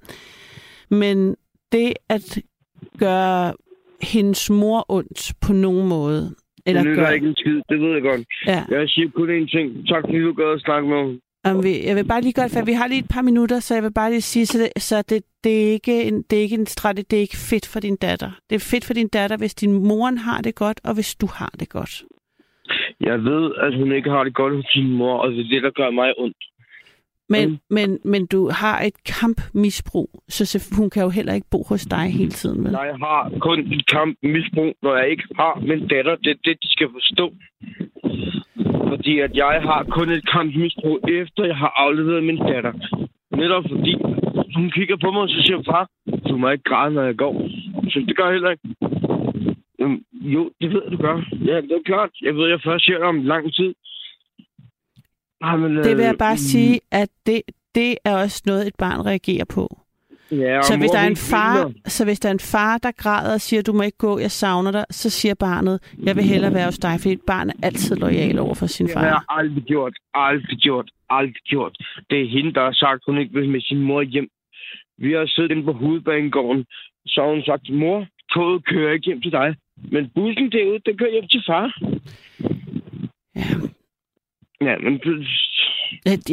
Men 0.91 1.37
det 1.73 1.93
at 2.09 2.39
gøre 2.99 3.53
hendes 4.03 4.51
mor 4.51 4.85
ondt 4.89 5.33
på 5.47 5.53
nogen 5.53 5.89
måde, 5.89 6.35
eller 6.67 6.83
det 6.83 6.97
gøre, 6.97 7.15
ikke 7.15 7.27
en 7.27 7.37
skid, 7.37 7.61
det 7.69 7.81
ved 7.81 7.93
jeg 7.93 8.03
godt. 8.03 8.21
ja, 8.47 8.65
Jeg 8.71 8.89
siger 8.89 9.09
kun 9.11 9.29
én 9.43 9.51
ting. 9.57 9.89
Tak 9.89 10.03
fordi 10.05 10.21
du 10.21 10.33
gad 10.33 10.53
at 10.53 10.61
snakke 10.61 10.89
med 10.89 11.05
mig. 11.05 11.19
Om 11.45 11.65
vi, 11.65 11.87
jeg 11.87 11.97
vil 11.97 12.05
bare 12.05 12.21
lige 12.21 12.33
godt, 12.33 12.53
for 12.53 12.65
vi 12.65 12.73
har 12.73 12.89
lige 12.89 12.99
et 12.99 13.11
par 13.15 13.23
minutter, 13.23 13.61
så 13.61 13.75
jeg 13.75 13.83
vil 13.83 13.93
bare 13.93 14.11
lige 14.11 14.21
sige, 14.21 14.47
så 14.47 14.59
det, 14.59 14.83
så 14.83 15.03
det, 15.03 15.23
det, 15.45 15.67
er, 15.67 15.73
ikke 15.73 16.03
en, 16.03 16.23
det 16.23 16.39
er 16.39 16.43
ikke 16.43 16.55
en 16.57 16.67
strategi, 16.67 17.07
det 17.11 17.17
er 17.17 17.21
ikke 17.21 17.37
fedt 17.51 17.67
for 17.67 17.81
din 17.81 17.97
datter. 17.97 18.31
Det 18.51 18.57
er 18.57 18.69
fedt 18.73 18.85
for 18.85 18.95
din 18.95 19.09
datter, 19.09 19.37
hvis 19.37 19.55
din 19.55 19.73
mor 19.89 20.11
har 20.29 20.41
det 20.43 20.55
godt, 20.55 20.81
og 20.85 20.95
hvis 20.95 21.15
du 21.15 21.27
har 21.35 21.53
det 21.61 21.69
godt. 21.69 22.05
Jeg 23.01 23.25
ved, 23.25 23.45
at 23.67 23.79
hun 23.79 23.93
ikke 23.93 24.11
har 24.11 24.25
det 24.25 24.35
godt 24.35 24.55
hos 24.55 24.67
sin 24.69 24.91
mor, 24.91 25.17
og 25.19 25.33
det 25.33 25.41
er 25.41 25.49
det, 25.49 25.63
der 25.63 25.71
gør 25.71 25.91
mig 25.91 26.19
ondt. 26.19 26.37
Men, 27.29 27.49
Mm. 27.51 27.59
men, 27.71 27.99
men 28.05 28.27
du 28.27 28.51
har 28.63 28.81
et 28.83 28.95
kampmisbrug, 29.21 30.11
så 30.29 30.45
hun 30.79 30.91
kan 30.91 31.03
jo 31.03 31.09
heller 31.09 31.35
ikke 31.35 31.47
bo 31.51 31.65
hos 31.69 31.83
dig 31.87 32.07
hele 32.19 32.31
tiden, 32.31 32.65
vel? 32.65 32.73
Jeg 32.73 32.97
har 33.07 33.33
kun 33.41 33.59
et 33.73 33.87
kamp 33.87 34.17
misbrug, 34.23 34.73
når 34.83 34.97
jeg 34.97 35.09
ikke 35.11 35.25
har 35.37 35.61
min 35.61 35.89
datter. 35.89 36.17
Det 36.17 36.31
er 36.31 36.41
det, 36.45 36.57
de 36.63 36.69
skal 36.71 36.89
forstå. 36.93 37.33
Fordi 38.91 39.19
at 39.19 39.33
jeg 39.37 39.59
har 39.63 39.85
kun 39.97 40.09
et 40.11 40.31
kamp 40.31 40.55
misbrug, 40.57 41.01
efter 41.09 41.45
jeg 41.45 41.57
har 41.57 41.73
afleveret 41.77 42.25
min 42.25 42.37
datter. 42.39 42.73
Netop 43.37 43.65
fordi 43.71 43.95
hun 44.57 44.71
kigger 44.71 44.97
på 45.05 45.11
mig, 45.11 45.23
og 45.23 45.29
så 45.29 45.43
siger 45.47 45.63
far, 45.67 45.89
du 46.29 46.37
må 46.37 46.49
ikke 46.51 46.65
græde, 46.65 46.95
når 46.95 47.03
jeg 47.03 47.17
går. 47.17 47.35
Så 47.91 48.05
det 48.09 48.17
gør 48.17 48.25
jeg 48.25 48.33
heller 48.33 48.51
ikke. 48.51 48.69
Jamen, 49.81 50.05
jo, 50.13 50.51
det 50.61 50.71
ved 50.75 50.83
du 50.91 50.97
gør. 50.97 51.17
Ja, 51.51 51.57
det 51.61 51.73
er 51.73 51.83
klart. 51.85 52.11
Jeg 52.23 52.35
ved, 52.37 52.49
jeg 52.49 52.61
først 52.65 52.85
ser 52.85 52.99
dig 52.99 53.07
om 53.09 53.23
lang 53.23 53.55
tid. 53.55 53.75
Nej, 55.47 55.57
men, 55.57 55.77
Det 55.77 55.97
vil 55.97 56.05
jeg 56.05 56.13
øh, 56.13 56.19
bare 56.19 56.37
sige, 56.37 56.81
at 56.91 57.09
det, 57.27 57.43
det 57.75 57.99
er 58.05 58.17
også 58.17 58.43
noget, 58.47 58.67
et 58.67 58.75
barn 58.79 59.07
reagerer 59.07 59.45
på. 59.45 59.81
Ja, 60.31 60.63
Så 60.63 60.77
hvis, 60.79 60.91
der 60.91 60.99
er 60.99 61.07
en 61.07 61.17
far, 61.17 61.73
så 61.87 62.05
hvis 62.05 62.21
der 62.21 62.29
er 62.29 62.33
en 62.33 62.41
far, 62.55 62.79
der 62.79 62.91
græder 63.03 63.33
og 63.35 63.41
siger, 63.41 63.63
du 63.63 63.73
må 63.73 63.83
ikke 63.83 63.99
gå, 63.99 64.19
jeg 64.19 64.31
savner 64.31 64.71
dig, 64.71 64.85
så 64.91 65.11
siger 65.11 65.35
barnet, 65.35 65.77
jeg 66.03 66.17
vil 66.17 66.25
hellere 66.25 66.55
være 66.55 66.65
hos 66.65 66.79
dig, 66.79 66.95
fordi 67.01 67.13
et 67.13 67.21
barn 67.27 67.49
er 67.51 67.55
altid 67.63 67.97
lojal 67.97 68.39
over 68.39 68.55
for 68.55 68.67
sin 68.67 68.87
Det 68.87 68.95
har 68.95 69.05
jeg 69.05 69.13
far. 69.13 69.39
aldrig 69.39 69.65
gjort. 69.65 69.95
Aldrig 70.15 70.59
gjort. 70.59 70.91
Aldrig 71.11 71.43
gjort. 71.45 71.77
Det 72.11 72.21
er 72.23 72.29
hende, 72.29 72.53
der 72.55 72.65
har 72.65 72.73
sagt, 72.73 73.03
hun 73.07 73.19
ikke 73.19 73.35
vil 73.35 73.49
med 73.49 73.61
sin 73.61 73.81
mor 73.83 74.03
hjem. 74.03 74.29
Vi 74.99 75.13
har 75.13 75.27
siddet 75.27 75.51
inde 75.51 75.63
på 75.65 75.73
hovedbanegården. 75.73 76.65
Så 77.07 77.21
har 77.23 77.31
hun 77.31 77.43
sagt, 77.43 77.71
mor, 77.71 78.07
toget 78.33 78.65
kører 78.65 78.93
ikke 78.93 79.07
hjem 79.07 79.23
til 79.23 79.33
dig. 79.33 79.55
Men 79.93 80.11
bussen 80.15 80.53
derude, 80.53 80.81
den 80.87 80.99
kører 80.99 81.11
hjem 81.13 81.29
til 81.29 81.43
far. 81.47 81.79
Ja. 83.37 83.43
Ja, 84.61 84.77
men 84.79 84.99
du- 84.99 85.25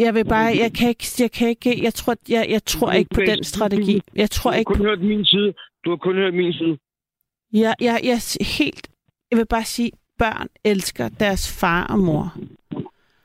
Jeg- 0.04 0.14
vil 0.16 0.26
bare, 0.26 0.58
jeg 0.58 0.74
kan 0.74 0.90
ikke, 0.90 1.06
jeg 1.20 1.32
kan 1.32 1.48
ikke, 1.50 1.84
jeg 1.84 1.94
tror, 1.94 2.16
jeg, 2.30 2.46
jeg 2.50 2.66
tror 2.66 2.92
ikke 2.92 3.10
på 3.16 3.22
den 3.22 3.44
strategi. 3.44 4.02
Jeg 4.16 4.28
du 4.30 4.34
tror 4.34 4.52
har 4.52 4.58
ikke 4.58 4.70
kun 4.70 4.78
på, 4.78 4.84
hørt 4.84 5.02
min 5.02 5.26
side. 5.26 5.54
Du 5.86 5.90
har 5.90 5.98
kun 5.98 6.16
hørt 6.16 6.34
min 6.34 6.54
side. 6.54 6.78
jeg, 7.54 7.76
jeg, 7.82 8.00
jeg 8.04 8.20
helt, 8.58 8.88
jeg 9.32 9.38
vil 9.40 9.46
bare 9.46 9.64
sige, 9.66 9.92
børn 10.20 10.48
elsker 10.64 11.10
deres 11.10 11.60
far 11.60 11.88
og 11.88 12.00
mor. 12.00 12.34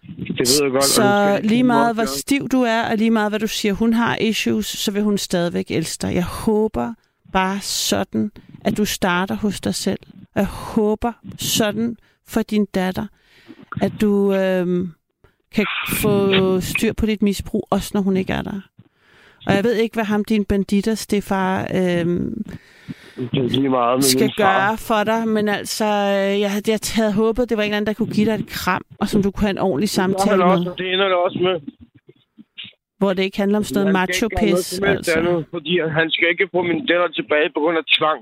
Det 0.02 0.38
ved 0.38 0.62
jeg 0.62 0.70
godt. 0.70 0.84
Så 0.84 1.40
lige 1.42 1.62
meget, 1.62 1.94
hvor 1.94 2.04
stiv 2.04 2.48
du 2.48 2.62
er, 2.62 2.90
og 2.90 2.96
lige 2.96 3.10
meget, 3.10 3.30
hvad 3.32 3.40
du 3.40 3.46
siger, 3.46 3.74
hun 3.74 3.92
har 3.92 4.16
issues, 4.16 4.66
så 4.66 4.90
vil 4.92 5.02
hun 5.02 5.18
stadigvæk 5.18 5.70
elske 5.70 6.02
dig. 6.06 6.14
Jeg 6.14 6.24
håber 6.24 6.94
bare 7.32 7.60
sådan, 7.60 8.30
at 8.64 8.76
du 8.76 8.84
starter 8.84 9.34
hos 9.34 9.60
dig 9.60 9.74
selv. 9.74 9.98
Jeg 10.34 10.46
håber 10.46 11.12
sådan 11.38 11.96
for 12.28 12.42
din 12.42 12.64
datter, 12.74 13.06
at 13.82 13.92
du 14.00 14.34
øhm, 14.34 14.92
kan 15.54 15.66
få 16.02 16.10
styr 16.60 16.92
på 16.92 17.06
dit 17.06 17.22
misbrug, 17.22 17.66
også 17.70 17.90
når 17.94 18.00
hun 18.00 18.16
ikke 18.16 18.32
er 18.32 18.42
der. 18.42 18.60
Og 19.46 19.54
jeg 19.54 19.64
ved 19.64 19.74
ikke, 19.74 19.94
hvad 19.94 20.04
ham, 20.04 20.24
din 20.24 20.44
banditter, 20.44 20.94
Stefar, 20.94 21.62
Det 21.64 21.78
er 23.32 23.48
lige 23.48 23.68
meget 23.68 23.96
med 23.96 24.02
skal 24.02 24.30
gøre 24.36 24.76
for 24.78 25.04
dig, 25.04 25.28
men 25.28 25.48
altså, 25.48 25.84
øh, 25.84 26.40
jeg, 26.40 26.50
havde- 26.52 26.70
jeg 26.70 26.78
havde 26.94 27.12
håbet, 27.12 27.48
det 27.50 27.56
var 27.56 27.62
en 27.62 27.66
eller 27.66 27.76
anden, 27.76 27.86
der 27.86 27.92
kunne 27.92 28.12
give 28.14 28.26
dig 28.26 28.34
et 28.34 28.46
kram, 28.48 28.84
og 29.00 29.08
som 29.08 29.22
du 29.22 29.30
kunne 29.30 29.42
have 29.46 29.50
en 29.50 29.58
ordentlig 29.58 29.86
Det, 29.86 29.90
samtale 30.00 30.36
med. 30.36 30.44
også, 30.46 30.70
og 30.70 30.78
det 30.78 30.92
ender 30.92 31.04
det 31.08 31.16
også 31.16 31.38
med. 31.42 31.56
Hvor 32.98 33.12
det 33.12 33.22
ikke 33.22 33.38
handler 33.38 33.58
om 33.58 33.64
sådan 33.64 33.80
noget 33.80 33.92
macho-pis. 33.92 34.80
Altså. 34.84 35.18
andet, 35.18 35.46
fordi 35.50 35.80
han 35.98 36.10
skal 36.10 36.28
ikke 36.30 36.48
få 36.54 36.62
min 36.62 36.86
datter 36.86 37.08
tilbage 37.08 37.48
på 37.54 37.60
grund 37.60 37.76
af 37.78 37.84
tvang. 37.98 38.20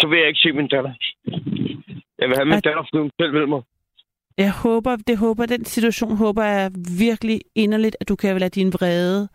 Så 0.00 0.06
vil 0.08 0.18
jeg 0.18 0.28
ikke 0.28 0.40
se 0.40 0.52
min 0.52 0.68
datter. 0.68 0.92
Jeg 2.20 2.28
vil 2.28 2.36
have 2.36 2.44
min 2.46 2.54
At- 2.54 2.64
datter, 2.64 2.82
fordi 2.88 3.00
hun 3.02 3.10
selv 3.20 3.32
vil 3.32 3.48
mig. 3.48 3.62
Jeg 4.38 4.52
håber, 4.52 4.96
det 5.06 5.16
håber, 5.18 5.46
den 5.46 5.64
situation 5.64 6.16
håber 6.16 6.44
jeg 6.44 6.70
virkelig 6.98 7.40
inderligt, 7.54 7.96
at 8.00 8.08
du 8.08 8.16
kan 8.16 8.38
lade 8.38 8.50
din 8.60 8.72
vrede 8.72 9.28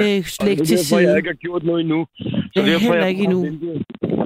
øh, 0.00 0.06
Og 0.06 0.24
det 0.24 0.38
lægge 0.44 0.62
er 0.62 0.66
til 0.66 0.76
derfor, 0.78 0.98
jeg 0.98 1.08
side. 1.08 1.16
ikke 1.16 1.28
har 1.28 1.34
gjort 1.46 1.62
noget 1.64 1.80
endnu. 1.80 2.06
Så 2.18 2.50
Jeg 2.54 2.64
derfor, 2.66 2.92
heller 2.92 3.06
ikke 3.06 3.22
endnu. 3.24 3.40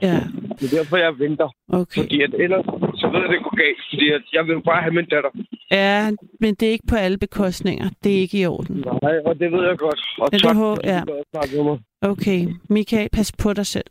Ja. 0.03 0.21
Det 0.59 0.73
er 0.73 0.77
derfor, 0.79 0.97
jeg 0.97 1.19
venter. 1.19 1.49
Okay. 1.69 2.01
Fordi 2.03 2.23
at 2.23 2.35
ellers, 2.45 2.65
så 3.01 3.07
ved 3.13 3.21
jeg, 3.25 3.29
det 3.35 3.43
går 3.47 3.57
galt. 3.65 3.83
Fordi 3.93 4.07
at 4.17 4.23
jeg 4.33 4.47
vil 4.47 4.63
bare 4.71 4.83
have 4.83 4.95
min 4.95 5.05
datter. 5.15 5.31
Ja, 5.71 6.11
men 6.41 6.55
det 6.55 6.69
er 6.69 6.73
ikke 6.73 6.87
på 6.87 6.97
alle 6.97 7.19
bekostninger. 7.19 7.89
Det 8.05 8.17
er 8.17 8.21
ikke 8.21 8.39
i 8.41 8.47
orden. 8.47 8.77
Nej, 9.03 9.17
og 9.27 9.39
det 9.39 9.53
ved 9.53 9.63
jeg 9.69 9.79
godt. 9.79 10.01
Og 10.19 10.29
Ja, 10.33 10.37
det 10.37 10.43
tak, 10.45 10.57
hå- 10.57 10.75
fordi 10.75 10.89
ja. 10.89 11.03
at. 11.35 11.79
Okay, 12.11 12.41
Michael, 12.71 13.09
pas 13.13 13.33
på 13.33 13.53
dig 13.53 13.67
selv. 13.67 13.85